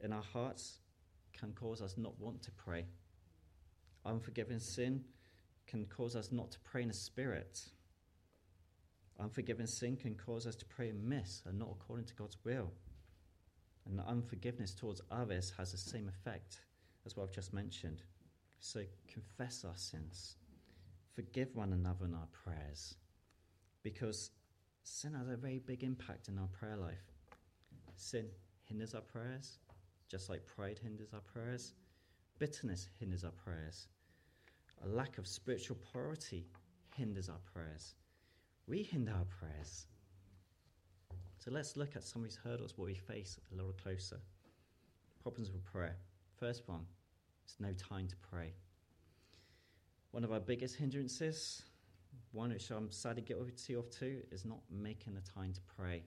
in 0.00 0.12
our 0.12 0.22
hearts 0.22 0.78
can 1.38 1.52
cause 1.52 1.82
us 1.82 1.96
not 1.98 2.18
want 2.18 2.42
to 2.42 2.50
pray. 2.52 2.86
Unforgiven 4.04 4.58
sin 4.58 5.04
can 5.66 5.84
cause 5.84 6.16
us 6.16 6.32
not 6.32 6.50
to 6.52 6.58
pray 6.60 6.82
in 6.82 6.88
the 6.88 6.94
spirit. 6.94 7.60
Unforgiven 9.18 9.66
sin 9.66 9.96
can 9.96 10.14
cause 10.14 10.46
us 10.46 10.56
to 10.56 10.64
pray 10.64 10.90
amiss 10.90 11.42
and 11.44 11.58
not 11.58 11.70
according 11.72 12.06
to 12.06 12.14
God's 12.14 12.36
will. 12.44 12.70
And 13.86 14.00
unforgiveness 14.00 14.74
towards 14.74 15.00
others 15.10 15.52
has 15.56 15.72
the 15.72 15.78
same 15.78 16.08
effect 16.08 16.60
as 17.04 17.16
what 17.16 17.24
I've 17.24 17.34
just 17.34 17.52
mentioned. 17.52 18.02
So 18.58 18.82
confess 19.06 19.64
our 19.64 19.76
sins. 19.76 20.36
Forgive 21.14 21.54
one 21.54 21.72
another 21.72 22.04
in 22.04 22.14
our 22.14 22.28
prayers. 22.32 22.96
Because 23.82 24.30
sin 24.82 25.14
has 25.14 25.28
a 25.28 25.36
very 25.36 25.58
big 25.58 25.84
impact 25.84 26.28
in 26.28 26.38
our 26.38 26.48
prayer 26.48 26.76
life. 26.76 27.12
Sin 27.96 28.26
hinders 28.64 28.94
our 28.94 29.00
prayers, 29.00 29.58
just 30.08 30.28
like 30.28 30.44
pride 30.46 30.78
hinders 30.82 31.08
our 31.14 31.20
prayers. 31.20 31.74
Bitterness 32.38 32.88
hinders 32.98 33.24
our 33.24 33.30
prayers. 33.30 33.86
A 34.84 34.88
lack 34.88 35.16
of 35.16 35.26
spiritual 35.26 35.76
priority 35.90 36.46
hinders 36.94 37.28
our 37.28 37.40
prayers. 37.52 37.94
We 38.66 38.82
hinder 38.82 39.12
our 39.12 39.24
prayers. 39.24 39.86
So 41.46 41.52
let's 41.52 41.76
look 41.76 41.94
at 41.94 42.02
some 42.02 42.22
of 42.22 42.28
these 42.28 42.40
hurdles 42.42 42.76
what 42.76 42.86
we 42.86 42.96
face 42.96 43.38
a 43.52 43.54
little 43.54 43.72
closer. 43.80 44.18
Problems 45.22 45.52
with 45.52 45.64
prayer. 45.64 45.94
First 46.40 46.64
one 46.66 46.84
is 47.46 47.54
no 47.60 47.72
time 47.74 48.08
to 48.08 48.16
pray. 48.16 48.52
One 50.10 50.24
of 50.24 50.32
our 50.32 50.40
biggest 50.40 50.74
hindrances, 50.74 51.62
one 52.32 52.50
which 52.50 52.68
I'm 52.72 52.90
sad 52.90 53.10
sadly 53.10 53.22
guilty 53.22 53.74
of 53.74 53.88
too, 53.90 54.22
is 54.32 54.44
not 54.44 54.58
making 54.68 55.14
the 55.14 55.20
time 55.20 55.52
to 55.52 55.60
pray. 55.76 56.02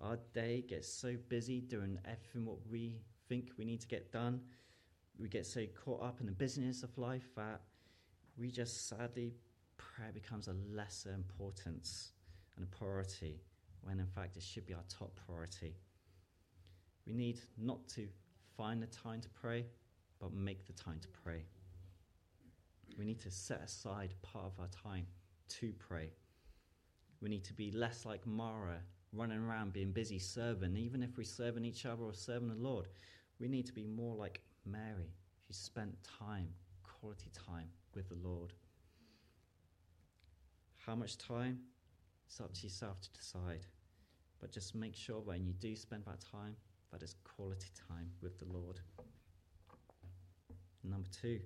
Our 0.00 0.20
day 0.32 0.62
gets 0.68 0.86
so 0.86 1.16
busy 1.28 1.60
doing 1.60 1.98
everything 2.04 2.44
what 2.44 2.58
we 2.70 3.00
think 3.28 3.50
we 3.58 3.64
need 3.64 3.80
to 3.80 3.88
get 3.88 4.12
done. 4.12 4.40
We 5.18 5.30
get 5.30 5.46
so 5.46 5.66
caught 5.84 6.00
up 6.00 6.20
in 6.20 6.26
the 6.26 6.32
busyness 6.32 6.84
of 6.84 6.96
life 6.96 7.34
that 7.34 7.62
we 8.38 8.52
just 8.52 8.88
sadly, 8.88 9.34
prayer 9.78 10.12
becomes 10.14 10.46
a 10.46 10.54
lesser 10.72 11.12
importance 11.12 12.12
and 12.54 12.64
a 12.64 12.68
priority 12.68 13.40
when 13.82 14.00
in 14.00 14.06
fact 14.06 14.36
it 14.36 14.42
should 14.42 14.66
be 14.66 14.74
our 14.74 14.84
top 14.88 15.18
priority. 15.26 15.74
We 17.06 17.12
need 17.12 17.40
not 17.58 17.88
to 17.90 18.08
find 18.56 18.82
the 18.82 18.86
time 18.86 19.20
to 19.20 19.28
pray, 19.28 19.66
but 20.20 20.32
make 20.32 20.66
the 20.66 20.72
time 20.72 21.00
to 21.00 21.08
pray. 21.08 21.44
We 22.98 23.04
need 23.04 23.20
to 23.20 23.30
set 23.30 23.62
aside 23.62 24.14
part 24.22 24.46
of 24.46 24.60
our 24.60 24.68
time 24.68 25.06
to 25.60 25.72
pray. 25.78 26.10
We 27.20 27.28
need 27.28 27.44
to 27.44 27.54
be 27.54 27.70
less 27.70 28.04
like 28.04 28.26
Martha 28.26 28.80
running 29.12 29.38
around 29.38 29.72
being 29.72 29.92
busy 29.92 30.18
serving, 30.18 30.76
even 30.76 31.02
if 31.02 31.16
we're 31.16 31.24
serving 31.24 31.64
each 31.64 31.86
other 31.86 32.02
or 32.02 32.14
serving 32.14 32.48
the 32.48 32.54
Lord. 32.54 32.88
We 33.38 33.48
need 33.48 33.66
to 33.66 33.72
be 33.72 33.84
more 33.84 34.14
like 34.14 34.40
Mary, 34.64 35.12
who 35.46 35.52
spent 35.52 35.96
time, 36.18 36.48
quality 36.82 37.30
time, 37.46 37.68
with 37.94 38.08
the 38.08 38.16
Lord. 38.22 38.52
How 40.86 40.94
much 40.94 41.18
time? 41.18 41.60
It's 42.32 42.40
up 42.40 42.54
to 42.54 42.62
yourself 42.62 42.98
to 43.02 43.10
decide. 43.10 43.66
But 44.40 44.52
just 44.52 44.74
make 44.74 44.96
sure 44.96 45.20
when 45.20 45.44
you 45.44 45.52
do 45.52 45.76
spend 45.76 46.04
that 46.06 46.20
time, 46.32 46.56
that 46.90 47.02
is 47.02 47.14
quality 47.24 47.68
time 47.86 48.08
with 48.22 48.38
the 48.38 48.46
Lord. 48.46 48.80
Number 50.82 51.10
two, 51.10 51.40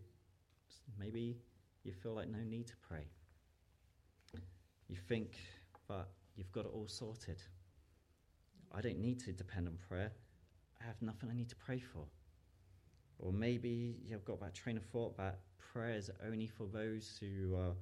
maybe 0.96 1.38
you 1.82 1.90
feel 1.92 2.14
like 2.14 2.28
no 2.28 2.38
need 2.38 2.68
to 2.68 2.76
pray. 2.88 3.08
You 4.86 4.94
think 5.08 5.32
that 5.88 6.06
you've 6.36 6.52
got 6.52 6.66
it 6.66 6.70
all 6.72 6.86
sorted. 6.86 7.42
I 8.72 8.80
don't 8.80 9.00
need 9.00 9.18
to 9.24 9.32
depend 9.32 9.66
on 9.66 9.78
prayer. 9.88 10.12
I 10.80 10.86
have 10.86 11.02
nothing 11.02 11.30
I 11.32 11.34
need 11.34 11.48
to 11.48 11.56
pray 11.56 11.80
for. 11.80 12.04
Or 13.18 13.32
maybe 13.32 13.96
you've 14.06 14.24
got 14.24 14.38
that 14.38 14.54
train 14.54 14.76
of 14.76 14.84
thought 14.84 15.16
that 15.16 15.40
prayer 15.58 15.96
is 15.96 16.12
only 16.24 16.46
for 16.46 16.68
those 16.72 17.18
who 17.18 17.56
are 17.56 17.74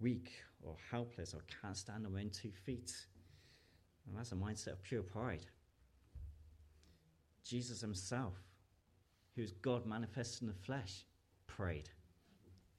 weak 0.00 0.30
or 0.62 0.76
helpless 0.90 1.34
or 1.34 1.40
can't 1.60 1.76
stand 1.76 2.06
on 2.06 2.12
their 2.12 2.22
own 2.22 2.30
two 2.30 2.52
feet. 2.64 2.94
And 4.06 4.16
that's 4.16 4.32
a 4.32 4.36
mindset 4.36 4.72
of 4.72 4.82
pure 4.82 5.02
pride. 5.02 5.46
Jesus 7.44 7.80
himself, 7.80 8.34
who 9.34 9.42
is 9.42 9.52
God 9.52 9.86
manifested 9.86 10.42
in 10.42 10.48
the 10.48 10.54
flesh, 10.54 11.04
prayed. 11.46 11.90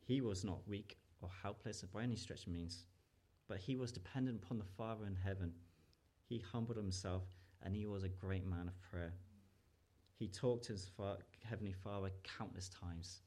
He 0.06 0.22
was 0.22 0.44
not 0.44 0.68
weak 0.68 0.98
or 1.22 1.30
helpless 1.42 1.82
by 1.82 2.04
any 2.04 2.16
stretch 2.16 2.46
of 2.46 2.54
means, 2.54 2.86
but 3.48 3.58
he 3.58 3.76
was 3.76 3.92
dependent 3.92 4.42
upon 4.44 4.58
the 4.58 4.66
Father 4.78 5.06
in 5.06 5.16
heaven. 5.16 5.54
He 6.28 6.44
humbled 6.52 6.78
himself 6.78 7.24
and 7.64 7.76
he 7.76 7.86
was 7.86 8.04
a 8.04 8.10
great 8.10 8.46
man 8.46 8.68
of 8.68 8.82
prayer. 8.82 9.14
He 10.18 10.28
talked 10.28 10.66
to 10.66 10.74
his 10.74 10.92
Heavenly 11.44 11.74
Father 11.74 12.12
countless 12.38 12.70
times, 12.70 13.22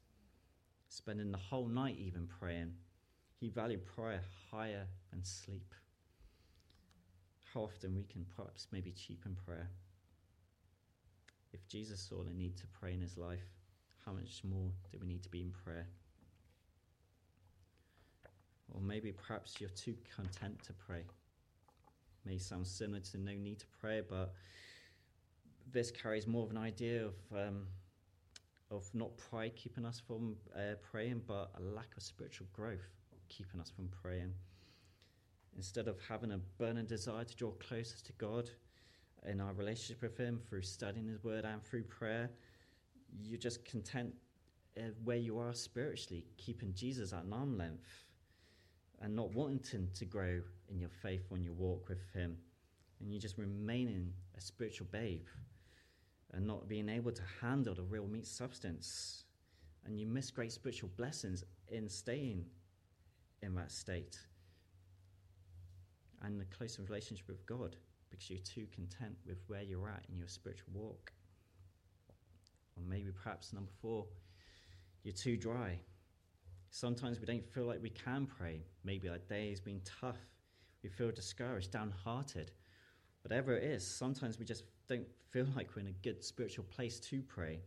spending 0.89 1.31
the 1.31 1.37
whole 1.37 1.67
night 1.67 1.97
even 1.99 2.27
praying. 2.27 2.73
He 3.39 3.49
valued 3.49 3.85
prayer 3.85 4.21
higher 4.51 4.87
than 5.11 5.23
sleep. 5.23 5.73
How 7.53 7.61
often 7.61 7.95
we 7.95 8.03
can 8.03 8.25
perhaps 8.35 8.67
maybe 8.71 8.91
cheapen 8.91 9.37
prayer. 9.45 9.69
If 11.51 11.67
Jesus 11.67 11.99
saw 11.99 12.23
the 12.23 12.33
need 12.33 12.57
to 12.57 12.67
pray 12.79 12.93
in 12.93 13.01
his 13.01 13.17
life, 13.17 13.45
how 14.05 14.13
much 14.13 14.41
more 14.43 14.71
do 14.91 14.97
we 14.99 15.07
need 15.07 15.23
to 15.23 15.29
be 15.29 15.41
in 15.41 15.51
prayer? 15.51 15.87
Or 18.73 18.81
maybe 18.81 19.11
perhaps 19.11 19.59
you're 19.59 19.69
too 19.69 19.95
content 20.15 20.63
to 20.63 20.73
pray 20.73 21.03
may 22.25 22.37
sound 22.37 22.65
similar 22.65 22.99
to 22.99 23.17
no 23.17 23.33
need 23.33 23.59
to 23.59 23.65
pray, 23.79 24.01
but 24.07 24.33
this 25.71 25.91
carries 25.91 26.27
more 26.27 26.43
of 26.43 26.51
an 26.51 26.57
idea 26.57 27.05
of 27.05 27.15
um, 27.33 27.67
of 28.71 28.89
not 28.93 29.15
pride 29.17 29.55
keeping 29.55 29.85
us 29.85 30.01
from 30.05 30.35
uh, 30.55 30.75
praying, 30.81 31.21
but 31.27 31.51
a 31.57 31.61
lack 31.61 31.95
of 31.95 32.03
spiritual 32.03 32.47
growth 32.53 32.89
keeping 33.35 33.59
us 33.59 33.71
from 33.75 33.89
praying. 33.89 34.33
Instead 35.55 35.87
of 35.87 35.97
having 36.07 36.31
a 36.31 36.39
burning 36.57 36.85
desire 36.85 37.23
to 37.23 37.35
draw 37.35 37.51
closer 37.51 37.97
to 38.03 38.13
God 38.13 38.49
in 39.27 39.39
our 39.39 39.53
relationship 39.53 40.01
with 40.01 40.17
Him 40.17 40.39
through 40.49 40.63
studying 40.63 41.07
His 41.07 41.23
Word 41.23 41.45
and 41.45 41.63
through 41.63 41.83
prayer, 41.83 42.29
you're 43.21 43.39
just 43.39 43.63
content 43.65 44.13
uh, 44.77 44.81
where 45.03 45.17
you 45.17 45.37
are 45.37 45.53
spiritually, 45.53 46.25
keeping 46.37 46.73
Jesus 46.73 47.13
at 47.13 47.23
an 47.23 47.33
arm 47.33 47.57
length 47.57 48.07
and 49.01 49.15
not 49.15 49.33
wanting 49.33 49.89
to 49.93 50.05
grow 50.05 50.41
in 50.69 50.79
your 50.79 50.89
faith 50.89 51.25
when 51.29 51.43
you 51.43 51.53
walk 51.53 51.89
with 51.89 52.01
Him, 52.13 52.37
and 52.99 53.11
you 53.11 53.17
are 53.17 53.21
just 53.21 53.37
remaining 53.37 54.11
a 54.37 54.41
spiritual 54.41 54.87
babe 54.91 55.27
and 56.33 56.47
not 56.47 56.67
being 56.67 56.89
able 56.89 57.11
to 57.11 57.21
handle 57.41 57.75
the 57.75 57.83
real 57.83 58.07
meat 58.07 58.25
substance. 58.25 59.25
And 59.85 59.99
you 59.99 60.07
miss 60.07 60.31
great 60.31 60.51
spiritual 60.51 60.89
blessings 60.95 61.43
in 61.67 61.89
staying 61.89 62.45
in 63.43 63.55
that 63.55 63.71
state 63.71 64.17
and 66.23 66.41
a 66.41 66.45
closer 66.45 66.81
relationship 66.83 67.27
with 67.27 67.45
God 67.45 67.75
because 68.09 68.29
you're 68.29 68.39
too 68.39 68.67
content 68.73 69.15
with 69.27 69.37
where 69.47 69.61
you're 69.61 69.89
at 69.89 70.05
in 70.09 70.17
your 70.17 70.27
spiritual 70.27 70.71
walk. 70.73 71.11
Or 72.77 72.83
maybe 72.87 73.11
perhaps 73.11 73.53
number 73.53 73.71
four, 73.81 74.05
you're 75.03 75.13
too 75.13 75.35
dry. 75.37 75.79
Sometimes 76.69 77.19
we 77.19 77.25
don't 77.25 77.45
feel 77.45 77.65
like 77.65 77.81
we 77.81 77.89
can 77.89 78.25
pray. 78.25 78.61
Maybe 78.83 79.09
our 79.09 79.17
day 79.17 79.49
has 79.49 79.59
been 79.59 79.81
tough. 79.83 80.17
We 80.81 80.89
feel 80.89 81.11
discouraged, 81.11 81.71
downhearted. 81.71 82.51
Whatever 83.23 83.55
it 83.55 83.63
is, 83.63 83.85
sometimes 83.85 84.39
we 84.39 84.45
just 84.45 84.63
don't 84.87 85.07
feel 85.31 85.47
like 85.55 85.75
we're 85.75 85.81
in 85.81 85.87
a 85.87 86.03
good 86.03 86.23
spiritual 86.23 86.65
place 86.65 86.99
to 86.99 87.21
pray. 87.21 87.59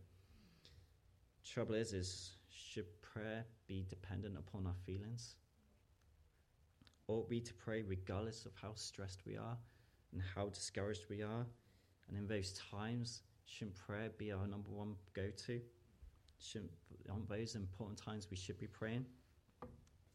Trouble 1.44 1.74
is, 1.74 1.92
is 1.92 2.32
should 2.50 2.86
prayer 3.00 3.44
be 3.66 3.84
dependent 3.88 4.36
upon 4.36 4.66
our 4.66 4.74
feelings? 4.84 5.36
Ought 7.08 7.28
we 7.28 7.40
to 7.40 7.54
pray 7.54 7.82
regardless 7.82 8.46
of 8.46 8.52
how 8.60 8.72
stressed 8.74 9.20
we 9.26 9.36
are 9.36 9.56
and 10.12 10.22
how 10.34 10.48
discouraged 10.48 11.06
we 11.08 11.22
are? 11.22 11.46
And 12.08 12.18
in 12.18 12.26
those 12.26 12.52
times, 12.52 13.22
shouldn't 13.46 13.76
prayer 13.76 14.10
be 14.18 14.32
our 14.32 14.46
number 14.46 14.70
one 14.70 14.94
go 15.14 15.30
to? 15.46 15.60
Shouldn't 16.40 16.70
on 17.10 17.24
those 17.28 17.54
important 17.54 17.98
times 17.98 18.28
we 18.30 18.36
should 18.36 18.58
be 18.58 18.66
praying? 18.66 19.06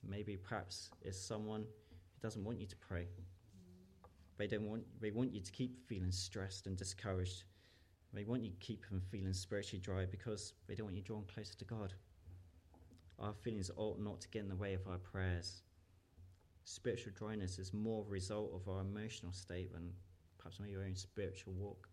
Maybe 0.07 0.35
perhaps 0.35 0.89
it's 1.01 1.19
someone 1.19 1.61
who 1.61 2.21
doesn't 2.21 2.43
want 2.43 2.59
you 2.59 2.67
to 2.67 2.75
pray. 2.75 3.07
They 4.37 4.47
don't 4.47 4.67
want 4.67 4.83
they 4.99 5.11
want 5.11 5.33
you 5.33 5.41
to 5.41 5.51
keep 5.51 5.87
feeling 5.87 6.11
stressed 6.11 6.67
and 6.67 6.75
discouraged. 6.75 7.43
They 8.13 8.25
want 8.25 8.43
you 8.43 8.49
to 8.49 8.57
keep 8.57 8.87
them 8.89 9.01
feeling 9.09 9.33
spiritually 9.33 9.81
dry 9.81 10.05
because 10.05 10.53
they 10.67 10.75
don't 10.75 10.87
want 10.87 10.97
you 10.97 11.03
drawn 11.03 11.23
closer 11.33 11.55
to 11.57 11.65
God. 11.65 11.93
Our 13.19 13.33
feelings 13.33 13.71
ought 13.77 13.99
not 13.99 14.19
to 14.21 14.27
get 14.29 14.41
in 14.41 14.49
the 14.49 14.55
way 14.55 14.73
of 14.73 14.87
our 14.87 14.97
prayers. 14.97 15.61
Spiritual 16.63 17.13
dryness 17.15 17.59
is 17.59 17.73
more 17.73 18.05
a 18.07 18.09
result 18.09 18.51
of 18.53 18.71
our 18.71 18.81
emotional 18.81 19.31
state 19.31 19.73
than 19.73 19.91
perhaps 20.37 20.59
maybe 20.59 20.71
your 20.71 20.83
own 20.83 20.95
spiritual 20.95 21.53
walk. 21.53 21.87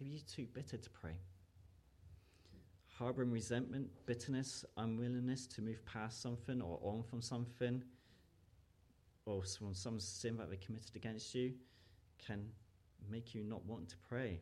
Maybe 0.00 0.12
you're 0.12 0.22
too 0.26 0.46
bitter 0.52 0.76
to 0.76 0.90
pray. 0.90 1.16
Harboring 2.98 3.30
resentment, 3.30 3.88
bitterness, 4.06 4.64
unwillingness 4.76 5.46
to 5.48 5.62
move 5.62 5.84
past 5.84 6.22
something 6.22 6.60
or 6.60 6.78
on 6.82 7.02
from 7.02 7.20
something, 7.20 7.82
or 9.26 9.42
from 9.42 9.74
some 9.74 9.98
sin 9.98 10.36
that 10.36 10.50
they 10.50 10.56
committed 10.56 10.94
against 10.94 11.34
you, 11.34 11.52
can 12.24 12.44
make 13.10 13.34
you 13.34 13.42
not 13.42 13.64
want 13.64 13.88
to 13.88 13.96
pray. 14.08 14.40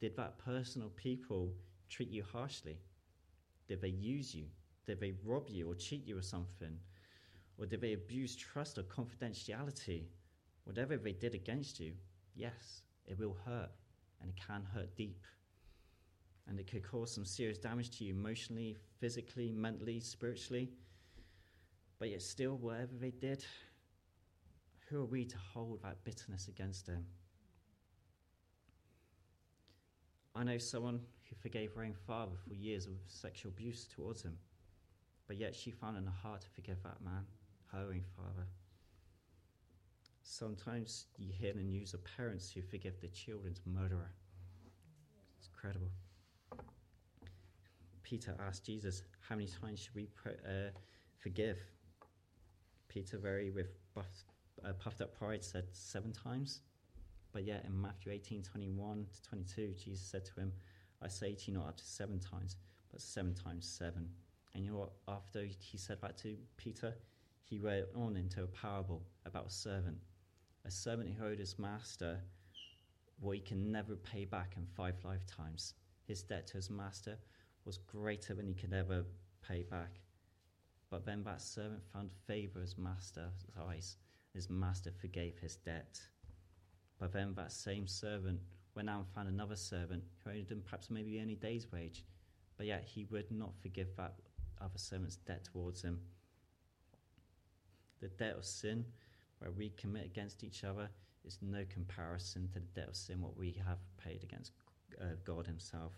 Did 0.00 0.16
that 0.16 0.38
person 0.38 0.82
or 0.82 0.88
people 0.90 1.52
treat 1.88 2.10
you 2.10 2.22
harshly? 2.22 2.78
Did 3.66 3.80
they 3.80 3.88
use 3.88 4.34
you? 4.34 4.44
Did 4.86 5.00
they 5.00 5.14
rob 5.24 5.48
you 5.48 5.70
or 5.70 5.74
cheat 5.74 6.06
you 6.06 6.16
or 6.16 6.22
something? 6.22 6.78
Or 7.58 7.66
did 7.66 7.80
they 7.80 7.92
abuse 7.92 8.36
trust 8.36 8.78
or 8.78 8.84
confidentiality? 8.84 10.04
Whatever 10.64 10.96
they 10.96 11.12
did 11.12 11.34
against 11.34 11.80
you, 11.80 11.92
yes, 12.34 12.82
it 13.06 13.18
will 13.18 13.36
hurt 13.44 13.70
and 14.20 14.30
it 14.30 14.36
can 14.36 14.62
hurt 14.74 14.94
deep. 14.96 15.24
And 16.46 16.58
it 16.58 16.70
could 16.70 16.88
cause 16.88 17.12
some 17.12 17.24
serious 17.24 17.58
damage 17.58 17.90
to 17.98 18.04
you 18.04 18.14
emotionally, 18.14 18.76
physically, 19.00 19.52
mentally, 19.52 20.00
spiritually. 20.00 20.70
But 21.98 22.10
yet, 22.10 22.22
still, 22.22 22.56
whatever 22.56 22.92
they 22.98 23.10
did, 23.10 23.44
who 24.88 25.00
are 25.00 25.06
we 25.06 25.24
to 25.26 25.36
hold 25.52 25.82
that 25.82 26.04
bitterness 26.04 26.48
against 26.48 26.86
them? 26.86 27.04
I 30.34 30.44
know 30.44 30.58
someone 30.58 31.00
who 31.28 31.34
forgave 31.34 31.72
her 31.74 31.82
own 31.82 31.94
father 32.06 32.36
for 32.46 32.54
years 32.54 32.86
of 32.86 32.92
sexual 33.08 33.50
abuse 33.50 33.86
towards 33.86 34.22
him, 34.22 34.38
but 35.26 35.36
yet 35.36 35.54
she 35.54 35.70
found 35.70 35.98
in 35.98 36.06
her 36.06 36.12
heart 36.22 36.42
to 36.42 36.48
forgive 36.50 36.82
that 36.84 37.02
man, 37.04 37.26
own 37.74 38.02
father. 38.16 38.46
Sometimes 40.22 41.06
you 41.16 41.32
hear 41.32 41.52
the 41.52 41.62
news 41.62 41.94
of 41.94 42.00
parents 42.16 42.50
who 42.50 42.62
forgive 42.62 43.00
their 43.00 43.10
children's 43.10 43.60
murderer. 43.64 44.10
It's 45.38 45.48
incredible. 45.48 45.90
Peter 48.02 48.34
asked 48.46 48.64
Jesus, 48.64 49.02
How 49.20 49.36
many 49.36 49.48
times 49.48 49.80
should 49.80 49.94
we 49.94 50.08
uh, 50.26 50.70
forgive? 51.18 51.58
Peter, 52.88 53.18
very 53.18 53.50
with 53.50 53.68
buffed, 53.94 54.24
uh, 54.64 54.72
puffed 54.72 55.00
up 55.00 55.16
pride, 55.18 55.44
said 55.44 55.64
seven 55.72 56.12
times. 56.12 56.60
But 57.32 57.44
yet 57.44 57.64
in 57.66 57.80
Matthew 57.80 58.12
18 58.12 58.42
21 58.42 59.06
to 59.12 59.28
22, 59.28 59.74
Jesus 59.82 60.06
said 60.06 60.24
to 60.24 60.40
him, 60.40 60.52
I 61.02 61.08
say 61.08 61.34
to 61.34 61.50
you 61.50 61.58
not 61.58 61.68
up 61.68 61.76
to 61.76 61.84
seven 61.84 62.18
times, 62.18 62.56
but 62.90 63.00
seven 63.00 63.34
times 63.34 63.66
seven. 63.66 64.08
And 64.54 64.64
you 64.64 64.72
know 64.72 64.78
what? 64.78 64.92
After 65.06 65.44
he 65.44 65.76
said 65.76 65.98
that 66.00 66.16
to 66.18 66.36
Peter, 66.56 66.94
he 67.48 67.58
went 67.58 67.86
on 67.96 68.16
into 68.16 68.42
a 68.42 68.46
parable 68.46 69.02
about 69.24 69.46
a 69.46 69.50
servant. 69.50 69.98
A 70.64 70.70
servant 70.70 71.14
who 71.16 71.24
owed 71.24 71.38
his 71.38 71.58
master 71.58 72.20
what 73.20 73.36
he 73.36 73.42
can 73.42 73.72
never 73.72 73.96
pay 73.96 74.24
back 74.24 74.54
in 74.56 74.66
five 74.76 74.94
lifetimes. 75.04 75.74
His 76.06 76.22
debt 76.22 76.46
to 76.48 76.56
his 76.56 76.70
master 76.70 77.18
was 77.64 77.78
greater 77.78 78.34
than 78.34 78.46
he 78.46 78.54
could 78.54 78.72
ever 78.72 79.04
pay 79.46 79.62
back. 79.62 80.00
But 80.90 81.04
then 81.04 81.24
that 81.24 81.40
servant 81.40 81.82
found 81.92 82.10
favor 82.26 82.60
his 82.60 82.78
master's 82.78 83.44
eyes. 83.68 83.96
His 84.34 84.48
master 84.48 84.92
forgave 84.92 85.38
his 85.38 85.56
debt. 85.56 86.00
But 86.98 87.12
then 87.12 87.34
that 87.34 87.52
same 87.52 87.86
servant 87.86 88.40
went 88.74 88.88
out 88.88 88.98
and 88.98 89.08
found 89.14 89.28
another 89.28 89.56
servant 89.56 90.04
who 90.24 90.30
owed 90.30 90.50
him 90.50 90.62
perhaps 90.64 90.90
maybe 90.90 91.20
only 91.20 91.34
a 91.34 91.36
day's 91.36 91.70
wage. 91.72 92.04
But 92.56 92.66
yet 92.66 92.84
he 92.84 93.04
would 93.04 93.30
not 93.30 93.56
forgive 93.60 93.96
that 93.96 94.14
other 94.60 94.78
servant's 94.78 95.16
debt 95.16 95.44
towards 95.44 95.82
him. 95.82 96.00
The 98.00 98.08
debt 98.08 98.36
of 98.36 98.44
sin, 98.44 98.84
where 99.38 99.50
we 99.50 99.70
commit 99.70 100.04
against 100.04 100.44
each 100.44 100.64
other, 100.64 100.88
is 101.24 101.38
no 101.42 101.64
comparison 101.68 102.48
to 102.48 102.60
the 102.60 102.80
debt 102.80 102.88
of 102.88 102.96
sin 102.96 103.20
what 103.20 103.36
we 103.36 103.60
have 103.66 103.78
paid 104.02 104.22
against 104.22 104.52
uh, 105.00 105.04
God 105.24 105.46
Himself. 105.46 105.92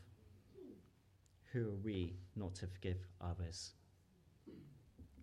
Who 1.53 1.69
are 1.69 1.83
we 1.85 2.15
not 2.37 2.55
to 2.57 2.67
forgive 2.67 2.99
others? 3.21 3.73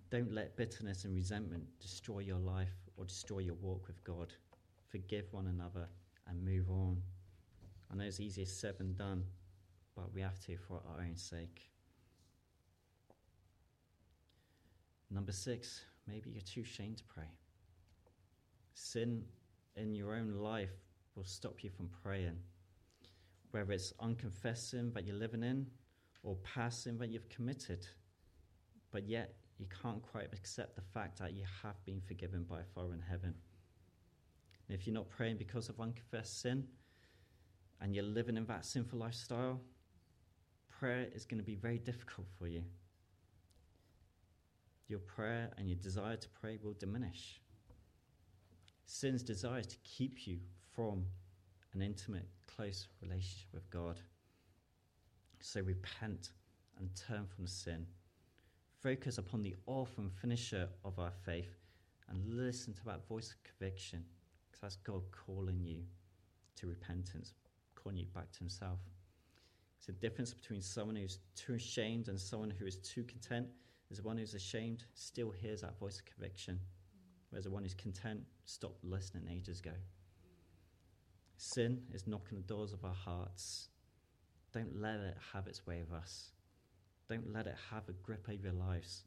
Don't 0.10 0.34
let 0.34 0.56
bitterness 0.56 1.04
and 1.06 1.14
resentment 1.16 1.66
destroy 1.80 2.20
your 2.20 2.40
life 2.40 2.74
or 2.96 3.06
destroy 3.06 3.40
your 3.40 3.56
walk 3.56 3.88
with 3.88 4.04
God. 4.04 4.34
Forgive 4.90 5.26
one 5.32 5.48
another 5.48 5.88
and 6.28 6.44
move 6.44 6.70
on. 6.70 7.02
I 7.92 7.96
know 7.96 8.04
it's 8.04 8.20
easier 8.20 8.46
said 8.46 8.78
than 8.78 8.94
done, 8.94 9.24
but 9.96 10.14
we 10.14 10.22
have 10.22 10.40
to 10.46 10.58
for 10.58 10.82
our 10.90 11.02
own 11.02 11.16
sake. 11.16 11.70
Number 15.10 15.32
six, 15.32 15.82
maybe 16.08 16.32
you're 16.32 16.42
too 16.42 16.62
ashamed 16.62 16.98
to 16.98 17.04
pray. 17.04 17.30
Sin 18.74 19.24
in 19.76 19.96
your 19.96 20.16
own 20.16 20.32
life 20.36 20.74
will 21.16 21.24
stop 21.24 21.64
you 21.64 21.70
from 21.70 21.90
praying. 22.04 22.38
Whether 23.52 23.74
it's 23.74 23.94
unconfessed 24.00 24.72
sin 24.72 24.92
that 24.94 25.06
you're 25.06 25.16
living 25.16 25.44
in 25.44 25.68
or 26.24 26.36
past 26.38 26.84
sin 26.84 26.98
that 27.00 27.10
you've 27.10 27.30
committed, 27.30 27.88
but 28.92 29.08
yet 29.08 29.36
you 29.58 29.66
can't 29.82 30.02
quite 30.02 30.28
accept 30.34 30.76
the 30.76 30.82
fact 30.82 31.20
that 31.20 31.34
you 31.34 31.44
have 31.64 31.84
been 31.86 32.02
forgiven 32.02 32.44
by 32.44 32.62
Father 32.76 32.94
in 32.94 33.02
heaven. 33.02 33.34
And 34.68 34.78
if 34.78 34.86
you're 34.86 34.94
not 34.94 35.10
praying 35.10 35.38
because 35.38 35.70
of 35.70 35.80
unconfessed 35.80 36.42
sin 36.42 36.68
and 37.82 37.96
you're 37.96 38.04
living 38.04 38.38
in 38.38 38.46
that 38.46 38.66
sinful 38.66 39.00
lifestyle, 39.00 39.62
prayer 40.70 41.08
is 41.14 41.26
going 41.26 41.40
to 41.40 41.46
be 41.46 41.56
very 41.56 41.80
difficult 41.80 42.28
for 42.38 42.48
you. 42.48 42.64
Your 44.88 45.00
prayer 45.00 45.52
and 45.58 45.68
your 45.68 45.78
desire 45.78 46.16
to 46.16 46.30
pray 46.30 46.58
will 46.62 46.74
diminish. 46.74 47.42
Sin's 48.86 49.22
desire 49.22 49.64
to 49.64 49.78
keep 49.84 50.26
you 50.26 50.40
from 50.74 51.06
an 51.74 51.82
intimate, 51.82 52.28
close 52.48 52.88
relationship 53.02 53.50
with 53.54 53.70
God. 53.70 54.00
So 55.40 55.62
repent 55.62 56.30
and 56.80 56.90
turn 56.96 57.26
from 57.28 57.48
sin. 57.48 57.86
Focus 58.82 59.18
upon 59.18 59.42
the 59.42 59.56
author 59.66 60.02
and 60.02 60.12
finisher 60.12 60.70
of 60.86 61.00
our 61.00 61.12
faith 61.26 61.58
and 62.10 62.24
listen 62.26 62.74
to 62.74 62.86
that 62.86 63.08
voice 63.08 63.32
of 63.32 63.44
conviction 63.44 64.04
because 64.48 64.62
that's 64.62 64.76
God 64.78 65.04
calling 65.12 65.60
you 65.60 65.82
to 66.58 66.68
repentance, 66.68 67.34
calling 67.76 67.98
you 67.98 68.06
back 68.14 68.32
to 68.32 68.40
Himself. 68.40 68.80
It's 69.78 69.90
a 69.90 69.92
difference 69.92 70.34
between 70.34 70.62
someone 70.62 70.96
who's 70.96 71.20
too 71.36 71.54
ashamed 71.54 72.08
and 72.08 72.20
someone 72.20 72.50
who 72.50 72.66
is 72.66 72.78
too 72.78 73.04
content. 73.04 73.48
There's 73.90 74.00
the 74.00 74.08
one 74.08 74.18
who's 74.18 74.34
ashamed, 74.34 74.84
still 74.94 75.32
hears 75.32 75.62
that 75.62 75.80
voice 75.80 76.00
of 76.00 76.06
conviction 76.06 76.60
whereas 77.30 77.46
the 77.46 77.52
one 77.52 77.64
who's 77.64 77.74
content 77.74 78.22
stopped 78.46 78.84
listening 78.84 79.28
ages 79.32 79.60
ago. 79.60 79.74
Sin 81.38 81.82
is 81.94 82.08
knocking 82.08 82.38
the 82.38 82.44
doors 82.44 82.74
of 82.74 82.84
our 82.84 82.94
hearts. 82.94 83.70
Don't 84.54 84.82
let 84.82 85.00
it 85.00 85.18
have 85.34 85.48
its 85.48 85.66
way 85.68 85.84
with 85.88 86.00
us. 86.00 86.32
Don't 87.08 87.32
let 87.32 87.48
it 87.48 87.56
have 87.72 87.88
a 87.90 87.94
grip 87.94 88.28
over 88.30 88.42
your 88.42 88.54
lives. 88.54 89.04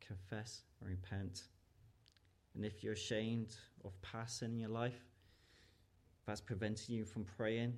Confess 0.00 0.62
and 0.80 0.88
repent. 0.88 1.44
And 2.54 2.64
if 2.64 2.84
you're 2.84 2.92
ashamed 2.92 3.56
of 3.84 4.00
past 4.02 4.38
sin 4.38 4.52
in 4.52 4.60
your 4.60 4.68
life, 4.68 5.00
that's 6.26 6.40
preventing 6.40 6.94
you 6.94 7.04
from 7.04 7.24
praying, 7.24 7.74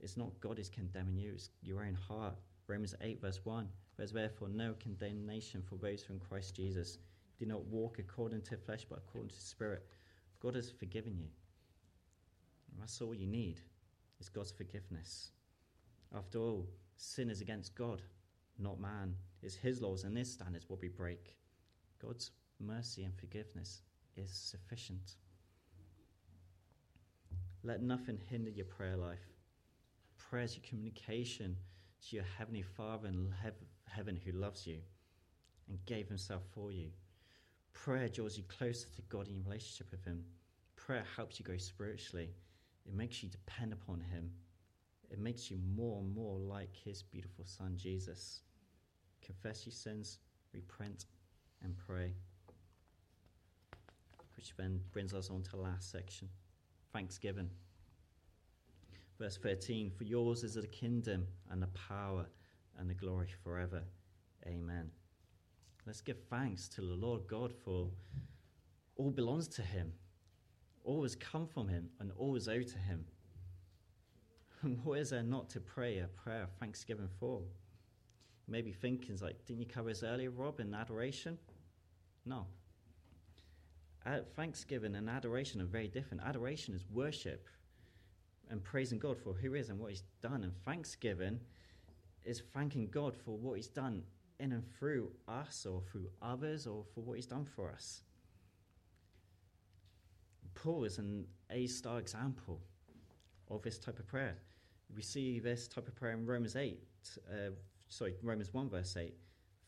it's 0.00 0.16
not 0.16 0.38
God 0.40 0.58
is 0.58 0.68
condemning 0.68 1.16
you, 1.16 1.32
it's 1.34 1.50
your 1.62 1.82
own 1.82 1.94
heart. 1.94 2.36
Romans 2.70 2.94
8, 3.00 3.20
verse 3.20 3.40
1 3.42 3.68
There's 3.96 4.12
therefore 4.12 4.48
no 4.48 4.74
condemnation 4.80 5.60
for 5.60 5.74
those 5.74 6.02
who 6.02 6.12
are 6.12 6.16
in 6.16 6.20
Christ 6.20 6.54
Jesus. 6.54 6.98
Do 7.38 7.46
not 7.46 7.64
walk 7.64 7.98
according 7.98 8.42
to 8.42 8.56
flesh, 8.56 8.86
but 8.88 8.98
according 8.98 9.30
to 9.30 9.40
Spirit. 9.40 9.86
God 10.40 10.54
has 10.54 10.70
forgiven 10.70 11.16
you. 11.18 11.28
And 12.70 12.80
that's 12.80 13.00
all 13.00 13.14
you 13.14 13.26
need 13.26 13.60
is 14.20 14.28
God's 14.28 14.52
forgiveness. 14.52 15.32
After 16.14 16.38
all, 16.38 16.68
sin 16.96 17.28
is 17.28 17.40
against 17.40 17.74
God, 17.74 18.02
not 18.58 18.80
man. 18.80 19.16
It's 19.42 19.56
his 19.56 19.80
laws 19.80 20.04
and 20.04 20.16
his 20.16 20.30
standards 20.30 20.68
what 20.68 20.80
we 20.80 20.88
break. 20.88 21.36
God's 22.00 22.30
mercy 22.60 23.02
and 23.02 23.14
forgiveness 23.18 23.82
is 24.16 24.30
sufficient. 24.30 25.16
Let 27.64 27.82
nothing 27.82 28.18
hinder 28.28 28.50
your 28.50 28.66
prayer 28.66 28.96
life. 28.96 29.26
Prayer 30.18 30.44
is 30.44 30.56
your 30.56 30.64
communication 30.68 31.56
to 32.08 32.16
your 32.16 32.24
Heavenly 32.38 32.62
Father 32.62 33.08
in 33.08 33.34
heaven 33.88 34.18
who 34.24 34.32
loves 34.32 34.66
you 34.66 34.78
and 35.68 35.84
gave 35.86 36.08
Himself 36.08 36.42
for 36.52 36.72
you. 36.72 36.88
Prayer 37.72 38.08
draws 38.08 38.36
you 38.36 38.44
closer 38.44 38.88
to 38.96 39.02
God 39.02 39.28
in 39.28 39.34
your 39.34 39.44
relationship 39.44 39.90
with 39.90 40.04
Him. 40.04 40.24
Prayer 40.76 41.04
helps 41.16 41.38
you 41.38 41.44
grow 41.44 41.58
spiritually. 41.58 42.30
It 42.86 42.94
makes 42.94 43.22
you 43.22 43.28
depend 43.28 43.72
upon 43.72 44.00
Him. 44.00 44.30
It 45.10 45.18
makes 45.18 45.50
you 45.50 45.58
more 45.76 46.00
and 46.00 46.14
more 46.14 46.38
like 46.38 46.74
His 46.74 47.02
beautiful 47.02 47.44
Son, 47.46 47.74
Jesus. 47.76 48.40
Confess 49.24 49.66
your 49.66 49.72
sins, 49.72 50.18
repent, 50.52 51.06
and 51.62 51.76
pray. 51.76 52.12
Which 54.36 54.56
then 54.56 54.80
brings 54.92 55.12
us 55.12 55.30
on 55.30 55.42
to 55.42 55.50
the 55.50 55.56
last 55.58 55.90
section 55.90 56.28
thanksgiving. 56.92 57.50
Verse 59.20 59.36
13 59.36 59.90
For 59.90 60.04
yours 60.04 60.42
is 60.42 60.54
the 60.54 60.66
kingdom 60.66 61.26
and 61.50 61.62
the 61.62 61.68
power 61.68 62.24
and 62.78 62.88
the 62.88 62.94
glory 62.94 63.28
forever. 63.44 63.82
Amen. 64.46 64.90
Let's 65.86 66.00
give 66.00 66.16
thanks 66.30 66.68
to 66.70 66.80
the 66.80 66.94
Lord 66.94 67.26
God 67.28 67.52
for 67.52 67.90
all 68.96 69.10
belongs 69.10 69.46
to 69.48 69.62
Him, 69.62 69.92
all 70.84 71.02
has 71.02 71.14
come 71.16 71.46
from 71.46 71.68
Him, 71.68 71.90
and 72.00 72.12
all 72.16 72.34
is 72.34 72.48
owed 72.48 72.68
to 72.68 72.78
Him. 72.78 73.04
And 74.62 74.78
what 74.84 74.98
is 74.98 75.10
there 75.10 75.22
not 75.22 75.50
to 75.50 75.60
pray 75.60 75.98
a 75.98 76.06
prayer 76.06 76.44
of 76.44 76.50
thanksgiving 76.58 77.08
for? 77.18 77.42
Maybe 78.48 78.72
thinking, 78.72 79.18
like, 79.20 79.44
didn't 79.46 79.60
you 79.60 79.66
cover 79.66 79.90
this 79.90 80.02
earlier, 80.02 80.30
Rob, 80.30 80.60
in 80.60 80.74
adoration? 80.74 81.38
No. 82.24 82.46
Uh, 84.06 84.20
thanksgiving 84.34 84.94
and 84.96 85.10
adoration 85.10 85.60
are 85.60 85.66
very 85.66 85.88
different. 85.88 86.22
Adoration 86.26 86.74
is 86.74 86.84
worship 86.90 87.46
and 88.50 88.62
praising 88.62 88.98
God 88.98 89.16
for 89.18 89.32
who 89.32 89.52
He 89.52 89.60
is 89.60 89.70
and 89.70 89.78
what 89.78 89.90
He's 89.90 90.02
done. 90.20 90.42
And 90.42 90.52
thanksgiving 90.64 91.40
is 92.24 92.42
thanking 92.52 92.88
God 92.88 93.16
for 93.16 93.36
what 93.36 93.56
He's 93.56 93.68
done 93.68 94.02
in 94.38 94.52
and 94.52 94.64
through 94.78 95.10
us 95.28 95.66
or 95.66 95.80
through 95.90 96.08
others 96.20 96.66
or 96.66 96.84
for 96.94 97.00
what 97.00 97.14
He's 97.14 97.26
done 97.26 97.44
for 97.44 97.70
us. 97.70 98.02
Paul 100.54 100.84
is 100.84 100.98
an 100.98 101.26
A 101.50 101.66
star 101.66 101.98
example 101.98 102.60
of 103.50 103.62
this 103.62 103.78
type 103.78 103.98
of 103.98 104.06
prayer. 104.06 104.36
We 104.94 105.02
see 105.02 105.38
this 105.38 105.68
type 105.68 105.88
of 105.88 105.94
prayer 105.94 106.12
in 106.12 106.26
Romans 106.26 106.56
8, 106.56 106.78
uh, 107.30 107.34
sorry, 107.88 108.14
Romans 108.22 108.52
1, 108.52 108.68
verse 108.68 108.96
8. 108.96 109.14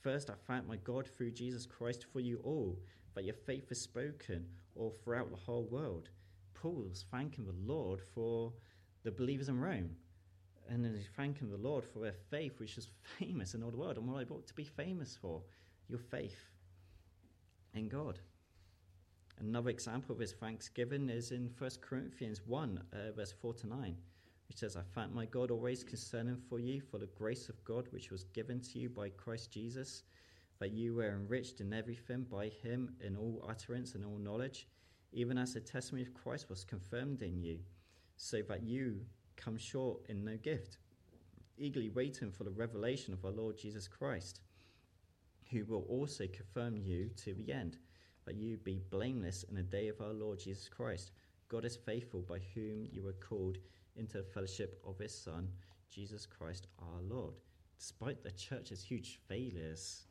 First, 0.03 0.31
I 0.31 0.35
thank 0.47 0.67
my 0.67 0.77
God 0.77 1.07
through 1.07 1.31
Jesus 1.31 1.65
Christ 1.65 2.05
for 2.13 2.21
you 2.21 2.41
all, 2.43 2.77
that 3.15 3.25
your 3.25 3.35
faith 3.35 3.71
is 3.71 3.81
spoken 3.81 4.45
all 4.75 4.91
throughout 4.91 5.31
the 5.31 5.37
whole 5.37 5.65
world. 5.65 6.09
Paul's 6.55 7.05
thanking 7.11 7.45
the 7.45 7.73
Lord 7.73 8.01
for 8.15 8.53
the 9.05 9.11
believers 9.11 9.49
in 9.49 9.61
Rome. 9.61 9.91
And 10.69 10.87
he's 10.87 11.07
thanking 11.17 11.51
the 11.51 11.57
Lord 11.57 11.85
for 11.85 11.99
their 11.99 12.15
faith, 12.31 12.59
which 12.59 12.79
is 12.79 12.89
famous 13.19 13.55
in 13.55 13.63
all 13.63 13.71
the 13.71 13.77
world. 13.77 13.97
And 13.97 14.09
what 14.09 14.21
I 14.21 14.25
brought 14.25 14.47
to 14.47 14.55
be 14.55 14.65
famous 14.65 15.19
for? 15.21 15.43
Your 15.89 15.99
faith 15.99 16.39
in 17.75 17.89
God. 17.89 18.19
Another 19.41 19.71
example 19.71 20.15
of 20.15 20.21
his 20.21 20.33
thanksgiving 20.33 21.09
is 21.09 21.33
in 21.33 21.51
1 21.59 21.71
Corinthians 21.81 22.43
1, 22.47 22.83
uh, 22.93 23.13
verse 23.13 23.33
4 23.33 23.55
to 23.55 23.67
9, 23.67 23.97
which 24.49 24.59
says, 24.59 24.77
I 24.77 24.83
thank 24.95 25.13
my 25.13 25.27
God 25.27 25.51
always 25.51 25.83
concerning 25.83 26.37
for 26.49 26.61
you 26.61 26.81
for 26.81 26.99
the 26.99 27.07
grace 27.07 27.49
of 27.49 27.63
God 27.65 27.89
which 27.91 28.11
was 28.11 28.25
given 28.25 28.61
to 28.61 28.79
you 28.79 28.89
by 28.89 29.09
Christ 29.09 29.51
Jesus, 29.51 30.05
that 30.61 30.71
you 30.71 30.95
were 30.95 31.09
enriched 31.09 31.61
in 31.61 31.73
everything 31.73 32.25
by 32.31 32.49
him 32.49 32.95
in 33.01 33.17
all 33.17 33.45
utterance 33.49 33.95
and 33.95 34.05
all 34.05 34.19
knowledge, 34.19 34.69
even 35.13 35.37
as 35.37 35.55
the 35.55 35.61
testimony 35.61 36.03
of 36.03 36.15
Christ 36.15 36.49
was 36.49 36.65
confirmed 36.65 37.23
in 37.23 37.43
you 37.43 37.59
so 38.23 38.41
that 38.49 38.63
you 38.63 39.01
come 39.37 39.59
short 39.59 39.99
in 40.09 40.25
no 40.25 40.37
gift, 40.37 40.77
eagerly 41.59 41.89
waiting 41.89 42.31
for 42.31 42.45
the 42.45 42.53
revelation 42.53 43.13
of 43.13 43.25
our 43.25 43.33
Lord 43.33 43.59
Jesus 43.59 43.89
Christ, 43.89 44.43
who 45.51 45.65
will 45.65 45.85
also 45.89 46.29
confirm 46.29 46.77
you 46.77 47.11
to 47.25 47.35
the 47.35 47.53
end, 47.53 47.79
that 48.25 48.37
you 48.37 48.59
be 48.59 48.81
blameless 48.91 49.43
in 49.49 49.57
the 49.57 49.63
day 49.65 49.89
of 49.89 50.01
our 50.01 50.13
Lord 50.13 50.39
Jesus 50.39 50.69
Christ. 50.69 51.11
God 51.49 51.65
is 51.65 51.75
faithful, 51.75 52.23
by 52.23 52.39
whom 52.55 52.87
you 52.93 53.03
were 53.03 53.15
called 53.15 53.59
into 53.97 54.19
the 54.19 54.23
fellowship 54.23 54.81
of 54.87 54.99
his 54.99 55.13
Son, 55.13 55.49
Jesus 55.91 56.25
Christ 56.25 56.69
our 56.79 57.03
Lord. 57.03 57.35
Despite 57.77 58.23
the 58.23 58.31
church's 58.31 58.85
huge 58.85 59.19
failures 59.27 60.07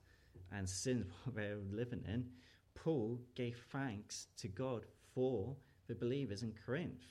and 0.52 0.68
sins 0.68 1.06
they're 1.34 1.60
living 1.72 2.04
in, 2.06 2.26
Paul 2.76 3.22
gave 3.36 3.64
thanks 3.72 4.28
to 4.36 4.50
God 4.50 4.86
for 5.16 5.56
the 5.88 5.96
believers 5.96 6.44
in 6.44 6.54
Corinth 6.66 7.06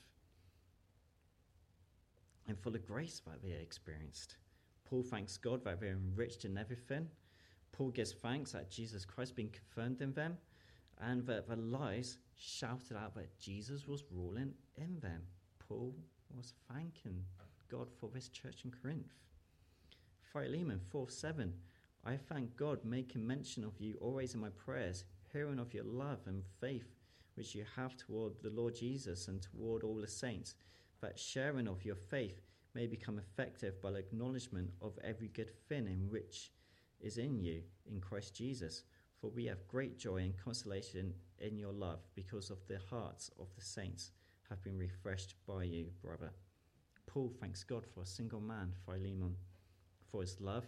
and 2.50 2.58
for 2.58 2.70
the 2.70 2.78
grace 2.78 3.22
that 3.26 3.42
they 3.42 3.52
experienced. 3.52 4.36
Paul 4.84 5.02
thanks 5.02 5.36
God 5.36 5.64
that 5.64 5.80
they're 5.80 5.92
enriched 5.92 6.44
in 6.44 6.58
everything. 6.58 7.06
Paul 7.72 7.90
gives 7.90 8.12
thanks 8.12 8.52
that 8.52 8.70
Jesus 8.70 9.04
Christ 9.04 9.36
being 9.36 9.50
confirmed 9.50 10.02
in 10.02 10.12
them 10.12 10.36
and 11.00 11.24
that 11.26 11.48
the 11.48 11.56
lies 11.56 12.18
shouted 12.36 12.96
out 12.96 13.14
that 13.14 13.38
Jesus 13.38 13.86
was 13.86 14.04
ruling 14.10 14.52
in 14.76 14.98
them. 15.00 15.22
Paul 15.66 15.94
was 16.36 16.54
thanking 16.72 17.24
God 17.70 17.88
for 18.00 18.10
this 18.12 18.28
church 18.28 18.64
in 18.64 18.72
Corinth. 18.72 19.14
Philemon 20.32 20.80
4 20.90 21.08
7. 21.08 21.54
I 22.04 22.16
thank 22.16 22.56
God, 22.56 22.84
making 22.84 23.26
mention 23.26 23.62
of 23.62 23.78
you 23.78 23.96
always 24.00 24.34
in 24.34 24.40
my 24.40 24.48
prayers, 24.50 25.04
hearing 25.32 25.58
of 25.58 25.72
your 25.72 25.84
love 25.84 26.20
and 26.26 26.42
faith 26.60 26.96
which 27.34 27.54
you 27.54 27.64
have 27.76 27.96
toward 27.96 28.32
the 28.42 28.50
Lord 28.50 28.74
Jesus 28.74 29.28
and 29.28 29.40
toward 29.40 29.84
all 29.84 29.96
the 29.96 30.08
saints 30.08 30.54
that 31.00 31.18
sharing 31.18 31.68
of 31.68 31.84
your 31.84 31.96
faith 31.96 32.40
may 32.74 32.86
become 32.86 33.18
effective 33.18 33.80
by 33.82 33.90
the 33.90 33.98
acknowledgement 33.98 34.70
of 34.80 34.98
every 35.02 35.28
good 35.28 35.50
thing 35.68 35.86
in 35.86 36.08
which 36.10 36.52
is 37.00 37.18
in 37.18 37.40
you 37.40 37.62
in 37.90 38.00
Christ 38.00 38.34
Jesus. 38.34 38.82
For 39.20 39.30
we 39.30 39.46
have 39.46 39.68
great 39.68 39.98
joy 39.98 40.18
and 40.18 40.36
consolation 40.36 41.12
in 41.38 41.58
your 41.58 41.72
love, 41.72 42.00
because 42.14 42.50
of 42.50 42.66
the 42.68 42.78
hearts 42.90 43.30
of 43.38 43.48
the 43.54 43.62
saints 43.62 44.12
have 44.48 44.62
been 44.62 44.78
refreshed 44.78 45.34
by 45.46 45.64
you, 45.64 45.86
brother. 46.02 46.30
Paul 47.06 47.32
thanks 47.40 47.64
God 47.64 47.84
for 47.86 48.02
a 48.02 48.06
single 48.06 48.40
man, 48.40 48.72
Philemon, 48.84 49.36
for 50.10 50.20
his 50.22 50.40
love, 50.40 50.64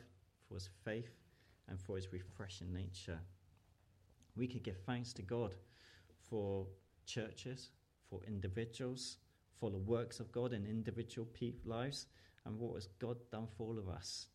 for 0.48 0.54
his 0.54 0.68
faith, 0.84 1.10
and 1.68 1.80
for 1.80 1.96
his 1.96 2.12
refreshing 2.12 2.72
nature. 2.72 3.18
We 4.36 4.46
could 4.46 4.62
give 4.62 4.78
thanks 4.78 5.12
to 5.14 5.22
God 5.22 5.54
for 6.28 6.66
churches, 7.06 7.70
for 8.08 8.20
individuals, 8.26 9.18
for 9.62 9.70
the 9.70 9.78
works 9.78 10.18
of 10.18 10.32
God 10.32 10.52
in 10.52 10.66
individual 10.66 11.28
lives 11.64 12.06
and 12.44 12.58
what 12.58 12.74
has 12.74 12.88
God 12.98 13.16
done 13.30 13.46
for 13.56 13.68
all 13.68 13.78
of 13.78 13.88
us. 13.88 14.26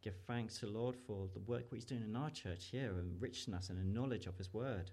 Give 0.00 0.16
thanks 0.26 0.60
to 0.60 0.66
the 0.66 0.72
Lord 0.72 0.96
for 0.96 1.28
the 1.34 1.40
work 1.40 1.66
He's 1.70 1.84
doing 1.84 2.02
in 2.02 2.16
our 2.16 2.30
church 2.30 2.68
here, 2.72 2.94
enriching 2.98 3.52
us 3.52 3.68
in 3.68 3.76
the 3.76 3.84
knowledge 3.84 4.24
of 4.24 4.38
His 4.38 4.54
Word. 4.54 4.90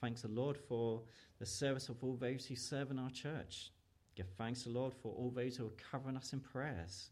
Thanks 0.00 0.22
the 0.22 0.28
Lord 0.28 0.56
for 0.56 1.02
the 1.38 1.46
service 1.46 1.88
of 1.88 2.02
all 2.02 2.16
those 2.16 2.44
who 2.44 2.56
serve 2.56 2.90
in 2.90 2.98
our 2.98 3.10
church. 3.10 3.70
Give 4.16 4.26
thanks 4.36 4.64
to 4.64 4.70
the 4.70 4.76
Lord 4.76 4.92
for 4.92 5.12
all 5.12 5.30
those 5.30 5.56
who 5.56 5.66
are 5.66 5.90
covering 5.92 6.16
us 6.16 6.32
in 6.32 6.40
prayers. 6.40 7.10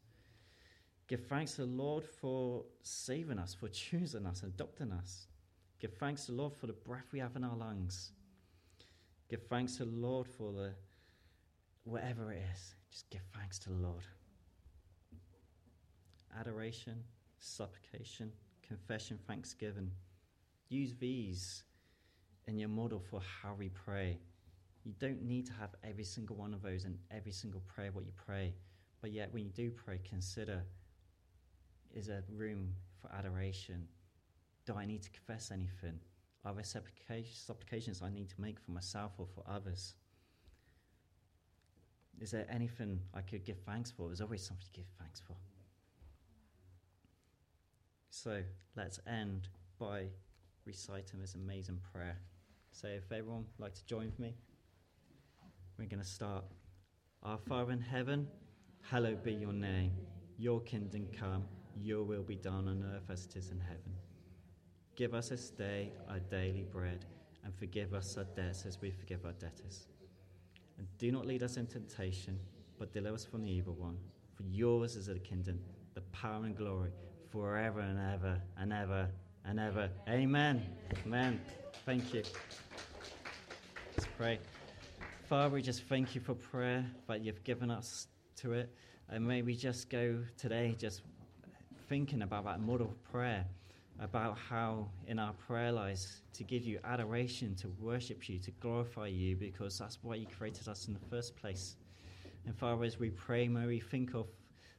Give 1.07 1.25
thanks 1.25 1.53
to 1.53 1.61
the 1.61 1.69
Lord 1.69 2.03
for 2.03 2.65
saving 2.83 3.39
us, 3.39 3.55
for 3.55 3.69
choosing 3.69 4.27
us, 4.27 4.43
adopting 4.43 4.91
us. 4.91 5.29
Give 5.79 5.95
thanks 5.95 6.27
to 6.27 6.33
the 6.33 6.39
Lord 6.39 6.55
for 6.55 6.67
the 6.67 6.73
breath 6.73 7.07
we 7.13 7.21
have 7.21 7.37
in 7.37 7.45
our 7.45 7.57
lungs. 7.57 8.11
Give 9.29 9.43
thanks 9.49 9.77
to 9.77 9.85
the 9.85 9.97
Lord 9.97 10.27
for 10.27 10.53
the 10.53 10.75
whatever 11.91 12.33
it 12.33 12.43
is, 12.55 12.75
just 12.91 13.11
give 13.11 13.23
thanks 13.35 13.59
to 13.59 13.69
the 13.69 13.75
Lord. 13.77 14.05
Adoration, 16.39 17.03
supplication, 17.41 18.31
confession, 18.63 19.19
thanksgiving. 19.27 19.91
Use 20.69 20.95
these 21.01 21.65
in 22.47 22.57
your 22.57 22.69
model 22.69 23.03
for 23.11 23.21
how 23.21 23.55
we 23.59 23.71
pray. 23.71 24.19
You 24.85 24.95
don't 25.01 25.23
need 25.23 25.47
to 25.47 25.53
have 25.55 25.71
every 25.83 26.05
single 26.05 26.37
one 26.37 26.55
of 26.55 26.63
those 26.63 26.85
in 26.85 26.97
every 27.11 27.33
single 27.33 27.61
prayer 27.67 27.91
what 27.93 28.07
you 28.07 28.13
pray, 28.17 28.55
but 29.03 29.11
yet 29.11 29.33
when 29.33 29.43
you 29.45 29.51
do 29.51 29.71
pray, 29.71 30.01
consider 30.09 30.63
is 31.93 32.07
there 32.07 32.23
room 32.33 32.73
for 33.03 33.13
adoration? 33.13 33.89
Do 34.65 34.75
I 34.75 34.87
need 34.87 35.03
to 35.03 35.11
confess 35.11 35.51
anything? 35.51 35.99
Are 36.45 36.55
there 36.55 36.63
supplications 36.63 38.01
I 38.01 38.11
need 38.11 38.29
to 38.29 38.41
make 38.41 38.61
for 38.61 38.71
myself 38.71 39.13
or 39.19 39.27
for 39.35 39.43
others? 39.51 39.95
Is 42.21 42.31
there 42.31 42.47
anything 42.51 43.01
I 43.15 43.23
could 43.23 43.45
give 43.45 43.59
thanks 43.67 43.91
for? 43.91 44.09
There's 44.09 44.21
always 44.21 44.43
something 44.43 44.67
to 44.67 44.73
give 44.73 44.87
thanks 44.99 45.21
for. 45.21 45.35
So 48.11 48.43
let's 48.77 49.01
end 49.07 49.49
by 49.79 50.09
reciting 50.67 51.21
this 51.21 51.35
amazing 51.35 51.81
prayer. 51.93 52.19
So 52.73 52.89
if 52.89 53.11
everyone 53.11 53.47
would 53.47 53.65
like 53.65 53.75
to 53.75 53.87
join 53.87 54.07
with 54.07 54.19
me, 54.19 54.35
we're 55.79 55.87
going 55.87 56.03
to 56.03 56.07
start. 56.07 56.45
Our 57.23 57.39
Father 57.39 57.73
in 57.73 57.81
heaven, 57.81 58.29
hallowed 58.83 59.23
be 59.25 59.33
your 59.33 59.53
name. 59.55 59.93
Your 60.37 60.61
kingdom 60.61 61.07
come, 61.19 61.45
your 61.77 62.03
will 62.03 62.23
be 62.23 62.37
done 62.37 62.69
on 62.69 62.85
earth 62.95 63.11
as 63.11 63.25
it 63.27 63.37
is 63.37 63.51
in 63.51 63.61
heaven. 63.61 63.95
Give 64.97 65.15
us 65.15 65.31
this 65.31 65.51
day 65.51 65.93
our 66.09 66.19
daily 66.19 66.67
bread, 66.71 67.07
and 67.45 67.55
forgive 67.55 67.95
us 67.95 68.19
our 68.19 68.25
debts 68.37 68.67
as 68.67 68.81
we 68.81 68.91
forgive 68.91 69.25
our 69.25 69.33
debtors. 69.33 69.87
And 70.81 70.89
do 70.97 71.13
not 71.13 71.27
lead 71.27 71.43
us 71.43 71.59
into 71.59 71.75
temptation, 71.75 72.39
but 72.79 72.91
deliver 72.91 73.15
us 73.15 73.23
from 73.27 73.43
the 73.43 73.51
evil 73.51 73.75
one. 73.75 73.99
For 74.33 74.45
yours 74.45 74.97
is 74.97 75.09
the 75.09 75.19
kingdom, 75.19 75.61
the 75.93 76.01
power 76.01 76.47
and 76.47 76.57
glory, 76.57 76.89
forever 77.29 77.81
and 77.81 77.99
ever 77.99 78.41
and 78.57 78.73
ever 78.73 79.07
and 79.45 79.61
ever. 79.61 79.91
Amen. 80.09 80.63
Amen. 81.05 81.39
Thank 81.85 82.15
you. 82.15 82.23
Let's 83.95 84.09
pray. 84.17 84.39
Father, 85.29 85.55
we 85.55 85.61
just 85.61 85.83
thank 85.83 86.15
you 86.15 86.21
for 86.23 86.33
prayer, 86.35 86.87
that 87.09 87.21
you've 87.21 87.45
given 87.45 87.71
us 87.71 88.07
to 88.37 88.55
it. 88.55 88.75
And 89.11 89.29
may 89.29 89.43
we 89.43 89.57
just 89.57 89.91
go 89.91 90.21
today 90.39 90.75
just 90.79 91.03
thinking 91.91 92.23
about 92.23 92.47
that 92.47 92.61
model 92.61 92.87
of 92.87 93.05
prayer 93.13 93.45
about 94.01 94.39
how 94.39 94.89
in 95.07 95.19
our 95.19 95.35
prayer 95.35 95.71
lives 95.71 96.23
to 96.33 96.43
give 96.43 96.65
you 96.65 96.81
adoration, 96.85 97.55
to 97.55 97.69
worship 97.79 98.29
you, 98.29 98.39
to 98.39 98.51
glorify 98.53 99.07
you, 99.07 99.37
because 99.37 99.79
that's 99.79 99.99
why 100.03 100.15
you 100.15 100.27
created 100.27 100.67
us 100.69 100.89
in 100.89 100.95
the 100.95 101.07
first 101.11 101.37
place. 101.37 101.77
And 102.47 102.57
Father, 102.57 102.85
as 102.85 102.99
we 102.99 103.11
pray, 103.11 103.47
may 103.47 103.67
we 103.67 103.79
think 103.79 104.15
of 104.15 104.27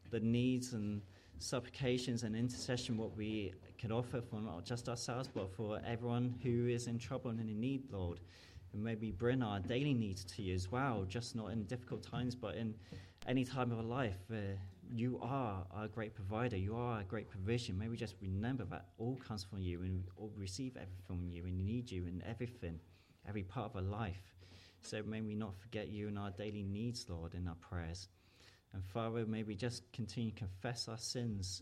the 0.10 0.20
needs 0.20 0.74
and 0.74 1.02
supplications 1.38 2.24
and 2.24 2.36
intercession, 2.36 2.98
what 2.98 3.16
we 3.16 3.54
can 3.78 3.92
offer 3.92 4.22
for 4.22 4.42
not 4.42 4.66
just 4.66 4.90
ourselves, 4.90 5.30
but 5.34 5.52
for 5.56 5.80
everyone 5.86 6.36
who 6.44 6.68
is 6.68 6.88
in 6.88 6.98
trouble 6.98 7.30
and 7.30 7.40
in 7.40 7.60
need, 7.60 7.84
Lord. 7.92 8.20
And 8.74 8.84
maybe 8.84 9.12
bring 9.12 9.44
our 9.44 9.60
daily 9.60 9.94
needs 9.94 10.24
to 10.24 10.42
you 10.42 10.56
as 10.56 10.72
well, 10.72 11.06
just 11.08 11.36
not 11.36 11.52
in 11.52 11.66
difficult 11.66 12.04
times, 12.04 12.36
but 12.36 12.56
in 12.56 12.74
any 13.28 13.44
time 13.44 13.72
of 13.72 13.80
our 13.80 13.84
life. 13.84 14.18
Uh, 14.32 14.56
you 14.94 15.20
are 15.22 15.66
our 15.72 15.88
great 15.88 16.14
provider. 16.14 16.58
You 16.58 16.76
are 16.76 17.00
a 17.00 17.04
great 17.04 17.30
provision. 17.30 17.78
May 17.78 17.88
we 17.88 17.96
just 17.96 18.16
remember 18.22 18.66
that 18.66 18.88
all 18.98 19.16
comes 19.26 19.44
from 19.44 19.60
you 19.60 19.82
and 19.84 20.04
we 20.04 20.04
all 20.18 20.34
receive 20.36 20.76
everything 20.76 21.04
from 21.08 21.28
you 21.30 21.46
and 21.46 21.66
need 21.66 21.90
you 21.90 22.06
in 22.06 22.22
everything, 22.28 22.80
every 23.28 23.44
part 23.44 23.72
of 23.72 23.76
our 23.78 23.82
life. 23.82 24.36
So 24.82 25.02
may 25.04 25.22
we 25.22 25.34
not 25.34 25.58
forget 25.58 25.90
you 25.90 26.10
in 26.10 26.18
our 26.18 26.32
daily 26.32 26.64
needs, 26.64 27.06
Lord, 27.08 27.36
in 27.36 27.48
our 27.48 27.56
prayers. 27.56 28.10
And 28.74 28.84
Father, 28.84 29.26
may 29.26 29.44
we 29.44 29.56
just 29.56 29.90
continue 29.94 30.32
to 30.32 30.38
confess 30.38 30.88
our 30.90 30.98
sins 30.98 31.62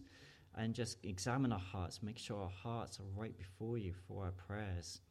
and 0.55 0.73
just 0.73 0.97
examine 1.03 1.51
our 1.51 1.59
hearts, 1.59 2.01
make 2.01 2.17
sure 2.17 2.41
our 2.41 2.49
hearts 2.49 2.99
are 2.99 3.19
right 3.21 3.37
before 3.37 3.77
you 3.77 3.93
for 4.07 4.25
our 4.25 4.31
prayers. 4.31 5.01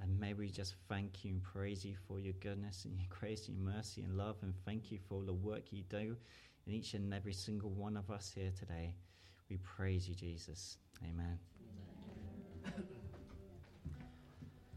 And 0.00 0.20
may 0.20 0.34
we 0.34 0.50
just 0.50 0.74
thank 0.88 1.24
you 1.24 1.32
and 1.32 1.42
praise 1.42 1.84
you 1.84 1.96
for 2.06 2.20
your 2.20 2.34
goodness 2.34 2.84
and 2.84 2.96
your 2.96 3.08
grace 3.08 3.48
and 3.48 3.56
your 3.56 3.74
mercy 3.74 4.02
and 4.02 4.16
love. 4.16 4.36
And 4.42 4.54
thank 4.64 4.92
you 4.92 4.98
for 5.08 5.14
all 5.14 5.22
the 5.22 5.32
work 5.32 5.72
you 5.72 5.82
do 5.88 6.16
in 6.66 6.72
each 6.72 6.94
and 6.94 7.12
every 7.14 7.32
single 7.32 7.70
one 7.70 7.96
of 7.96 8.10
us 8.10 8.32
here 8.34 8.52
today. 8.58 8.94
We 9.48 9.58
praise 9.58 10.08
you, 10.08 10.14
Jesus. 10.14 10.78
Amen. 11.04 11.38
Amen. 12.66 12.84